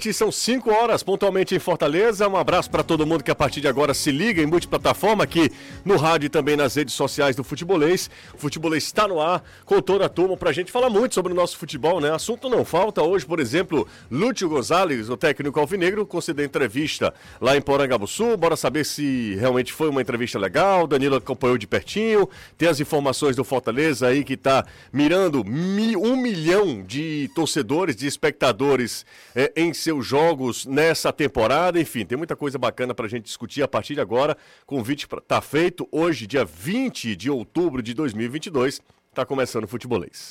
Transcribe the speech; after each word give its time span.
São 0.00 0.32
5 0.32 0.72
horas 0.72 1.02
pontualmente 1.02 1.54
em 1.54 1.58
Fortaleza. 1.58 2.26
Um 2.26 2.36
abraço 2.36 2.70
para 2.70 2.82
todo 2.82 3.06
mundo 3.06 3.22
que 3.22 3.30
a 3.30 3.34
partir 3.34 3.60
de 3.60 3.68
agora 3.68 3.92
se 3.92 4.10
liga 4.10 4.40
em 4.40 4.46
multiplataforma 4.46 5.22
aqui 5.22 5.50
no 5.84 5.98
rádio 5.98 6.26
e 6.26 6.30
também 6.30 6.56
nas 6.56 6.74
redes 6.74 6.94
sociais 6.94 7.36
do 7.36 7.44
Futebolês. 7.44 8.08
O 8.32 8.38
Futebolês 8.38 8.84
está 8.84 9.06
no 9.06 9.20
ar 9.20 9.44
com 9.66 9.82
toda 9.82 10.06
a 10.06 10.08
turma 10.08 10.38
para 10.38 10.48
a 10.48 10.52
gente 10.54 10.72
falar 10.72 10.88
muito 10.88 11.14
sobre 11.14 11.32
o 11.32 11.36
nosso 11.36 11.58
futebol, 11.58 12.00
né? 12.00 12.10
Assunto 12.10 12.48
não 12.48 12.64
falta. 12.64 13.02
Hoje, 13.02 13.26
por 13.26 13.38
exemplo, 13.38 13.86
Lúcio 14.10 14.48
Gonzalez, 14.48 15.10
o 15.10 15.16
técnico 15.18 15.60
alvinegro, 15.60 16.06
concedeu 16.06 16.46
entrevista 16.46 17.12
lá 17.38 17.54
em 17.54 17.60
Porangabuçu. 17.60 18.38
Bora 18.38 18.56
saber 18.56 18.86
se 18.86 19.36
realmente 19.38 19.70
foi 19.70 19.90
uma 19.90 20.00
entrevista 20.00 20.38
legal. 20.38 20.86
Danilo 20.86 21.16
acompanhou 21.16 21.58
de 21.58 21.66
pertinho. 21.66 22.26
Tem 22.56 22.68
as 22.68 22.80
informações 22.80 23.36
do 23.36 23.44
Fortaleza 23.44 24.06
aí 24.06 24.24
que 24.24 24.32
está 24.32 24.64
mirando 24.90 25.42
um 25.42 26.16
milhão 26.16 26.82
de 26.82 27.30
torcedores, 27.34 27.94
de 27.94 28.06
espectadores 28.06 29.04
é, 29.34 29.52
em 29.56 29.74
seu 29.74 29.89
seus 29.90 30.06
jogos 30.06 30.66
nessa 30.66 31.12
temporada. 31.12 31.80
Enfim, 31.80 32.04
tem 32.04 32.16
muita 32.16 32.36
coisa 32.36 32.56
bacana 32.56 32.94
para 32.94 33.06
a 33.06 33.08
gente 33.08 33.24
discutir 33.24 33.62
a 33.62 33.68
partir 33.68 33.94
de 33.94 34.00
agora. 34.00 34.36
Convite 34.64 35.08
está 35.12 35.40
feito 35.40 35.88
hoje, 35.90 36.28
dia 36.28 36.44
20 36.44 37.16
de 37.16 37.28
outubro 37.28 37.82
de 37.82 37.92
2022. 37.92 38.80
Está 39.10 39.26
começando 39.26 39.64
o 39.64 39.68
Futebolês. 39.68 40.30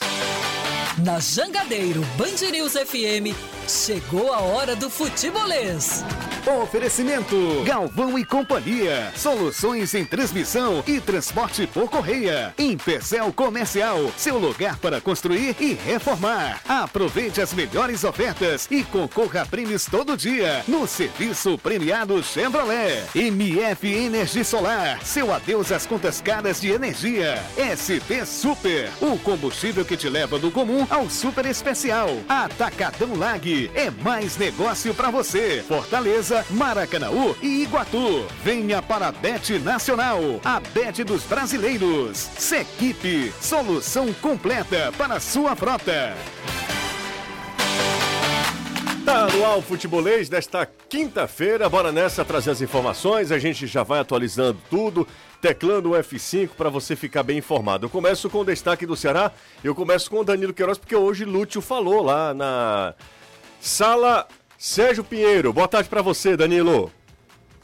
Na 1.04 1.20
Jangadeiro 1.20 2.02
Band 2.18 2.50
News 2.52 2.74
FM, 2.74 3.36
chegou 3.68 4.34
a 4.34 4.40
hora 4.40 4.76
do 4.76 4.90
futebolês. 4.90 6.04
Oferecimento 6.50 7.64
Galvão 7.64 8.18
e 8.18 8.26
Companhia. 8.26 9.12
Soluções 9.16 9.94
em 9.94 10.04
transmissão 10.04 10.84
e 10.88 11.00
transporte 11.00 11.68
por 11.68 11.88
correia. 11.88 12.56
Empecel 12.58 13.32
Comercial, 13.32 14.12
seu 14.18 14.40
lugar 14.40 14.78
para 14.80 15.00
construir 15.00 15.56
e 15.60 15.74
reformar. 15.74 16.60
Aproveite 16.68 17.40
as 17.40 17.54
melhores 17.54 18.04
ofertas 18.04 18.68
e 18.72 18.84
concorra 18.84 19.44
a 19.44 19.46
prêmios 19.46 19.86
todo 19.86 20.18
dia 20.18 20.64
no 20.68 20.88
serviço 20.88 21.56
premiado 21.60 22.22
Chevrolet. 22.24 23.04
MF 23.14 23.88
Energia 23.88 24.44
Solar, 24.44 25.06
seu 25.06 25.32
adeus 25.32 25.72
às 25.72 25.86
contas 25.86 26.20
caras 26.20 26.60
de 26.60 26.72
energia. 26.72 27.44
SP 27.58 28.26
Super, 28.26 28.90
o 29.00 29.20
combustível 29.20 29.86
que 29.86 29.96
te 29.96 30.10
leva 30.10 30.40
do 30.40 30.50
comum 30.50 30.88
ao 30.90 31.10
super 31.12 31.46
especial. 31.46 32.10
Atacadão 32.28 33.16
Lag 33.16 33.70
é 33.76 33.92
mais 33.92 34.36
negócio 34.36 34.96
para 34.96 35.12
você. 35.12 35.64
Fortaleza, 35.68 36.39
Maracanaú 36.50 37.36
e 37.42 37.64
Iguatu. 37.64 38.26
Venha 38.44 38.82
para 38.82 39.08
a 39.08 39.12
Bet 39.12 39.60
Nacional, 39.60 40.20
a 40.44 40.60
Bet 40.60 41.04
dos 41.04 41.24
brasileiros. 41.24 42.18
Sequipe, 42.18 43.34
solução 43.42 44.14
completa 44.14 44.92
para 44.98 45.20
sua 45.20 45.56
frota. 45.56 46.16
Tá 49.10 49.26
no 49.26 49.44
ar 49.44 49.60
futebolês 49.62 50.30
desta 50.30 50.68
quinta-feira. 50.88 51.68
Bora 51.68 51.92
nessa 51.92 52.24
trazer 52.24 52.52
as 52.52 52.62
informações. 52.62 53.32
A 53.32 53.40
gente 53.40 53.66
já 53.66 53.82
vai 53.82 54.00
atualizando 54.00 54.60
tudo, 54.70 55.08
teclando 55.42 55.92
o 55.92 55.94
F5 55.94 56.50
para 56.56 56.70
você 56.70 56.96
ficar 56.96 57.24
bem 57.24 57.40
informado. 57.40 57.88
Eu 57.88 57.90
começo 57.90 58.30
com 58.30 58.42
o 58.42 58.46
destaque 58.46 58.86
do 58.86 58.96
Ceará. 58.96 59.32
Eu 59.64 59.74
começo 59.74 60.12
com 60.12 60.20
o 60.20 60.24
Danilo 60.24 60.54
Queiroz, 60.54 60.78
porque 60.78 60.96
hoje 60.96 61.26
Lúcio 61.26 61.60
falou 61.60 62.04
lá 62.04 62.36
na 62.36 62.94
sala 63.60 64.28
Sérgio 64.60 65.06
Pinheiro. 65.06 65.54
Boa 65.54 65.70
tarde 65.70 65.88
para 65.88 66.02
você, 66.02 66.36
Danilo. 66.36 66.92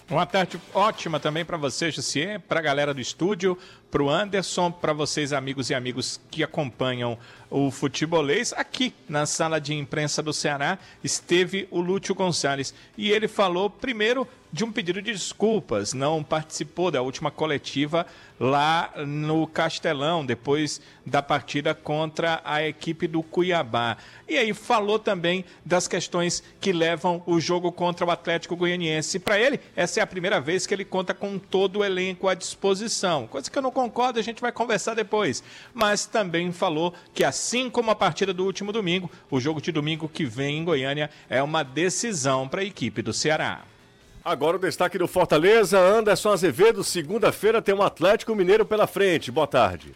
Uma 0.10 0.26
tarde 0.26 0.58
ótima 0.74 1.20
também 1.20 1.44
para 1.44 1.58
você, 1.58 1.92
Jussier, 1.92 2.40
para 2.40 2.62
a 2.62 2.64
galera 2.64 2.94
do 2.94 3.02
estúdio, 3.02 3.58
para 3.92 4.02
o 4.02 4.10
Anderson, 4.10 4.72
para 4.72 4.94
vocês, 4.94 5.34
amigos 5.34 5.70
e 5.70 5.74
amigos 5.74 6.22
que 6.32 6.42
acompanham 6.42 7.18
o 7.50 7.70
futebolês. 7.70 8.54
Aqui 8.54 8.94
na 9.10 9.26
sala 9.26 9.60
de 9.60 9.74
imprensa 9.74 10.24
do 10.24 10.32
Ceará 10.32 10.80
esteve 11.04 11.68
o 11.70 11.82
Lúcio 11.82 12.16
Gonçalves 12.16 12.74
e 12.98 13.12
ele 13.12 13.28
falou 13.28 13.70
primeiro 13.70 14.26
de 14.56 14.64
um 14.64 14.72
pedido 14.72 15.02
de 15.02 15.12
desculpas, 15.12 15.94
não 15.94 16.24
participou 16.24 16.90
da 16.90 17.02
última 17.02 17.30
coletiva 17.30 18.08
lá 18.40 18.90
no 19.06 19.46
Castelão, 19.46 20.26
depois 20.26 20.80
da 21.06 21.22
partida 21.22 21.76
contra 21.76 22.40
a 22.42 22.66
equipe 22.66 23.06
do 23.06 23.22
Cuiabá. 23.22 23.98
E 24.30 24.38
aí 24.38 24.54
falou 24.54 24.98
também 24.98 25.44
das 25.66 25.90
questões 25.90 26.42
que 26.62 26.72
levam 26.72 27.22
o 27.26 27.38
jogo 27.38 27.70
contra 27.70 28.06
o 28.06 28.10
Atlético 28.10 28.56
Goianiense. 28.56 29.20
Para 29.20 29.38
ele, 29.38 29.60
essa 29.76 30.00
é 30.00 30.04
a 30.04 30.08
primeira 30.08 30.40
vez 30.40 30.66
que 30.66 30.74
ele 30.74 30.86
conta 30.86 31.14
com 31.14 31.38
todo 31.38 31.80
o 31.80 31.84
elenco 31.84 32.30
à 32.30 32.34
disposição. 32.34 33.28
Coisa 33.28 33.52
que 33.52 33.58
eu 33.58 33.62
não 33.62 33.72
concordo, 33.72 34.20
a 34.20 34.24
gente 34.24 34.40
vai 34.40 34.54
conversar 34.54 34.94
depois. 34.94 35.44
Mas 35.74 36.06
também 36.06 36.50
falou 36.54 36.94
que, 37.14 37.26
assim 37.26 37.70
como 37.70 37.92
a 37.92 37.96
partida 37.96 38.34
do 38.34 38.46
último 38.46 38.72
domingo, 38.72 39.12
o 39.30 39.38
jogo 39.38 39.62
de 39.62 39.74
domingo 39.74 40.08
que 40.08 40.24
vem 40.24 40.60
em 40.60 40.64
Goiânia 40.64 41.10
é 41.30 41.44
uma 41.44 41.62
decisão 41.62 42.48
para 42.48 42.62
a 42.62 42.66
equipe 42.66 43.02
do 43.02 43.12
Ceará. 43.12 43.66
Agora 44.26 44.58
o 44.58 44.60
destaque 44.60 44.98
do 44.98 45.08
Fortaleza, 45.08 45.78
Anderson 45.78 46.32
Azevedo, 46.32 46.84
segunda-feira 46.84 47.62
tem 47.62 47.76
um 47.76 47.84
Atlético 47.84 48.34
Mineiro 48.34 48.66
pela 48.66 48.88
frente. 48.88 49.32
Boa 49.32 49.46
tarde. 49.46 49.94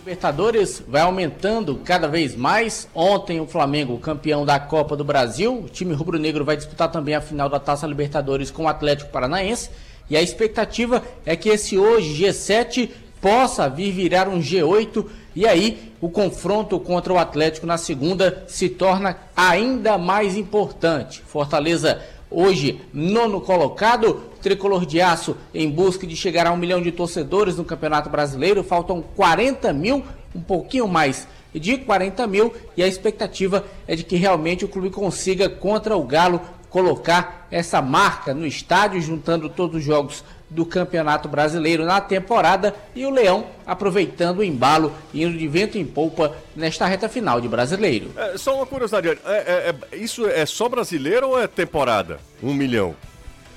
Libertadores 0.00 0.84
vai 0.86 1.00
aumentando 1.00 1.80
cada 1.82 2.06
vez 2.06 2.36
mais. 2.36 2.86
Ontem 2.94 3.40
o 3.40 3.46
Flamengo, 3.46 3.96
campeão 3.98 4.44
da 4.44 4.60
Copa 4.60 4.94
do 4.94 5.02
Brasil, 5.02 5.60
o 5.60 5.68
time 5.70 5.94
rubro-negro 5.94 6.44
vai 6.44 6.58
disputar 6.58 6.90
também 6.90 7.14
a 7.14 7.22
final 7.22 7.48
da 7.48 7.58
Taça 7.58 7.86
Libertadores 7.86 8.50
com 8.50 8.64
o 8.64 8.68
Atlético 8.68 9.10
Paranaense. 9.10 9.70
E 10.10 10.14
a 10.14 10.20
expectativa 10.20 11.02
é 11.24 11.34
que 11.34 11.48
esse 11.48 11.78
hoje 11.78 12.22
G7 12.22 12.90
possa 13.20 13.68
vir 13.68 13.92
virar 13.92 14.28
um 14.28 14.40
G8 14.40 15.04
e 15.34 15.46
aí 15.46 15.92
o 16.00 16.08
confronto 16.08 16.78
contra 16.80 17.12
o 17.12 17.18
Atlético 17.18 17.66
na 17.66 17.76
segunda 17.76 18.44
se 18.48 18.68
torna 18.68 19.16
ainda 19.36 19.98
mais 19.98 20.36
importante. 20.36 21.22
Fortaleza 21.26 22.02
hoje 22.30 22.80
nono 22.92 23.40
colocado, 23.40 24.22
tricolor 24.40 24.86
de 24.86 25.00
aço 25.00 25.36
em 25.52 25.70
busca 25.70 26.06
de 26.06 26.16
chegar 26.16 26.46
a 26.46 26.52
um 26.52 26.56
milhão 26.56 26.80
de 26.80 26.92
torcedores 26.92 27.56
no 27.56 27.64
Campeonato 27.64 28.08
Brasileiro. 28.08 28.64
Faltam 28.64 29.02
40 29.14 29.72
mil, 29.72 30.04
um 30.34 30.40
pouquinho 30.40 30.88
mais 30.88 31.28
de 31.52 31.78
40 31.78 32.26
mil 32.26 32.54
e 32.76 32.82
a 32.82 32.86
expectativa 32.86 33.64
é 33.86 33.96
de 33.96 34.04
que 34.04 34.16
realmente 34.16 34.64
o 34.64 34.68
clube 34.68 34.90
consiga 34.90 35.48
contra 35.48 35.96
o 35.96 36.04
Galo 36.04 36.40
colocar 36.70 37.46
essa 37.50 37.82
marca 37.82 38.32
no 38.32 38.46
estádio, 38.46 39.00
juntando 39.02 39.48
todos 39.48 39.76
os 39.76 39.84
jogos 39.84 40.24
do 40.48 40.64
Campeonato 40.66 41.28
Brasileiro 41.28 41.84
na 41.84 42.00
temporada 42.00 42.74
e 42.94 43.06
o 43.06 43.10
Leão 43.10 43.46
aproveitando 43.64 44.38
o 44.38 44.44
embalo 44.44 44.92
indo 45.14 45.36
de 45.36 45.46
vento 45.46 45.78
em 45.78 45.84
polpa 45.84 46.34
nesta 46.56 46.86
reta 46.86 47.08
final 47.08 47.40
de 47.40 47.48
Brasileiro. 47.48 48.10
É, 48.16 48.36
só 48.36 48.56
uma 48.56 48.66
curiosidade, 48.66 49.08
é, 49.08 49.14
é, 49.26 49.74
é, 49.92 49.96
isso 49.96 50.26
é 50.26 50.44
só 50.46 50.68
brasileiro 50.68 51.28
ou 51.28 51.40
é 51.40 51.46
temporada? 51.46 52.18
Um 52.42 52.52
milhão? 52.52 52.96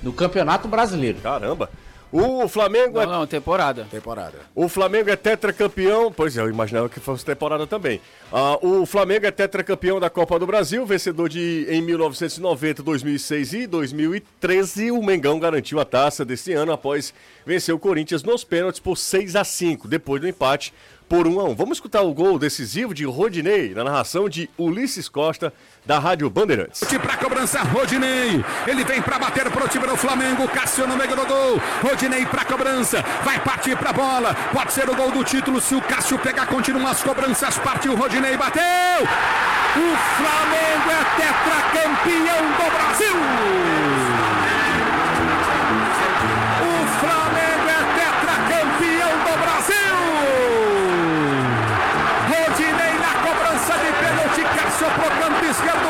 No 0.03 0.13
Campeonato 0.13 0.67
Brasileiro. 0.67 1.19
Caramba! 1.19 1.69
O 2.13 2.47
Flamengo 2.47 2.93
não, 2.93 3.01
é. 3.01 3.05
Não, 3.07 3.25
temporada. 3.25 3.87
Temporada. 3.89 4.37
O 4.53 4.69
Flamengo 4.69 5.09
é 5.09 5.15
tetracampeão. 5.15 6.11
Pois 6.11 6.37
é, 6.37 6.41
eu 6.41 6.49
imaginava 6.49 6.87
que 6.87 6.99
fosse 6.99 7.25
temporada 7.25 7.65
também. 7.65 7.99
Uh, 8.31 8.81
o 8.81 8.85
Flamengo 8.85 9.25
é 9.25 9.31
tetracampeão 9.31 9.99
da 9.99 10.11
Copa 10.11 10.37
do 10.37 10.45
Brasil, 10.45 10.85
vencedor 10.85 11.27
de 11.27 11.65
em 11.67 11.81
1990, 11.81 12.83
2006 12.83 13.53
e 13.53 13.65
2013. 13.65 14.91
O 14.91 15.01
Mengão 15.01 15.39
garantiu 15.39 15.79
a 15.79 15.85
taça 15.85 16.23
desse 16.23 16.53
ano 16.53 16.71
após 16.71 17.11
vencer 17.47 17.73
o 17.73 17.79
Corinthians 17.79 18.21
nos 18.21 18.43
pênaltis 18.43 18.79
por 18.79 18.95
6 18.95 19.35
a 19.35 19.43
5 19.43 19.87
depois 19.87 20.21
do 20.21 20.27
empate 20.27 20.71
por 21.13 21.27
1 21.27 21.39
a 21.39 21.43
1. 21.43 21.55
Vamos 21.55 21.77
escutar 21.77 22.01
o 22.01 22.11
gol 22.11 22.39
decisivo 22.39 22.91
de 22.91 23.05
Rodinei 23.05 23.71
na 23.75 23.83
narração 23.83 24.27
de 24.27 24.49
Ulisses 24.57 25.07
Costa 25.07 25.53
da 25.85 25.99
Rádio 25.99 26.27
Bandeirantes. 26.27 26.81
Para 27.03 27.17
cobrança, 27.17 27.61
Rodinei. 27.61 28.43
Ele 28.65 28.83
vem 28.83 28.99
para 28.99 29.19
bater 29.19 29.47
pro 29.51 29.67
time 29.67 29.85
do 29.85 29.95
Flamengo. 29.95 30.47
Cássio 30.47 30.87
no 30.87 30.97
meio 30.97 31.15
do 31.15 31.23
gol. 31.27 31.61
Rodinei 31.83 32.25
para 32.25 32.43
cobrança. 32.45 33.03
Vai 33.23 33.39
partir 33.43 33.77
para 33.77 33.93
bola. 33.93 34.33
Pode 34.51 34.73
ser 34.73 34.89
o 34.89 34.95
gol 34.95 35.11
do 35.11 35.23
título 35.23 35.61
se 35.61 35.75
o 35.75 35.81
Cássio 35.83 36.17
pegar. 36.17 36.47
Continua 36.47 36.89
as 36.89 37.03
cobranças. 37.03 37.59
Partiu 37.59 37.95
Rodinei. 37.95 38.35
Bateu. 38.35 38.63
O 38.63 39.95
Flamengo 40.17 40.89
é 40.89 41.03
tetracampeão 41.21 42.43
do 42.57 42.71
Brasil. 42.71 44.32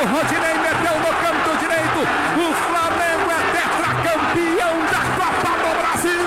Rodinei 0.06 0.54
meteu 0.58 1.00
no 1.00 1.12
canto 1.22 1.58
direito. 1.60 2.00
O 2.36 2.54
Flamengo 2.54 3.32
é 3.32 3.40
tetracampeão 3.54 4.76
da 4.92 5.02
Copa 5.18 5.52
do 5.58 5.72
Brasil. 5.80 6.26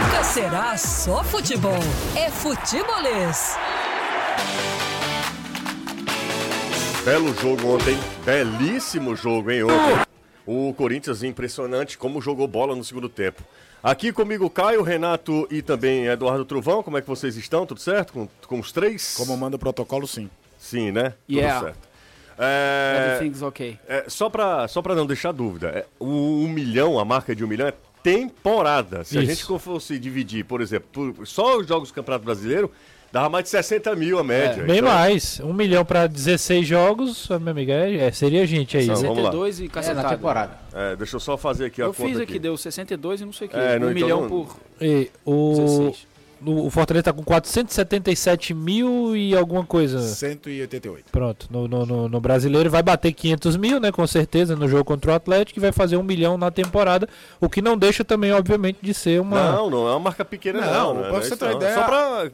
Nunca 0.00 0.24
será 0.24 0.76
só 0.76 1.24
futebol, 1.24 1.80
é 2.16 2.30
futebolês. 2.30 3.58
Belo 7.04 7.34
jogo 7.34 7.74
ontem, 7.74 7.98
belíssimo 8.24 9.14
jogo, 9.14 9.50
hein, 9.50 9.64
ontem. 9.64 10.06
O 10.46 10.72
Corinthians 10.74 11.22
impressionante 11.22 11.98
como 11.98 12.20
jogou 12.20 12.46
bola 12.46 12.76
no 12.76 12.84
segundo 12.84 13.08
tempo. 13.08 13.42
Aqui 13.82 14.12
comigo 14.12 14.48
Caio, 14.48 14.82
Renato 14.82 15.46
e 15.50 15.60
também 15.60 16.06
Eduardo 16.06 16.44
Truvão. 16.44 16.82
Como 16.82 16.96
é 16.96 17.02
que 17.02 17.08
vocês 17.08 17.36
estão? 17.36 17.66
Tudo 17.66 17.80
certo? 17.80 18.12
Com, 18.12 18.28
com 18.46 18.60
os 18.60 18.72
três? 18.72 19.14
Como 19.16 19.36
manda 19.36 19.56
o 19.56 19.58
protocolo, 19.58 20.06
sim. 20.06 20.30
Sim, 20.58 20.92
né? 20.92 21.12
Yeah. 21.28 21.58
Tudo 21.58 21.66
certo. 21.66 21.93
É, 22.38 23.14
Everything's 23.16 23.42
okay. 23.42 23.78
é, 23.88 24.04
só 24.08 24.28
para 24.28 24.66
só 24.68 24.82
pra 24.82 24.94
não 24.94 25.06
deixar 25.06 25.32
dúvida, 25.32 25.68
é, 25.68 25.86
o 25.98 26.06
um 26.06 26.48
milhão, 26.48 26.98
a 26.98 27.04
marca 27.04 27.34
de 27.34 27.44
um 27.44 27.48
milhão 27.48 27.68
é 27.68 27.72
temporada. 28.02 29.02
Se 29.04 29.16
a 29.18 29.22
Isso. 29.22 29.46
gente 29.48 29.60
fosse 29.62 29.98
dividir, 29.98 30.44
por 30.44 30.60
exemplo, 30.60 31.14
por- 31.14 31.26
só 31.26 31.56
os 31.58 31.66
jogos 31.66 31.88
do 31.88 31.94
Campeonato 31.94 32.24
Brasileiro, 32.24 32.70
dava 33.10 33.28
mais 33.30 33.44
de 33.44 33.50
60 33.50 33.94
mil 33.96 34.18
a 34.18 34.24
média. 34.24 34.62
Bem 34.64 34.78
Então, 34.78 34.88
mais. 34.92 35.40
Um 35.40 35.52
milhão 35.52 35.84
pra 35.84 36.06
16 36.06 36.66
jogos, 36.66 37.28
meu 37.40 37.50
amigo, 37.52 37.70
é, 37.70 37.94
é, 37.96 38.12
seria 38.12 38.46
gente 38.46 38.76
aí. 38.76 38.86
São- 38.86 38.96
viu? 38.96 39.02
vamos 39.08 39.22
lá. 39.24 39.30
62 39.30 39.60
e 39.60 39.64
É, 39.64 39.68
cacetada. 39.68 40.02
na 40.02 40.08
temporada. 40.16 40.58
é, 40.74 40.96
deixa 40.96 41.16
eu 41.16 41.20
só 41.20 41.36
fazer 41.38 41.66
aqui 41.66 41.80
a 41.80 41.86
Eu 41.86 41.94
conta 41.94 42.08
fiz 42.08 42.20
aqui, 42.20 42.38
deu 42.38 42.56
62 42.56 43.20
e 43.20 43.24
não 43.24 43.32
sei 43.32 43.46
o 43.46 43.50
que. 43.50 43.56
É, 43.56 43.78
não, 43.78 43.86
um 43.88 43.90
então 43.90 44.02
milhão 44.02 44.20
não- 44.22 44.28
por 44.28 44.56
E 44.80 45.10
o, 45.24 45.54
16. 45.56 46.06
O, 46.44 46.70
Fortaleza 46.70 47.04
tá 47.04 47.12
com 47.12 47.22
477 47.22 48.54
mil 48.54 49.16
e 49.16 49.36
alguma 49.36 49.64
coisa. 49.64 50.00
188. 50.00 51.10
Pronto, 51.10 51.46
no, 51.50 51.66
no, 51.68 51.84
no- 51.86 52.08
no 52.08 52.20
brasileiro 52.20 52.70
vai 52.70 52.82
bater 52.82 53.12
500 53.12 53.56
mil, 53.56 53.80
né? 53.80 53.90
Com 53.92 54.06
certeza, 54.06 54.54
no 54.56 54.68
jogo 54.68 54.84
contra 54.84 55.12
o 55.12 55.14
Atlético, 55.14 55.58
e 55.58 55.62
vai 55.62 55.72
fazer 55.72 55.96
um 55.96 56.02
milhão 56.02 56.36
na 56.38 56.50
temporada. 56.50 57.08
O 57.40 57.48
que 57.48 57.60
não 57.62 57.76
deixa 57.76 58.04
também, 58.04 58.32
obviamente, 58.32 58.78
de 58.82 58.94
ser 58.94 59.20
uma. 59.20 59.52
Não, 59.52 59.70
não 59.70 59.86
é 59.88 59.90
uma 59.92 60.00
marca 60.00 60.24
pequena, 60.24 60.60
não. 60.60 60.72
Não, 60.72 60.94
né? 60.94 61.00
pra 61.02 61.10
Não 61.12 61.18
é 61.18 61.22
você 61.22 61.36
ter 61.36 61.44
uma 61.44 61.54
ideia- 61.54 61.74
Só 61.74 61.84
pra 61.84 62.30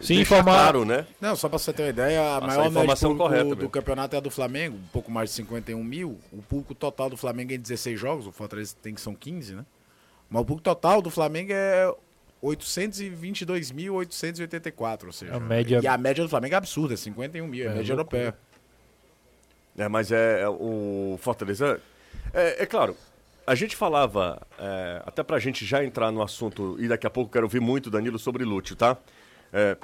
se 0.00 0.14
informar. 0.14 0.52
claro, 0.52 0.84
né? 0.84 1.06
Não, 1.20 1.34
só 1.34 1.48
pra 1.48 1.58
você 1.58 1.72
ter 1.72 1.82
uma 1.84 1.88
ideia, 1.88 2.20
a 2.20 2.34
Nossa, 2.40 2.46
maior 2.46 2.66
informação 2.68 3.16
correta 3.16 3.44
do 3.44 3.56
mesmo. 3.56 3.70
campeonato 3.70 4.14
é 4.14 4.18
a 4.18 4.20
do 4.20 4.30
Flamengo, 4.30 4.76
um 4.76 4.88
pouco 4.92 5.10
mais 5.10 5.30
de 5.30 5.36
51 5.36 5.82
mil. 5.82 6.18
O 6.32 6.42
público 6.42 6.74
total 6.74 7.08
do 7.08 7.16
Flamengo 7.16 7.52
é 7.52 7.54
em 7.56 7.60
16 7.60 7.98
jogos, 7.98 8.26
o 8.26 8.32
Fortaleza 8.32 8.74
tem 8.82 8.94
que 8.94 9.00
são 9.00 9.14
15, 9.14 9.54
né? 9.54 9.64
Mas 10.28 10.42
o 10.42 10.44
público 10.44 10.64
total 10.64 11.00
do 11.00 11.08
Flamengo 11.10 11.52
é 11.52 11.90
822.884, 12.42 15.06
ou 15.06 15.12
seja... 15.12 15.34
A 15.36 15.40
média- 15.40 15.80
E 15.82 15.86
a 15.86 15.98
média 15.98 16.24
do 16.24 16.30
Flamengo 16.30 16.54
é 16.54 16.58
absurda, 16.58 16.94
é 16.94 16.96
51 16.96 17.46
mil, 17.46 17.64
é, 17.64 17.66
É, 17.66 17.70
a 17.70 17.74
média 17.74 17.94
loucura. 17.94 18.22
europeia. 18.22 18.46
É, 19.78 19.88
mas 19.88 20.10
é, 20.10 20.40
é 20.42 20.48
o 20.48 21.18
Fortaleza. 21.20 21.80
É, 22.32 22.62
é 22.62 22.66
claro, 22.66 22.96
a 23.46 23.54
gente 23.54 23.76
falava, 23.76 24.40
é, 24.58 25.02
até 25.04 25.22
pra 25.22 25.38
gente 25.38 25.64
já 25.66 25.84
entrar 25.84 26.10
no 26.10 26.22
assunto, 26.22 26.76
e 26.78 26.88
daqui 26.88 27.06
a 27.06 27.10
pouco 27.10 27.28
eu 27.28 27.32
quero 27.32 27.44
ouvir 27.46 27.60
muito, 27.60 27.90
Danilo, 27.90 28.18
sobre 28.18 28.42
Lúcio, 28.44 28.74
tá? 28.74 28.96
É, 29.52 29.76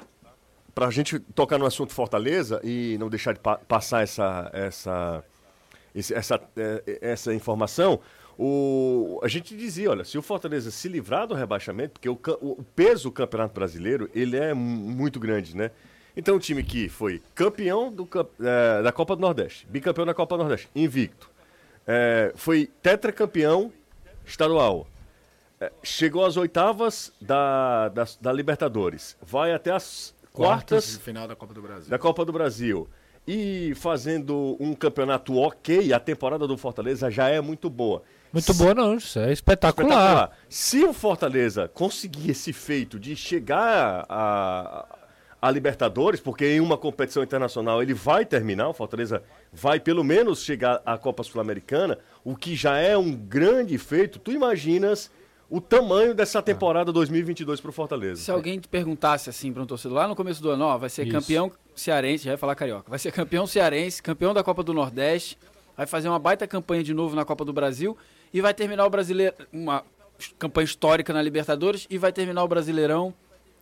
pra 0.73 0.89
gente 0.89 1.19
tocar 1.19 1.59
no 1.59 1.65
assunto 1.65 1.93
Fortaleza 1.93 2.59
e 2.63 2.97
não 2.99 3.07
deixar 3.09 3.33
de 3.33 3.39
pa- 3.39 3.57
passar 3.59 4.01
essa, 4.01 4.49
essa, 4.51 5.23
esse- 5.93 6.13
essa, 6.15 6.41
é, 6.57 6.99
essa 7.01 7.31
informação, 7.33 7.99
o, 8.37 9.19
a 9.23 9.27
gente 9.27 9.55
dizia, 9.55 9.89
olha, 9.91 10.03
se 10.03 10.17
o 10.17 10.21
Fortaleza 10.21 10.71
se 10.71 10.87
livrar 10.87 11.27
do 11.27 11.35
rebaixamento, 11.35 11.93
porque 11.99 12.09
o, 12.09 12.19
o- 12.41 12.63
peso 12.75 13.03
do 13.05 13.11
Campeonato 13.11 13.53
Brasileiro, 13.53 14.09
ele 14.13 14.37
é 14.37 14.53
mu- 14.53 14.89
muito 14.91 15.19
grande, 15.19 15.55
né? 15.55 15.71
Então, 16.15 16.35
o 16.35 16.39
time 16.39 16.63
que 16.63 16.89
foi 16.89 17.21
campeão 17.33 17.91
do, 17.91 18.07
é, 18.41 18.83
da 18.83 18.91
Copa 18.91 19.15
do 19.15 19.21
Nordeste, 19.21 19.65
bicampeão 19.67 20.05
da 20.05 20.13
Copa 20.13 20.35
do 20.37 20.39
Nordeste, 20.43 20.69
invicto, 20.75 21.29
é, 21.87 22.31
foi 22.35 22.69
tetracampeão 22.81 23.71
estadual, 24.25 24.87
é, 25.59 25.71
chegou 25.83 26.25
às 26.25 26.37
oitavas 26.37 27.11
da, 27.19 27.89
da, 27.89 28.05
da 28.21 28.31
Libertadores, 28.31 29.17
vai 29.21 29.53
até 29.53 29.71
as 29.71 30.13
quartas 30.31 30.97
Final 30.97 31.27
da 31.27 31.35
Copa 31.35 31.53
do 31.53 31.61
Brasil. 31.61 31.89
da 31.89 31.97
Copa 31.99 32.25
do 32.25 32.31
Brasil 32.33 32.87
e 33.27 33.73
fazendo 33.75 34.57
um 34.59 34.73
campeonato 34.73 35.35
ok, 35.37 35.93
a 35.93 35.99
temporada 35.99 36.47
do 36.47 36.57
Fortaleza 36.57 37.09
já 37.11 37.29
é 37.29 37.39
muito 37.41 37.69
boa. 37.69 38.03
Muito 38.33 38.51
boa, 38.55 38.73
não. 38.73 38.95
Isso 38.95 39.19
é 39.19 39.31
espetacular. 39.31 39.89
Espetacular. 39.91 40.31
Se 40.49 40.83
o 40.83 40.91
Fortaleza 40.91 41.67
conseguir 41.67 42.31
esse 42.31 42.51
feito 42.51 42.99
de 42.99 43.15
chegar 43.15 44.05
a, 44.09 44.85
a 45.39 45.51
Libertadores, 45.51 46.19
porque 46.19 46.55
em 46.55 46.59
uma 46.59 46.75
competição 46.75 47.21
internacional 47.21 47.83
ele 47.83 47.93
vai 47.93 48.25
terminar, 48.25 48.69
o 48.69 48.73
Fortaleza 48.73 49.21
vai 49.51 49.79
pelo 49.79 50.03
menos 50.03 50.41
chegar 50.43 50.81
à 50.83 50.97
Copa 50.97 51.21
Sul-Americana, 51.21 51.99
o 52.23 52.35
que 52.35 52.55
já 52.55 52.77
é 52.77 52.97
um 52.97 53.13
grande 53.15 53.77
feito, 53.77 54.17
tu 54.17 54.31
imaginas 54.31 55.11
o 55.47 55.61
tamanho 55.61 56.15
dessa 56.15 56.41
temporada 56.41 56.91
2022 56.91 57.61
para 57.61 57.69
o 57.69 57.73
Fortaleza. 57.73 58.19
Se 58.19 58.31
alguém 58.31 58.59
te 58.59 58.67
perguntasse 58.67 59.29
assim 59.29 59.53
para 59.53 59.61
um 59.61 59.67
torcedor 59.67 59.97
lá 59.99 60.07
no 60.07 60.15
começo 60.15 60.41
do 60.41 60.49
ano, 60.49 60.65
ó, 60.65 60.77
vai 60.79 60.89
ser 60.89 61.03
Isso. 61.03 61.11
campeão 61.11 61.51
cearense, 61.75 62.23
já 62.23 62.31
vai 62.31 62.37
falar 62.37 62.55
carioca, 62.55 62.89
vai 62.89 62.97
ser 62.97 63.11
campeão 63.11 63.45
cearense, 63.45 64.01
campeão 64.01 64.33
da 64.33 64.43
Copa 64.43 64.63
do 64.63 64.73
Nordeste, 64.73 65.37
vai 65.77 65.85
fazer 65.85 66.09
uma 66.09 66.17
baita 66.17 66.47
campanha 66.47 66.83
de 66.83 66.95
novo 66.95 67.15
na 67.15 67.23
Copa 67.23 67.45
do 67.45 67.53
Brasil 67.53 67.95
e 68.33 68.41
vai 68.41 68.53
terminar 68.53 68.85
o 68.85 68.89
brasileiro, 68.89 69.33
uma 69.51 69.83
campanha 70.39 70.65
histórica 70.65 71.13
na 71.13 71.21
Libertadores 71.21 71.85
e 71.89 71.97
vai 71.97 72.11
terminar 72.11 72.43
o 72.43 72.47
Brasileirão 72.47 73.13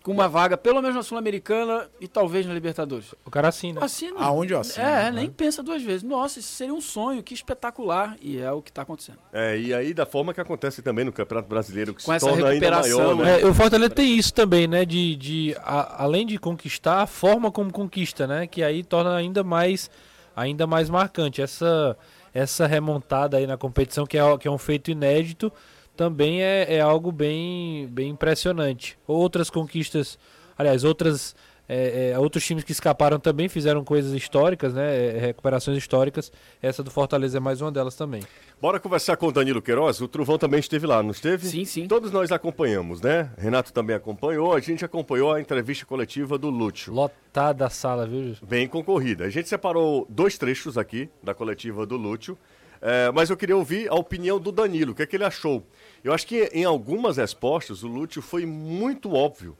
com 0.04 0.12
uma 0.12 0.28
vaga 0.28 0.58
pelo 0.58 0.82
menos 0.82 0.96
na 0.96 1.04
Sul-Americana 1.04 1.88
e 2.00 2.08
talvez 2.08 2.46
na 2.48 2.54
Libertadores. 2.56 3.14
O 3.24 3.30
cara 3.30 3.50
assina. 3.50 3.84
Assina. 3.86 4.20
Aonde 4.20 4.52
eu 4.54 4.60
assino, 4.60 4.84
É, 4.86 5.04
né? 5.06 5.12
nem 5.12 5.30
pensa 5.30 5.62
duas 5.62 5.82
vezes. 5.84 6.02
Nossa, 6.02 6.40
isso 6.40 6.50
seria 6.54 6.74
um 6.74 6.82
sonho, 6.82 7.22
que 7.22 7.36
espetacular. 7.36 8.18
E 8.20 8.40
é 8.40 8.52
o 8.52 8.64
que 8.64 8.72
está 8.72 8.82
acontecendo. 8.82 9.20
É, 9.32 9.60
e 9.60 9.72
aí 9.74 9.94
da 9.94 10.06
forma 10.06 10.34
que 10.34 10.42
acontece 10.42 10.82
também 10.82 11.06
no 11.06 11.12
Campeonato 11.12 11.48
Brasileiro, 11.48 11.94
que 11.94 12.04
Com 12.04 12.12
se 12.12 12.16
essa 12.18 12.28
torna 12.28 12.48
ainda 12.50 12.66
recuperação, 12.66 13.16
maior, 13.16 13.26
né? 13.26 13.42
É, 13.42 13.46
o 13.46 13.54
Fortaleza 13.54 13.94
tem 13.94 14.18
isso 14.18 14.34
também, 14.34 14.66
né? 14.68 14.86
De, 14.86 15.16
de 15.16 15.56
a- 15.60 16.04
além 16.04 16.26
de 16.26 16.40
conquistar, 16.40 17.02
a 17.04 17.08
forma 17.08 17.52
como 17.52 17.72
conquista, 17.72 18.26
né? 18.26 18.48
Que 18.48 18.64
aí 18.64 18.84
torna 18.84 19.16
ainda 19.16 19.44
mais, 19.44 19.88
ainda 20.36 20.66
mais 20.66 20.90
marcante. 20.90 21.44
Essa, 21.44 21.96
essa 22.34 22.66
remontada 22.66 23.38
aí 23.38 23.46
na 23.46 23.58
competição, 23.58 24.06
que 24.06 24.18
é, 24.18 24.38
que 24.38 24.48
é 24.48 24.52
um 24.52 24.58
feito 24.58 24.92
inédito, 24.92 25.52
também 25.96 26.42
é, 26.42 26.76
é 26.76 26.82
algo 26.82 27.12
bem, 27.12 27.88
bem 27.88 28.10
impressionante. 28.10 28.98
Outras 29.06 29.50
conquistas, 29.50 30.18
aliás, 30.58 30.84
outras, 30.84 31.36
é, 31.74 32.12
é, 32.12 32.20
outros 32.20 32.46
times 32.46 32.66
que 32.66 32.74
escaparam 32.74 33.18
também 33.18 33.48
fizeram 33.48 33.82
coisas 33.82 34.12
históricas, 34.12 34.74
né? 34.74 34.94
é, 34.94 35.20
recuperações 35.20 35.78
históricas. 35.78 36.30
Essa 36.62 36.84
do 36.84 36.92
Fortaleza 36.92 37.38
é 37.38 37.40
mais 37.40 37.62
uma 37.62 37.72
delas 37.72 37.96
também. 37.96 38.22
Bora 38.62 38.78
conversar 38.78 39.16
com 39.16 39.28
o 39.28 39.32
Danilo 39.32 39.62
Queiroz. 39.62 40.02
O 40.02 40.08
Truvão 40.10 40.38
também 40.38 40.60
esteve 40.60 40.86
lá, 40.86 41.02
não 41.02 41.12
esteve? 41.12 41.48
Sim, 41.48 41.64
sim. 41.64 41.88
Todos 41.88 42.12
nós 42.12 42.30
acompanhamos, 42.30 43.00
né? 43.00 43.32
Renato 43.38 43.72
também 43.72 43.96
acompanhou. 43.96 44.54
A 44.54 44.60
gente 44.60 44.84
acompanhou 44.84 45.32
a 45.32 45.40
entrevista 45.40 45.86
coletiva 45.86 46.38
do 46.38 46.50
Lúcio. 46.50 46.92
Lotada 46.94 47.68
a 47.68 47.70
sala, 47.70 48.06
viu? 48.06 48.36
Bem 48.44 48.68
concorrida. 48.68 49.24
A 49.24 49.30
gente 49.30 49.48
separou 49.48 50.06
dois 50.10 50.38
trechos 50.38 50.78
aqui 50.78 51.10
da 51.24 51.34
coletiva 51.34 51.86
do 51.86 51.96
Lúcio. 51.96 52.38
é, 52.82 53.10
mas 53.14 53.30
eu 53.30 53.38
queria 53.38 53.56
ouvir 53.56 53.88
a 53.90 53.96
opinião 53.96 54.42
do 54.42 54.52
Danilo. 54.52 54.92
O 54.92 54.96
que 54.96 55.04
é 55.04 55.06
que 55.06 55.16
ele 55.16 55.24
achou? 55.24 55.66
Eu 56.04 56.12
acho 56.12 56.28
que 56.28 56.50
em 56.54 56.66
algumas 56.66 57.16
respostas 57.16 57.82
o 57.82 57.88
Lúcio 57.88 58.22
foi 58.22 58.46
muito 58.46 59.14
óbvio. 59.14 59.56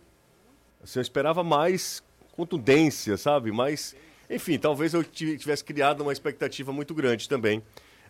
Assim, 0.84 1.00
eu 1.00 1.02
esperava 1.02 1.44
mais 1.44 2.04
contundência, 2.36 3.18
sabe? 3.18 3.52
Mas, 3.52 3.96
enfim, 4.30 4.58
talvez 4.58 4.94
eu 4.94 5.04
ti- 5.04 5.38
tivesse 5.38 5.64
criado 5.64 6.02
uma 6.02 6.12
expectativa 6.14 6.72
muito 6.74 6.94
grande 6.94 7.28
também. 7.30 7.62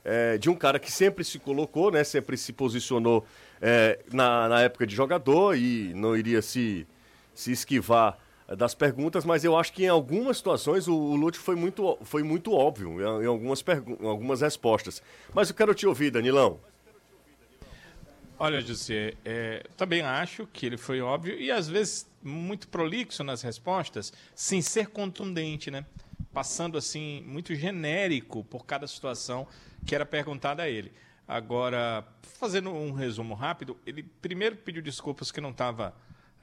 é, 0.04 0.36
de 0.40 0.50
um 0.50 0.56
cara 0.56 0.80
que 0.80 0.92
sempre 0.92 1.24
se 1.24 1.38
colocou, 1.38 1.92
né? 1.92 2.04
Sempre 2.04 2.36
se 2.36 2.52
posicionou 2.52 3.24
é, 3.62 4.00
na, 4.12 4.50
na 4.50 4.62
época 4.62 4.88
de 4.88 4.96
jogador 4.96 5.56
e 5.56 5.94
não 5.94 6.18
iria 6.18 6.42
se, 6.42 6.88
se 7.36 7.52
esquivar 7.52 8.18
é, 8.48 8.56
das 8.56 8.74
perguntas, 8.74 9.24
mas 9.26 9.44
eu 9.44 9.56
acho 9.56 9.72
que 9.72 9.84
em 9.84 9.90
algumas 9.90 10.38
situações 10.38 10.88
o, 10.88 10.96
o 10.96 11.16
Lúcio 11.16 11.40
foi 11.40 11.56
muito, 11.56 12.00
foi 12.02 12.24
muito 12.24 12.52
óbvio 12.52 13.00
em, 13.22 13.28
algumas, 13.28 13.64
algumas 14.02 14.42
respostas. 14.42 15.04
Mas 15.36 15.50
eu 15.50 15.56
quero 15.56 15.72
te 15.76 15.86
ouvir, 15.86 16.10
Danilão. 16.10 16.60
Olha, 18.44 18.60
José, 18.60 19.14
é, 19.24 19.64
também 19.78 20.02
acho 20.02 20.48
que 20.48 20.66
ele 20.66 20.76
foi 20.76 21.00
óbvio 21.00 21.40
e 21.40 21.52
às 21.52 21.68
vezes 21.68 22.10
muito 22.24 22.68
prolixo 22.68 23.24
nas 23.24 23.44
respostas, 23.44 24.12
sem 24.34 24.64
ser 24.64 24.88
contundente, 24.88 25.70
né? 25.70 25.86
Passando 26.34 26.76
assim, 26.76 27.22
muito 27.28 27.54
genérico 27.54 28.44
por 28.46 28.66
cada 28.66 28.88
situação 28.88 29.48
que 29.86 29.94
era 29.94 30.08
perguntada 30.08 30.64
a 30.64 30.68
ele. 30.70 30.92
Agora, 31.28 32.04
fazendo 32.24 32.72
um 32.72 32.92
resumo 32.92 33.36
rápido, 33.36 33.78
ele 33.86 34.02
primeiro 34.02 34.56
pediu 34.56 34.82
desculpas 34.82 35.32
que 35.32 35.40
não 35.40 35.52
estava 35.52 35.94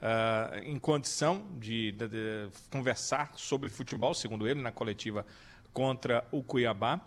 ah, 0.01 0.57
em 0.63 0.79
condição 0.79 1.45
de, 1.59 1.91
de- 1.91 2.07
de 2.07 2.49
conversar 2.71 3.33
sobre 3.35 3.67
futebol, 3.69 4.13
segundo 4.13 4.47
ele, 4.47 4.61
na 4.61 4.71
coletiva 4.71 5.25
contra 5.73 6.25
o 6.31 6.41
Cuiabá. 6.41 7.01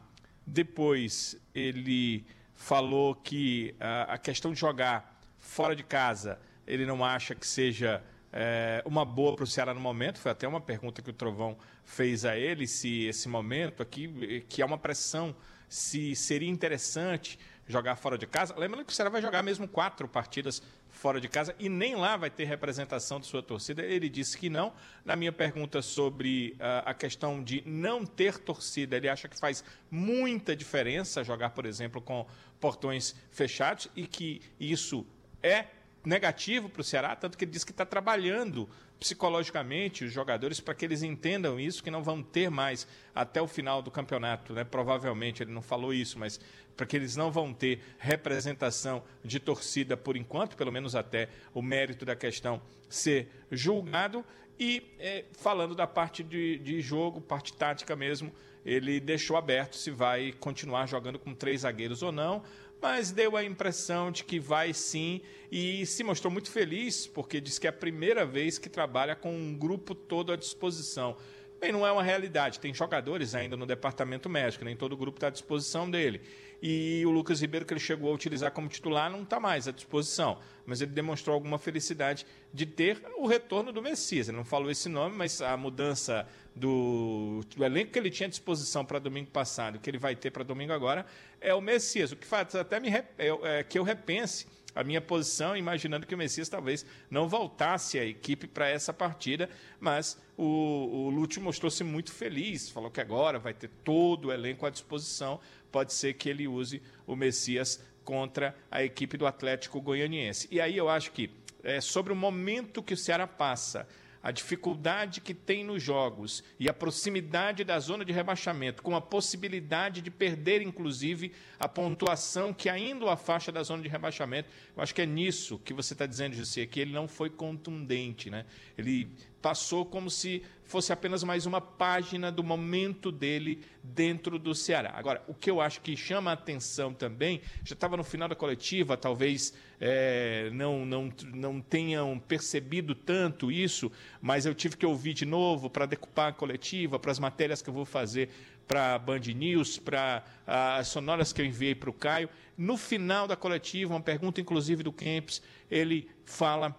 Depois, 0.47 1.35
ele 1.55 2.27
falou 2.62 3.14
que 3.16 3.75
ah, 3.81 4.14
a 4.14 4.19
questão 4.19 4.52
de 4.52 4.61
jogar 4.61 5.21
fora 5.37 5.75
de 5.75 5.83
casa, 5.83 6.38
ele 6.64 6.87
não 6.87 7.04
acha 7.04 7.35
que 7.35 7.47
seja 7.47 8.02
eh, 8.33 8.81
uma 8.87 9.04
boa 9.04 9.35
para 9.35 9.42
o 9.42 9.47
Ceará 9.47 9.75
no 9.75 9.81
momento. 9.81 10.21
Foi 10.21 10.31
até 10.31 10.47
uma 10.47 10.61
pergunta 10.61 11.02
que 11.02 11.11
o 11.11 11.12
Trovão 11.12 11.59
fez 11.85 12.25
a 12.25 12.37
ele, 12.37 12.69
se 12.69 13.04
esse 13.04 13.28
momento 13.28 13.83
aqui, 13.83 14.14
eh, 14.23 14.42
que 14.49 14.62
é 14.62 14.64
uma 14.64 14.78
pressão, 14.78 15.35
se 15.69 16.14
seria 16.14 16.49
interessante 16.49 17.37
jogar 17.66 17.97
fora 17.97 18.16
de 18.16 18.26
casa. 18.26 18.54
Lembrando 18.57 18.85
que 18.85 18.92
o 18.92 18.95
Ceará 18.95 19.11
vai 19.11 19.21
jogar 19.21 19.42
mesmo 19.42 19.66
quatro 19.66 20.07
partidas 20.07 20.62
fora 20.88 21.21
de 21.21 21.28
casa 21.28 21.54
e 21.59 21.69
nem 21.69 21.97
lá 21.97 22.16
vai 22.16 22.31
ter 22.31 22.45
representação 22.45 23.19
de 23.19 23.26
sua 23.26 23.42
torcida. 23.42 23.83
Ele 23.83 24.09
disse 24.09 24.37
que 24.37 24.50
não. 24.50 24.73
Na 25.04 25.16
minha 25.16 25.33
pergunta 25.33 25.81
sobre 25.81 26.54
ah, 26.61 26.83
a 26.87 26.95
questão 26.95 27.42
de 27.42 27.62
não 27.66 28.04
ter 28.04 28.38
torcida, 28.38 28.97
ele 28.97 29.09
acha 29.09 29.28
que 29.28 29.38
faz 29.38 29.64
muita 29.90 30.54
diferença 30.54 31.25
jogar, 31.25 31.50
por 31.50 31.66
exemplo, 31.66 32.00
com 32.00 32.26
portões 32.62 33.16
fechados 33.33 33.88
e 33.97 34.07
que 34.07 34.40
isso 34.61 35.04
é 35.42 35.66
negativo 36.04 36.68
para 36.68 36.80
o 36.80 36.85
Ceará, 36.85 37.14
tanto 37.14 37.38
que 37.38 37.44
ele 37.44 37.52
disse 37.52 37.66
que 37.66 37.73
está 37.73 37.87
trabalhando 37.87 38.68
psicologicamente 38.99 40.04
os 40.04 40.12
jogadores 40.12 40.61
para 40.61 40.75
que 40.75 40.85
eles 40.85 41.02
entendam 41.02 41.59
isso, 41.59 41.82
que 41.82 41.90
não 41.90 42.02
vão 42.02 42.23
ter 42.23 42.50
mais 42.50 42.87
até 43.14 43.42
o 43.42 43.49
final 43.49 43.82
do 43.82 43.90
campeonato, 43.90 44.52
né? 44.52 44.62
Provavelmente 44.62 45.42
ele 45.42 45.50
não 45.50 45.62
falou 45.62 45.92
isso, 45.92 46.18
mas 46.18 46.38
para 46.76 46.87
que 46.87 46.97
eles 46.97 47.16
não 47.16 47.30
vão 47.30 47.52
ter 47.52 47.82
representação 47.99 49.02
de 49.25 49.38
torcida 49.40 49.97
por 49.97 50.16
enquanto, 50.16 50.56
pelo 50.56 50.73
menos 50.73 50.94
até 50.94 51.28
o 51.52 51.61
mérito 51.61 52.04
da 52.04 52.14
questão 52.14 52.62
ser 52.88 53.28
julgado. 53.50 54.25
E 54.59 54.94
é, 54.99 55.25
falando 55.32 55.75
da 55.75 55.87
parte 55.87 56.23
de, 56.23 56.59
de 56.59 56.80
jogo, 56.80 57.21
parte 57.21 57.52
tática 57.52 57.97
mesmo, 57.97 58.32
ele 58.64 59.00
deixou 59.00 59.37
aberto 59.37 59.75
se 59.75 59.90
vai 59.90 60.32
continuar 60.32 60.87
jogando 60.87 61.18
com 61.18 61.35
três 61.35 61.62
zagueiros 61.62 62.02
ou 62.02 62.12
não 62.12 62.42
mas 62.83 63.12
deu 63.12 63.37
a 63.37 63.45
impressão 63.45 64.11
de 64.11 64.25
que 64.25 64.41
vai 64.41 64.75
sim 64.75 65.21
e 65.51 65.87
se 65.87 66.03
mostrou 66.03 66.33
muito 66.33 66.51
feliz 66.51 67.07
porque 67.07 67.41
diz 67.41 67.57
que 67.57 67.69
é 67.69 67.71
a 67.71 67.73
primeira 67.73 68.27
vez 68.27 68.59
que 68.59 68.69
trabalha 68.69 69.15
com 69.15 69.33
um 69.33 69.57
grupo 69.57 69.95
todo 69.95 70.33
à 70.33 70.37
disposição. 70.37 71.17
Bem, 71.61 71.71
não 71.71 71.87
é 71.87 71.93
uma 71.93 72.03
realidade. 72.03 72.59
Tem 72.59 72.75
jogadores 72.75 73.37
ainda 73.37 73.57
no 73.57 73.65
departamento 73.65 74.29
médico, 74.29 74.65
nem 74.65 74.75
todo 74.75 74.95
o 74.95 74.97
grupo 74.97 75.17
está 75.17 75.29
à 75.29 75.31
disposição 75.31 75.89
dele. 75.89 76.23
E 76.64 77.02
o 77.04 77.11
Lucas 77.11 77.40
Ribeiro, 77.40 77.66
que 77.66 77.73
ele 77.73 77.81
chegou 77.81 78.09
a 78.12 78.14
utilizar 78.14 78.52
como 78.52 78.69
titular, 78.69 79.11
não 79.11 79.25
está 79.25 79.40
mais 79.40 79.66
à 79.66 79.73
disposição. 79.73 80.38
Mas 80.64 80.81
ele 80.81 80.92
demonstrou 80.92 81.35
alguma 81.35 81.59
felicidade 81.59 82.25
de 82.54 82.64
ter 82.64 83.02
o 83.19 83.26
retorno 83.26 83.73
do 83.73 83.83
Messias. 83.83 84.28
Ele 84.28 84.37
não 84.37 84.45
falou 84.45 84.71
esse 84.71 84.88
nome, 84.88 85.16
mas 85.16 85.42
a 85.42 85.57
mudança 85.57 86.25
do, 86.54 87.40
do 87.57 87.64
elenco 87.64 87.90
que 87.90 87.99
ele 87.99 88.11
tinha 88.11 88.28
à 88.28 88.31
disposição 88.31 88.85
para 88.85 89.00
domingo 89.00 89.28
passado, 89.33 89.81
que 89.81 89.90
ele 89.90 89.99
vai 89.99 90.14
ter 90.14 90.31
para 90.31 90.45
domingo 90.45 90.73
agora, 90.73 91.04
é 91.40 91.52
o 91.52 91.61
Messias. 91.61 92.12
O 92.12 92.16
que 92.16 92.26
faz 92.26 92.54
até 92.54 92.78
me, 92.78 92.90
é, 92.90 93.04
é, 93.19 93.62
que 93.64 93.76
eu 93.76 93.83
repense 93.83 94.47
a 94.75 94.83
minha 94.83 95.00
posição, 95.00 95.57
imaginando 95.57 96.07
que 96.07 96.14
o 96.14 96.19
Messias 96.19 96.49
talvez 96.49 96.85
não 97.11 97.28
voltasse 97.28 97.99
a 97.99 98.04
equipe 98.04 98.47
para 98.47 98.69
essa 98.69 98.92
partida, 98.92 99.50
mas 99.78 100.19
o, 100.37 100.45
o 100.45 101.11
Lúcio 101.11 101.42
mostrou-se 101.42 101.85
muito 101.85 102.12
feliz, 102.12 102.71
falou 102.71 102.90
que 102.90 103.00
agora 103.00 103.38
vai 103.38 103.52
ter 103.52 103.69
todo 103.85 104.28
o 104.28 104.33
elenco 104.33 104.64
à 104.64 104.71
disposição, 104.71 105.40
pode 105.73 105.93
ser 105.95 106.14
que 106.14 106.29
ele 106.29 106.47
use 106.47 106.83
o 107.07 107.17
Messias 107.17 107.83
contra 108.05 108.55
a 108.71 108.85
equipe 108.85 109.17
do 109.17 109.26
Atlético 109.26 109.81
Goianiense. 109.81 110.47
E 110.50 110.61
aí 110.61 110.76
eu 110.76 110.88
acho 110.88 111.11
que 111.12 111.31
é, 111.64 111.81
sobre 111.81 112.12
o 112.12 112.17
momento 112.17 112.83
que 112.83 112.95
o 112.95 112.97
Ceará 112.97 113.26
passa, 113.26 113.88
a 114.23 114.31
dificuldade 114.31 115.21
que 115.21 115.35
tem 115.35 115.64
nos 115.64 115.83
jogos 115.83 116.45
e 116.59 116.69
a 116.69 116.73
proximidade 116.73 117.64
da 117.64 117.79
zona 117.81 118.05
de 118.05 118.12
rebaixamento, 118.12 118.83
com 118.83 118.95
a 118.95 119.00
possibilidade 119.00 120.00
de 120.00 120.11
perder, 120.11 120.62
inclusive, 120.62 121.33
a 121.59 121.67
pontuação 121.67 122.52
que 122.52 122.69
ainda 122.69 123.05
o 123.05 123.09
afasta 123.09 123.50
da 123.50 123.62
zona 123.64 123.83
de 123.83 123.88
rebaixamento, 123.88 124.49
eu 124.76 124.83
acho 124.83 124.95
que 124.95 125.02
é 125.02 125.07
nisso 125.07 125.59
que 125.64 125.75
você 125.75 125.93
está 125.93 126.07
dizendo, 126.07 126.37
José, 126.37 126.67
que 126.67 126.79
ele 126.79 126.93
não 126.93 127.09
foi 127.09 127.31
contundente. 127.31 128.31
Né? 128.31 128.47
Ele 128.79 129.09
passou 129.41 129.85
como 129.85 130.09
se 130.09 130.45
fosse 130.73 130.91
apenas 130.91 131.23
mais 131.23 131.45
uma 131.45 131.61
página 131.61 132.33
do 132.33 132.43
momento 132.43 133.12
dele 133.12 133.62
dentro 133.83 134.38
do 134.38 134.55
Ceará. 134.55 134.95
Agora, 134.97 135.23
o 135.29 135.35
que 135.35 135.50
eu 135.50 135.61
acho 135.61 135.83
que 135.83 135.95
chama 135.95 136.31
a 136.31 136.33
atenção 136.33 136.95
também, 136.95 137.43
já 137.62 137.75
estava 137.75 137.95
no 137.95 138.02
final 138.02 138.26
da 138.26 138.35
coletiva, 138.35 138.97
talvez 138.97 139.52
é, 139.79 140.49
não, 140.55 140.87
não, 140.87 141.12
não 141.35 141.61
tenham 141.61 142.19
percebido 142.19 142.95
tanto 142.95 143.52
isso, 143.52 143.93
mas 144.19 144.47
eu 144.47 144.55
tive 144.55 144.79
que 144.79 144.87
ouvir 144.87 145.12
de 145.12 145.26
novo 145.26 145.69
para 145.69 145.85
decupar 145.85 146.31
a 146.31 146.33
coletiva, 146.33 146.99
para 146.99 147.12
as 147.12 147.19
matérias 147.19 147.61
que 147.61 147.69
eu 147.69 147.75
vou 147.75 147.85
fazer 147.85 148.31
para 148.67 148.95
a 148.95 148.99
Band 148.99 149.21
News, 149.37 149.76
para 149.76 150.25
as 150.47 150.88
sonoras 150.88 151.35
que 151.35 151.43
eu 151.43 151.45
enviei 151.45 151.75
para 151.75 151.91
o 151.91 151.93
Caio. 151.93 152.31
No 152.57 152.79
final 152.79 153.29
da 153.29 153.37
coletiva, 153.37 153.93
uma 153.93 154.00
pergunta 154.00 154.41
inclusive 154.41 154.83
do 154.83 154.93
Kempis, 154.93 155.43
ele 155.71 156.09
fala 156.25 156.75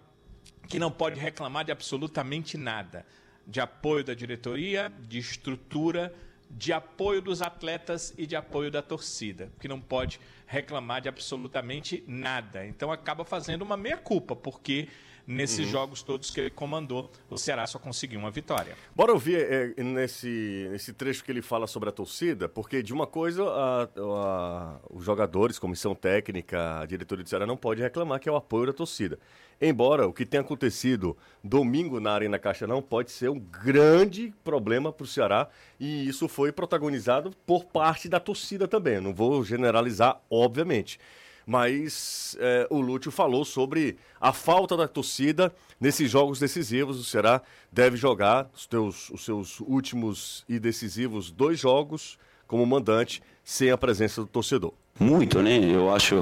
que 0.67 0.79
não 0.79 0.89
pode 0.89 1.19
reclamar 1.19 1.63
de 1.63 1.71
absolutamente 1.71 2.57
nada 2.57 3.05
de 3.45 3.59
apoio 3.59 4.03
da 4.03 4.13
diretoria, 4.13 4.91
de 5.07 5.19
estrutura, 5.19 6.13
de 6.49 6.71
apoio 6.71 7.21
dos 7.21 7.41
atletas 7.41 8.13
e 8.17 8.25
de 8.25 8.35
apoio 8.35 8.69
da 8.69 8.81
torcida, 8.81 9.51
que 9.59 9.67
não 9.67 9.81
pode 9.81 10.19
reclamar 10.45 11.01
de 11.01 11.09
absolutamente 11.09 12.03
nada. 12.07 12.65
Então 12.65 12.91
acaba 12.91 13.25
fazendo 13.25 13.63
uma 13.63 13.75
meia-culpa, 13.75 14.35
porque 14.35 14.87
nesses 15.25 15.65
uhum. 15.65 15.71
jogos 15.71 16.03
todos 16.03 16.29
que 16.29 16.39
ele 16.39 16.49
comandou, 16.49 17.11
o 17.29 17.37
Ceará 17.37 17.65
só 17.65 17.79
conseguiu 17.79 18.19
uma 18.19 18.31
vitória. 18.31 18.75
Bora 18.95 19.13
ouvir 19.13 19.37
é, 19.37 19.83
nesse, 19.83 20.67
nesse 20.71 20.93
trecho 20.93 21.23
que 21.23 21.31
ele 21.31 21.41
fala 21.41 21.67
sobre 21.67 21.89
a 21.89 21.91
torcida, 21.91 22.47
porque 22.49 22.83
de 22.83 22.93
uma 22.93 23.07
coisa 23.07 23.43
a, 23.43 23.83
a, 23.97 24.79
os 24.89 25.03
jogadores, 25.03 25.57
comissão 25.59 25.95
técnica, 25.95 26.81
a 26.81 26.85
diretoria 26.85 27.23
do 27.23 27.29
Ceará 27.29 27.45
não 27.45 27.57
pode 27.57 27.81
reclamar, 27.81 28.19
que 28.19 28.27
é 28.27 28.31
o 28.31 28.35
apoio 28.35 28.67
da 28.67 28.73
torcida. 28.73 29.17
Embora 29.61 30.07
o 30.07 30.13
que 30.13 30.25
tenha 30.25 30.41
acontecido 30.41 31.15
domingo 31.43 31.99
na 31.99 32.11
Arena 32.11 32.37
Castelão 32.37 32.81
pode 32.81 33.11
ser 33.11 33.29
um 33.29 33.39
grande 33.39 34.33
problema 34.43 34.91
para 34.91 35.03
o 35.03 35.07
Ceará 35.07 35.47
e 35.79 36.07
isso 36.07 36.27
foi 36.27 36.51
protagonizado 36.51 37.31
por 37.45 37.65
parte 37.65 38.09
da 38.09 38.19
torcida 38.19 38.67
também. 38.67 38.99
Não 38.99 39.13
vou 39.13 39.43
generalizar, 39.43 40.19
obviamente. 40.29 40.99
Mas 41.45 42.37
é, 42.39 42.67
o 42.69 42.79
Lúcio 42.79 43.11
falou 43.11 43.43
sobre 43.43 43.97
a 44.19 44.31
falta 44.31 44.77
da 44.77 44.87
torcida 44.87 45.53
nesses 45.79 46.09
jogos 46.09 46.39
decisivos. 46.39 46.99
O 46.99 47.03
Ceará 47.03 47.41
deve 47.71 47.97
jogar 47.97 48.49
os, 48.55 48.65
teus, 48.65 49.09
os 49.09 49.25
seus 49.25 49.59
últimos 49.59 50.45
e 50.47 50.59
decisivos 50.59 51.31
dois 51.31 51.59
jogos 51.59 52.17
como 52.47 52.65
mandante 52.65 53.21
sem 53.43 53.71
a 53.71 53.77
presença 53.77 54.21
do 54.21 54.27
torcedor. 54.27 54.73
Muito, 54.99 55.41
né? 55.41 55.59
Eu 55.59 55.93
acho 55.93 56.15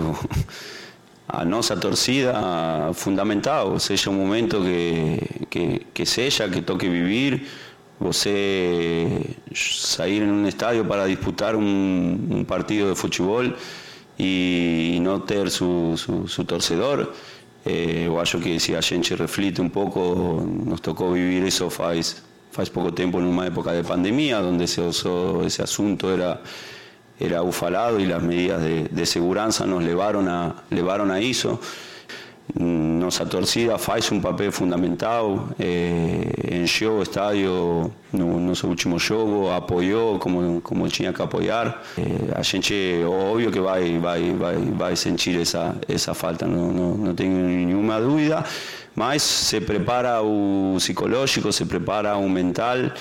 a 1.27 1.45
nossa 1.45 1.77
torcida 1.77 2.33
fundamental, 2.93 3.77
seja 3.79 4.09
o 4.09 4.13
momento 4.13 4.57
que, 4.61 5.45
que, 5.47 5.79
que 5.93 6.05
seja, 6.05 6.49
que 6.49 6.61
toque 6.61 6.89
vivir, 6.89 7.47
você 7.99 9.35
sair 9.53 10.21
em 10.23 10.31
um 10.31 10.47
estádio 10.47 10.83
para 10.83 11.07
disputar 11.07 11.55
um, 11.55 12.19
um 12.31 12.43
partido 12.43 12.89
de 12.93 12.99
futebol 12.99 13.43
e 14.17 14.99
não 15.01 15.19
ter 15.19 15.49
su, 15.49 15.95
su, 15.97 16.27
su 16.27 16.43
torcedor. 16.43 17.11
Eh, 17.65 18.03
eu 18.07 18.19
acho 18.19 18.39
que 18.39 18.59
se 18.59 18.75
a 18.75 18.81
gente 18.81 19.15
reflete 19.15 19.61
um 19.61 19.69
pouco, 19.69 19.99
nos 20.65 20.79
tocou 20.81 21.13
viver 21.13 21.47
isso 21.47 21.69
faz, 21.69 22.23
faz 22.51 22.69
pouco 22.69 22.91
tempo, 22.91 23.19
numa 23.19 23.45
época 23.45 23.71
de 23.73 23.83
pandemia, 23.87 24.39
onde 24.39 24.63
esse, 24.63 24.81
esse 25.45 25.61
assunto 25.61 26.09
era 26.09 26.41
era 27.21 27.43
ufalado 27.43 27.99
y 27.99 28.07
las 28.07 28.23
medidas 28.23 28.63
de, 28.63 28.87
de 28.89 29.05
segurança 29.05 29.65
nos 29.67 29.83
levaram 29.83 30.27
a, 30.27 30.55
levaram 30.71 31.11
a 31.11 31.19
isso. 31.21 31.59
Nossa 32.53 33.25
torcida 33.25 33.77
faz 33.77 34.11
um 34.11 34.19
papel 34.19 34.51
fundamental, 34.51 35.47
eh, 35.57 36.61
encheu 36.61 37.01
o 37.01 37.91
no 38.11 38.39
nosso 38.41 38.67
último 38.67 38.99
jogo, 38.99 39.49
apoiou 39.49 40.19
como, 40.19 40.59
como 40.61 40.87
tinha 40.89 41.13
que 41.13 41.21
apoiar. 41.21 41.81
Eh, 41.97 42.01
a 42.35 42.41
gente, 42.41 42.73
óbvio 43.05 43.51
que 43.51 43.59
vai, 43.59 43.97
vai, 43.99 44.33
vai, 44.33 44.55
vai 44.57 44.95
sentir 44.97 45.39
essa, 45.39 45.75
essa 45.87 46.13
falta, 46.13 46.45
não, 46.45 46.71
não, 46.73 46.93
não 46.95 47.15
tenho 47.15 47.31
nenhuma 47.31 48.01
dúvida, 48.01 48.43
mas 48.93 49.21
se 49.21 49.61
prepara 49.61 50.21
o 50.21 50.73
psicológico, 50.77 51.53
se 51.53 51.65
prepara 51.65 52.17
o 52.17 52.29
mental 52.29 52.91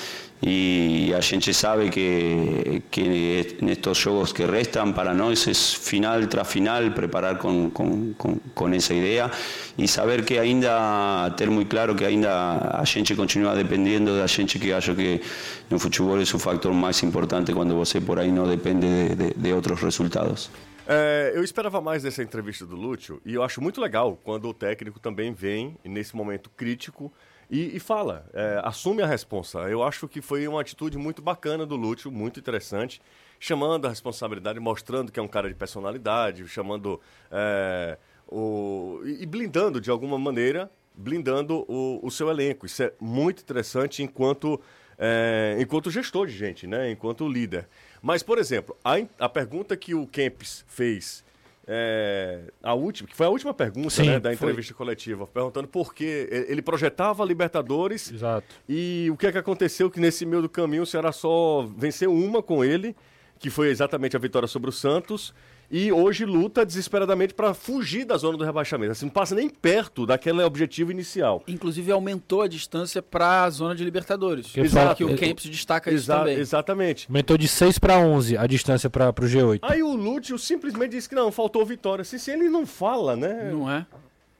y 0.42 1.12
a 1.12 1.20
gente 1.20 1.52
sabe 1.52 1.90
que, 1.90 2.82
que 2.90 3.56
en 3.60 3.68
estos 3.68 4.02
juegos 4.02 4.32
que 4.32 4.46
restan 4.46 4.94
para 4.94 5.12
nós 5.12 5.46
es 5.46 5.76
final 5.76 6.28
tras 6.30 6.48
final 6.48 6.94
preparar 6.94 7.36
con, 7.36 7.70
con, 7.70 8.14
con, 8.14 8.40
con, 8.54 8.72
esa 8.72 8.94
idea 8.94 9.30
y 9.76 9.86
saber 9.86 10.24
que 10.24 10.40
ainda 10.40 11.34
ter 11.36 11.50
muy 11.50 11.66
claro 11.66 11.94
que 11.94 12.06
ainda 12.06 12.56
a 12.70 12.86
gente 12.86 13.14
continua 13.14 13.54
dependiendo 13.54 14.16
da 14.16 14.26
gente 14.26 14.58
que 14.58 14.72
acho 14.72 14.96
que 14.96 15.20
no 15.68 15.78
futebol 15.78 16.18
es 16.20 16.32
un 16.32 16.40
factor 16.40 16.72
más 16.72 17.02
importante 17.02 17.52
cuando 17.52 17.76
você 17.76 18.00
por 18.00 18.18
aí 18.18 18.32
não 18.32 18.48
depende 18.48 18.86
de, 18.86 19.14
de, 19.14 19.34
de 19.34 19.52
outros 19.52 19.78
resultados. 19.82 20.50
É, 20.88 21.32
eu 21.36 21.44
esperava 21.44 21.80
mais 21.82 22.02
dessa 22.02 22.22
entrevista 22.22 22.64
do 22.64 22.74
Lúcio 22.74 23.20
e 23.26 23.34
eu 23.34 23.42
acho 23.42 23.60
muito 23.60 23.80
legal 23.80 24.18
quando 24.24 24.48
o 24.48 24.54
técnico 24.54 24.98
também 24.98 25.34
vem 25.34 25.76
nesse 25.84 26.16
momento 26.16 26.50
crítico 26.56 27.12
e, 27.50 27.76
e 27.76 27.80
fala, 27.80 28.24
é, 28.32 28.60
assume 28.62 29.02
a 29.02 29.06
responsa. 29.06 29.58
Eu 29.68 29.82
acho 29.82 30.06
que 30.06 30.22
foi 30.22 30.46
uma 30.46 30.60
atitude 30.60 30.96
muito 30.96 31.20
bacana 31.20 31.66
do 31.66 31.74
Lúcio, 31.74 32.10
muito 32.10 32.38
interessante, 32.38 33.02
chamando 33.40 33.86
a 33.86 33.88
responsabilidade, 33.88 34.60
mostrando 34.60 35.10
que 35.10 35.18
é 35.18 35.22
um 35.22 35.28
cara 35.28 35.48
de 35.48 35.54
personalidade, 35.54 36.46
chamando 36.46 37.00
é, 37.30 37.98
o 38.28 39.00
e 39.04 39.26
blindando 39.26 39.80
de 39.80 39.90
alguma 39.90 40.18
maneira, 40.18 40.70
blindando 40.94 41.64
o, 41.68 41.98
o 42.02 42.10
seu 42.10 42.30
elenco. 42.30 42.66
Isso 42.66 42.82
é 42.84 42.92
muito 43.00 43.42
interessante 43.42 44.02
enquanto 44.02 44.60
é, 44.96 45.56
enquanto 45.58 45.90
gestor 45.90 46.26
de 46.26 46.36
gente, 46.36 46.66
né? 46.66 46.90
Enquanto 46.90 47.26
líder. 47.26 47.66
Mas, 48.00 48.22
por 48.22 48.38
exemplo, 48.38 48.76
a, 48.84 48.94
a 49.18 49.28
pergunta 49.28 49.76
que 49.76 49.94
o 49.94 50.06
Kempis 50.06 50.64
fez 50.68 51.24
é, 51.72 52.40
a 52.60 52.74
última, 52.74 53.08
que 53.08 53.14
foi 53.14 53.26
a 53.26 53.28
última 53.30 53.54
pergunta 53.54 53.90
Sim, 53.90 54.06
né, 54.06 54.18
da 54.18 54.32
entrevista 54.32 54.74
foi. 54.74 54.84
coletiva, 54.84 55.24
perguntando 55.24 55.68
por 55.68 55.94
que 55.94 56.28
ele 56.48 56.60
projetava 56.60 57.24
Libertadores 57.24 58.10
Exato. 58.10 58.56
e 58.68 59.08
o 59.12 59.16
que 59.16 59.28
é 59.28 59.32
que 59.32 59.38
aconteceu 59.38 59.88
que 59.88 60.00
nesse 60.00 60.26
meio 60.26 60.42
do 60.42 60.48
caminho 60.48 60.82
o 60.82 60.86
Ceará 60.86 61.12
só 61.12 61.68
venceu 61.76 62.12
uma 62.12 62.42
com 62.42 62.64
ele, 62.64 62.96
que 63.38 63.48
foi 63.48 63.68
exatamente 63.68 64.16
a 64.16 64.18
vitória 64.18 64.48
sobre 64.48 64.68
o 64.68 64.72
Santos, 64.72 65.32
e 65.70 65.92
hoje 65.92 66.24
luta 66.24 66.66
desesperadamente 66.66 67.32
para 67.32 67.54
fugir 67.54 68.04
da 68.04 68.16
zona 68.16 68.36
do 68.36 68.44
rebaixamento. 68.44 68.92
Assim, 68.92 69.06
não 69.06 69.12
passa 69.12 69.34
nem 69.34 69.48
perto 69.48 70.04
daquele 70.04 70.42
objetivo 70.42 70.90
inicial. 70.90 71.44
Inclusive 71.46 71.92
aumentou 71.92 72.42
a 72.42 72.48
distância 72.48 73.00
para 73.00 73.44
a 73.44 73.50
zona 73.50 73.74
de 73.74 73.84
Libertadores. 73.84 74.48
Que 74.48 74.60
Exato. 74.60 74.96
Que 74.96 75.04
o 75.04 75.16
Kempis 75.16 75.48
destaca 75.48 75.90
isso 75.90 76.04
Exa- 76.04 76.18
também. 76.18 76.38
Exatamente. 76.38 77.06
Aumentou 77.08 77.38
de 77.38 77.46
6 77.46 77.78
para 77.78 77.98
11 77.98 78.36
a 78.36 78.46
distância 78.46 78.90
para 78.90 79.10
o 79.10 79.12
G8. 79.12 79.60
Aí 79.62 79.82
o 79.82 79.94
Lúcio 79.94 80.36
simplesmente 80.38 80.92
disse 80.92 81.08
que 81.08 81.14
não, 81.14 81.30
faltou 81.30 81.64
vitória. 81.64 82.02
Se, 82.04 82.18
se 82.18 82.32
ele 82.32 82.48
não 82.48 82.66
fala, 82.66 83.14
né? 83.14 83.50
Não 83.52 83.70
é? 83.70 83.86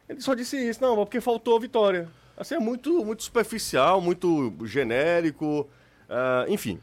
Ele 0.08 0.20
só 0.20 0.34
disse 0.34 0.56
isso, 0.56 0.82
não, 0.82 0.96
porque 0.96 1.20
faltou 1.20 1.60
vitória. 1.60 2.08
Assim, 2.37 2.56
é 2.56 2.58
muito, 2.58 3.04
muito 3.04 3.22
superficial, 3.22 4.00
muito 4.00 4.52
genérico, 4.64 5.68
ah, 6.08 6.44
enfim. 6.49 6.80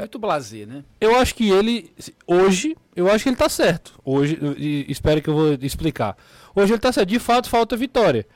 É 0.00 0.04
muito 0.04 0.18
blazer, 0.18 0.66
né? 0.66 0.82
Eu 0.98 1.16
acho 1.16 1.34
que 1.34 1.50
ele, 1.50 1.92
hoje, 2.26 2.74
eu 2.96 3.10
acho 3.10 3.22
que 3.22 3.28
ele 3.28 3.36
tá 3.36 3.50
certo. 3.50 4.00
Hoje, 4.02 4.38
espero 4.88 5.20
que 5.20 5.28
eu 5.28 5.34
vou 5.34 5.52
explicar. 5.60 6.16
Hoje 6.54 6.72
ele 6.72 6.80
tá 6.80 6.90
certo. 6.90 7.10
De 7.10 7.18
fato, 7.18 7.50
falta 7.50 7.76
vitória. 7.76 8.26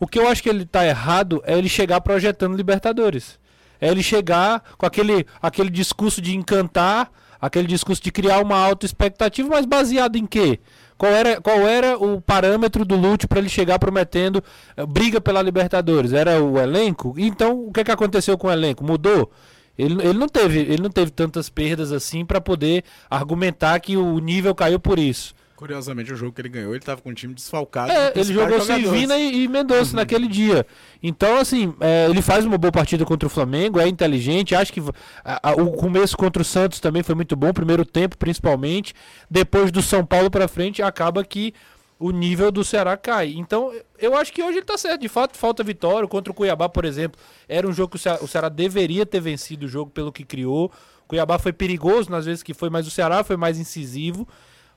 O 0.00 0.06
que 0.08 0.18
eu 0.18 0.26
acho 0.26 0.42
que 0.42 0.48
ele 0.48 0.66
tá 0.66 0.84
errado 0.84 1.40
é 1.46 1.56
ele 1.56 1.68
chegar 1.68 2.00
projetando 2.00 2.56
Libertadores. 2.56 3.38
É 3.80 3.88
ele 3.88 4.02
chegar 4.02 4.64
com 4.76 4.84
aquele, 4.84 5.24
aquele 5.40 5.70
discurso 5.70 6.20
de 6.20 6.34
encantar, 6.34 7.08
aquele 7.40 7.68
discurso 7.68 8.02
de 8.02 8.10
criar 8.10 8.40
uma 8.40 8.56
alta 8.56 8.84
expectativa, 8.84 9.48
mas 9.48 9.64
baseado 9.64 10.16
em 10.16 10.26
quê? 10.26 10.58
Qual 10.98 11.12
era, 11.12 11.40
qual 11.40 11.60
era 11.68 11.96
o 11.98 12.20
parâmetro 12.20 12.84
do 12.84 12.96
Lute 12.96 13.28
para 13.28 13.38
ele 13.38 13.48
chegar 13.48 13.78
prometendo 13.78 14.42
eh, 14.76 14.84
briga 14.84 15.20
pela 15.20 15.40
Libertadores? 15.40 16.12
Era 16.12 16.42
o 16.42 16.58
elenco? 16.58 17.14
Então, 17.16 17.66
o 17.66 17.72
que, 17.72 17.84
que 17.84 17.92
aconteceu 17.92 18.36
com 18.36 18.48
o 18.48 18.52
elenco? 18.52 18.84
Mudou? 18.84 19.30
Ele, 19.78 20.00
ele, 20.02 20.18
não 20.18 20.28
teve, 20.28 20.60
ele 20.60 20.82
não 20.82 20.90
teve 20.90 21.10
tantas 21.10 21.48
perdas 21.48 21.92
assim 21.92 22.24
para 22.24 22.40
poder 22.40 22.84
argumentar 23.10 23.78
que 23.80 23.96
o 23.96 24.18
nível 24.18 24.54
caiu 24.54 24.78
por 24.78 24.98
isso. 24.98 25.34
Curiosamente, 25.56 26.12
o 26.12 26.16
jogo 26.16 26.32
que 26.32 26.40
ele 26.40 26.48
ganhou, 26.48 26.72
ele 26.74 26.82
tava 26.82 27.00
com 27.00 27.10
um 27.10 27.14
time 27.14 27.32
desfalcado. 27.34 27.92
É, 27.92 28.12
ele 28.16 28.32
jogou 28.34 28.60
sem 28.60 28.78
jogadores. 28.80 29.00
Vina 29.00 29.16
e, 29.16 29.44
e 29.44 29.48
Mendonça 29.48 29.94
naquele 29.94 30.26
dia. 30.26 30.66
Então, 31.00 31.36
assim, 31.38 31.72
é, 31.80 32.08
ele 32.10 32.20
faz 32.20 32.44
uma 32.44 32.58
boa 32.58 32.72
partida 32.72 33.04
contra 33.04 33.28
o 33.28 33.30
Flamengo, 33.30 33.78
é 33.78 33.86
inteligente. 33.86 34.56
Acho 34.56 34.72
que 34.72 34.80
a- 35.24 35.50
a- 35.50 35.52
o 35.54 35.70
começo 35.70 36.16
contra 36.16 36.42
o 36.42 36.44
Santos 36.44 36.80
também 36.80 37.04
foi 37.04 37.14
muito 37.14 37.36
bom, 37.36 37.52
primeiro 37.52 37.84
tempo 37.86 38.18
principalmente. 38.18 38.92
Depois 39.30 39.70
do 39.70 39.80
São 39.80 40.04
Paulo 40.04 40.28
pra 40.32 40.48
frente, 40.48 40.82
acaba 40.82 41.22
que 41.22 41.54
o 42.02 42.10
nível 42.10 42.50
do 42.50 42.64
Ceará 42.64 42.96
cai. 42.96 43.34
Então, 43.36 43.72
eu 43.98 44.16
acho 44.16 44.32
que 44.32 44.42
hoje 44.42 44.58
ele 44.58 44.66
tá 44.66 44.76
certo. 44.76 45.00
De 45.00 45.08
fato, 45.08 45.36
falta 45.38 45.62
vitória. 45.62 46.08
Contra 46.08 46.30
o 46.32 46.34
Cuiabá, 46.34 46.68
por 46.68 46.84
exemplo, 46.84 47.20
era 47.48 47.66
um 47.68 47.72
jogo 47.72 47.90
que 47.90 47.96
o 47.96 47.98
Ceará, 47.98 48.18
o 48.22 48.26
Ceará 48.28 48.48
deveria 48.48 49.06
ter 49.06 49.20
vencido 49.20 49.66
o 49.66 49.68
jogo 49.68 49.90
pelo 49.90 50.10
que 50.12 50.24
criou. 50.24 50.72
O 51.04 51.08
Cuiabá 51.08 51.38
foi 51.38 51.52
perigoso 51.52 52.10
nas 52.10 52.24
vezes 52.26 52.42
que 52.42 52.52
foi, 52.54 52.68
mas 52.70 52.86
o 52.86 52.90
Ceará 52.90 53.22
foi 53.22 53.36
mais 53.36 53.58
incisivo. 53.58 54.26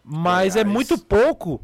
Mas 0.04 0.56
é 0.56 0.60
Aliás- 0.62 0.74
muito 0.74 0.98
pouco. 0.98 1.62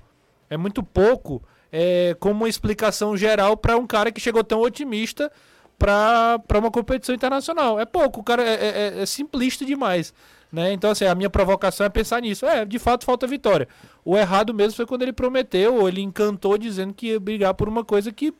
É 0.49 0.57
muito 0.57 0.81
pouco 0.83 1.41
é, 1.71 2.15
como 2.19 2.35
uma 2.41 2.49
explicação 2.49 3.15
geral 3.15 3.55
para 3.55 3.77
um 3.77 3.87
cara 3.87 4.11
que 4.11 4.19
chegou 4.19 4.43
tão 4.43 4.59
otimista 4.61 5.31
para 5.77 6.59
uma 6.59 6.69
competição 6.71 7.15
internacional. 7.15 7.79
É 7.79 7.85
pouco, 7.85 8.19
o 8.19 8.23
cara 8.23 8.43
é, 8.43 8.53
é- 8.53 8.97
é- 8.99 9.01
é 9.01 9.05
simplista 9.05 9.65
demais. 9.65 10.13
Né? 10.51 10.73
Então, 10.73 10.91
assim, 10.91 11.05
a 11.05 11.15
minha 11.15 11.29
provocação 11.29 11.85
é 11.85 11.89
pensar 11.89 12.21
nisso. 12.21 12.45
É, 12.45 12.65
de 12.65 12.77
fato, 12.77 13.05
falta 13.05 13.25
vitória. 13.25 13.67
O 14.03 14.17
errado 14.17 14.53
mesmo 14.53 14.75
foi 14.75 14.85
quando 14.85 15.03
ele 15.03 15.13
prometeu, 15.13 15.75
ou 15.75 15.87
ele 15.87 16.01
encantou 16.01 16.57
dizendo 16.57 16.93
que 16.93 17.07
ia 17.07 17.19
brigar 17.19 17.53
por 17.53 17.69
uma 17.69 17.85
coisa 17.85 18.11
que 18.11 18.33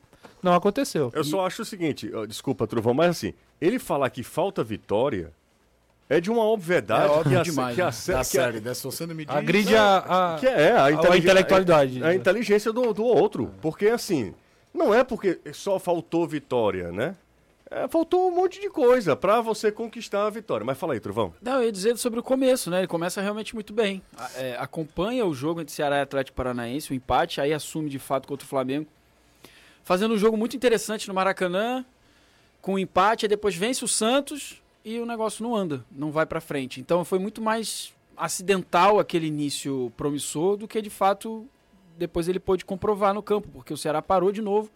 não 0.43 0.53
aconteceu. 0.53 1.09
Eu 1.13 1.23
só 1.23 1.45
acho 1.45 1.61
o 1.61 1.65
seguinte, 1.65 2.11
desculpa, 2.27 2.67
Trovão, 2.67 2.93
mas 2.93 3.11
assim, 3.11 3.33
ele 3.61 3.79
falar 3.79 4.09
que 4.09 4.23
falta 4.23 4.63
vitória 4.63 5.31
é 6.09 6.19
de 6.19 6.29
uma 6.29 6.43
obviedade 6.43 7.05
É 7.05 7.15
óbvio 7.15 7.31
que 7.31 7.37
a, 7.37 7.43
demais, 7.43 7.75
que 7.75 7.81
a, 7.81 7.85
né? 7.85 7.91
Da 7.91 8.11
que 8.11 8.11
a- 8.19 8.23
série, 8.25 8.59
né? 8.59 8.73
Se 8.73 8.83
você 8.83 9.05
não 9.05 9.15
me 9.15 9.23
diz... 9.23 9.33
Agride 9.33 9.75
a, 9.77 9.97
a- 10.33 10.37
que 10.39 10.47
é 10.47 10.71
a, 10.73 10.85
a 10.85 10.91
intelig- 10.91 11.19
intelectualidade. 11.23 12.03
A, 12.03 12.07
a 12.07 12.15
inteligência 12.15 12.73
do, 12.73 12.93
do 12.93 13.05
outro. 13.05 13.53
Porque, 13.61 13.87
assim, 13.87 14.33
não 14.73 14.93
é 14.93 15.05
porque 15.05 15.39
só 15.53 15.79
faltou 15.79 16.27
vitória, 16.27 16.91
né? 16.91 17.15
É, 17.73 17.87
faltou 17.87 18.27
um 18.29 18.35
monte 18.35 18.59
de 18.59 18.69
coisa 18.69 19.15
pra 19.15 19.39
você 19.39 19.71
conquistar 19.71 20.25
a 20.27 20.29
vitória. 20.29 20.65
Mas 20.65 20.77
fala 20.77 20.91
aí, 20.93 20.99
Trovão. 20.99 21.33
Não, 21.41 21.53
eu 21.59 21.63
ia 21.63 21.71
dizer 21.71 21.97
sobre 21.97 22.19
o 22.19 22.23
começo, 22.23 22.69
né? 22.69 22.79
Ele 22.79 22.87
começa 22.87 23.21
realmente 23.21 23.53
muito 23.55 23.71
bem. 23.71 24.01
A- 24.17 24.29
é, 24.35 24.57
acompanha 24.59 25.25
o 25.25 25.33
jogo 25.33 25.61
entre 25.61 25.73
Ceará 25.73 25.97
e 25.99 26.01
Atlético 26.01 26.35
Paranaense, 26.35 26.91
o 26.91 26.93
empate, 26.93 27.39
aí 27.39 27.53
assume 27.53 27.89
de 27.89 27.97
fato 27.97 28.27
contra 28.27 28.45
o 28.45 28.47
Flamengo. 28.49 28.87
Fazendo 29.85 30.13
um 30.13 30.17
jogo 30.17 30.35
muito 30.35 30.55
interessante 30.55 31.07
no 31.07 31.13
Maracanã, 31.13 31.85
com 32.61 32.73
o 32.73 32.79
empate, 32.79 33.25
aí 33.25 33.29
depois 33.29 33.55
vence 33.55 33.83
o 33.85 33.87
Santos 33.87 34.61
e 34.83 34.99
o 34.99 35.05
negócio 35.05 35.41
não 35.41 35.55
anda, 35.55 35.85
não 35.89 36.11
vai 36.11 36.25
pra 36.25 36.41
frente. 36.41 36.81
Então 36.81 37.05
foi 37.05 37.19
muito 37.19 37.41
mais 37.41 37.93
acidental 38.17 38.99
aquele 38.99 39.27
início 39.27 39.91
promissor 39.95 40.57
do 40.57 40.67
que 40.67 40.81
de 40.81 40.89
fato 40.89 41.47
depois 41.97 42.27
ele 42.27 42.39
pôde 42.39 42.65
comprovar 42.65 43.13
no 43.13 43.23
campo, 43.23 43.47
porque 43.53 43.73
o 43.73 43.77
Ceará 43.77 44.01
parou 44.01 44.31
de 44.31 44.41
novo 44.41 44.69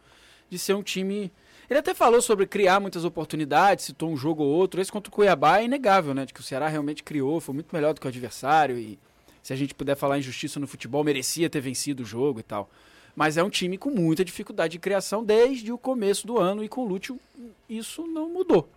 de 0.50 0.58
ser 0.58 0.74
um 0.76 0.82
time. 0.82 1.30
Ele 1.70 1.80
até 1.80 1.94
falou 1.94 2.22
sobre 2.22 2.46
criar 2.46 2.80
muitas 2.80 3.06
oportunidades, 3.06 3.86
citou 3.86 4.12
um 4.12 4.18
jogo 4.18 4.44
ou 4.44 4.50
outro. 4.50 4.80
Esse 4.80 4.92
contra 4.92 5.10
o 5.10 5.12
Cuiabá 5.12 5.60
é 5.60 5.66
inegável, 5.66 6.14
né? 6.14 6.26
De 6.26 6.34
que 6.34 6.40
o 6.40 6.44
Ceará 6.44 6.68
realmente 6.68 7.04
criou, 7.04 7.40
foi 7.40 7.56
muito 7.56 7.74
melhor 7.74 7.94
do 7.94 8.00
que 8.00 8.08
o 8.08 8.10
adversário. 8.10 8.78
E 8.78 9.00
se 9.42 9.52
a 9.54 9.56
gente 9.56 9.74
puder 9.74 9.96
falar 9.96 10.20
em 10.20 10.22
justiça 10.22 10.60
no 10.60 10.68
futebol, 10.68 11.04
merecia 11.04 11.50
ter 11.50 11.62
vencido 11.62 12.04
o 12.04 12.06
jogo 12.06 12.40
e 12.40 12.44
tal. 12.44 12.70
Mas 13.16 13.38
é 13.38 13.44
um 13.44 13.50
time 13.50 13.78
com 13.78 13.90
muita 13.90 14.26
dificuldade 14.26 14.74
de 14.74 14.80
criação 14.80 15.24
desde 15.24 15.72
o 15.72 15.78
começo 15.78 16.28
do 16.28 16.38
ano 16.38 16.64
e 16.64 16.70
com 16.70 16.82
o 16.82 16.88
Lúcio 16.88 17.20
isso 17.68 18.06
não 18.06 18.30
mudou. 18.30 18.70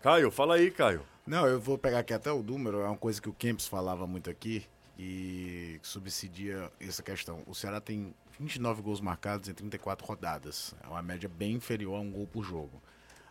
Caio, 0.00 0.30
fala 0.30 0.56
aí, 0.56 0.70
Caio. 0.70 1.02
Não, 1.26 1.46
eu 1.46 1.58
vou 1.60 1.76
pegar 1.76 2.00
aqui 2.00 2.12
até 2.12 2.30
o 2.30 2.42
número, 2.42 2.80
é 2.80 2.86
uma 2.86 2.96
coisa 2.96 3.20
que 3.20 3.28
o 3.28 3.32
Kempis 3.32 3.66
falava 3.66 4.06
muito 4.06 4.30
aqui 4.30 4.64
e 4.98 5.78
subsidia 5.82 6.70
essa 6.80 7.02
questão. 7.02 7.42
O 7.46 7.54
Ceará 7.54 7.80
tem 7.80 8.12
29 8.38 8.82
gols 8.82 9.00
marcados 9.00 9.48
em 9.48 9.54
34 9.54 10.06
rodadas. 10.06 10.74
É 10.82 10.88
uma 10.88 11.02
média 11.02 11.28
bem 11.28 11.52
inferior 11.52 11.96
a 11.96 12.00
um 12.00 12.10
gol 12.10 12.26
por 12.26 12.42
jogo. 12.44 12.82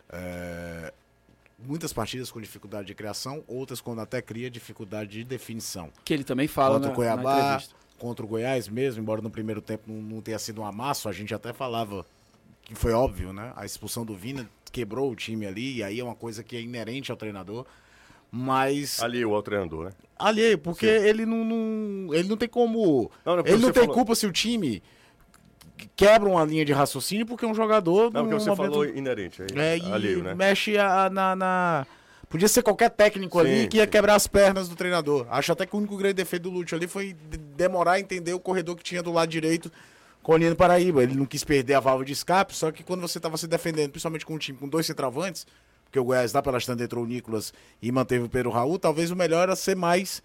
É, 0.09 0.93
Muitas 1.59 1.91
partidas 1.91 2.29
com 2.29 2.39
dificuldade 2.39 2.85
de 2.85 2.93
criação, 2.93 3.43
outras 3.47 3.81
quando 3.81 3.99
até 3.99 4.21
cria 4.21 4.47
dificuldade 4.47 5.09
de 5.09 5.23
definição. 5.23 5.89
Que 6.05 6.13
ele 6.13 6.23
também 6.23 6.47
fala 6.47 6.75
contra 6.75 6.89
na, 6.89 6.93
o 6.93 6.95
Cuiabá, 6.95 7.63
contra 7.97 8.23
o 8.23 8.27
Goiás 8.27 8.67
mesmo, 8.67 9.01
embora 9.01 9.23
no 9.23 9.29
primeiro 9.31 9.59
tempo 9.59 9.91
não, 9.91 9.99
não 9.99 10.21
tenha 10.21 10.37
sido 10.37 10.61
um 10.61 10.65
amasso, 10.65 11.09
a 11.09 11.11
gente 11.11 11.33
até 11.33 11.51
falava 11.51 12.05
que 12.61 12.75
foi 12.75 12.93
óbvio, 12.93 13.33
né? 13.33 13.53
A 13.55 13.65
expulsão 13.65 14.05
do 14.05 14.15
Vina 14.15 14.47
quebrou 14.71 15.11
o 15.11 15.15
time 15.15 15.47
ali, 15.47 15.77
e 15.77 15.83
aí 15.83 15.99
é 15.99 16.03
uma 16.03 16.13
coisa 16.13 16.43
que 16.43 16.55
é 16.55 16.61
inerente 16.61 17.09
ao 17.09 17.17
treinador. 17.17 17.65
Mas 18.37 19.01
Ali 19.01 19.25
o 19.25 19.31
outro 19.31 19.51
treinador, 19.51 19.85
né? 19.85 19.91
alheio, 20.19 20.57
porque 20.57 20.85
ele 20.85 21.25
não, 21.25 21.43
não- 21.43 22.13
ele 22.13 22.27
não 22.29 22.37
tem 22.37 22.47
como. 22.47 23.09
Não, 23.25 23.37
não, 23.37 23.43
ele 23.45 23.57
não 23.57 23.71
tem 23.71 23.83
falou- 23.83 23.95
culpa 23.95 24.13
se 24.15 24.25
o 24.27 24.31
time 24.31 24.81
quebra 25.95 26.29
uma 26.29 26.43
linha 26.43 26.63
de 26.65 26.73
raciocínio 26.73 27.25
porque 27.25 27.45
um 27.45 27.53
jogador. 27.53 28.11
Não, 28.13 28.23
porque 28.23 28.39
você 28.39 28.49
momento- 28.49 28.71
falou 28.71 28.85
inerente. 28.85 29.41
Aí, 29.41 29.79
é, 29.81 29.91
alheio, 29.93 30.23
né? 30.23 30.33
mexe 30.35 30.77
a- 30.77 31.09
na, 31.09 31.35
na- 31.35 31.87
Podia 32.29 32.47
ser 32.49 32.61
qualquer 32.61 32.89
técnico 32.89 33.39
ali 33.39 33.61
Sim, 33.61 33.67
que 33.69 33.77
ia 33.77 33.85
sim. 33.85 33.89
quebrar 33.89 34.15
as 34.15 34.27
pernas 34.27 34.67
do 34.67 34.75
treinador. 34.75 35.25
Acho 35.29 35.53
até 35.53 35.65
que 35.65 35.73
o 35.73 35.79
único 35.79 35.95
grande 35.95 36.15
defeito 36.15 36.43
do 36.43 36.49
Lúcio 36.49 36.75
ali 36.75 36.85
foi 36.85 37.13
de- 37.13 37.37
demorar 37.37 37.93
a 37.93 37.99
entender 38.01 38.33
o 38.33 38.39
corredor 38.39 38.75
que 38.75 38.83
tinha 38.83 39.01
do 39.01 39.13
lado 39.13 39.29
direito 39.29 39.71
com 40.21 40.33
o 40.33 40.37
Nino 40.37 40.53
Paraíba. 40.55 41.01
Ele 41.03 41.15
não 41.15 41.25
quis 41.25 41.45
perder 41.45 41.75
a 41.75 41.79
válvula 41.79 42.03
de 42.05 42.11
escape, 42.11 42.53
só 42.53 42.69
que 42.69 42.83
quando 42.83 42.99
você 42.99 43.17
estava 43.17 43.37
se 43.37 43.47
defendendo, 43.47 43.91
principalmente 43.91 44.25
com 44.25 44.33
um 44.33 44.37
time 44.37 44.57
com 44.57 44.67
dois 44.67 44.85
centroavantes, 44.85 45.47
porque 45.87 45.99
o 45.99 46.03
Goiás 46.03 46.31
lá 46.31 46.41
pela 46.41 46.57
estande 46.59 46.83
entrou 46.83 47.03
o 47.03 47.07
Nicolas 47.07 47.53
e 47.81 47.91
manteve 47.91 48.25
o 48.25 48.29
Pedro 48.29 48.51
Raul, 48.51 48.77
talvez 48.77 49.09
o 49.09 49.15
melhor 49.15 49.43
era 49.43 49.55
ser 49.55 49.75
mais 49.75 50.21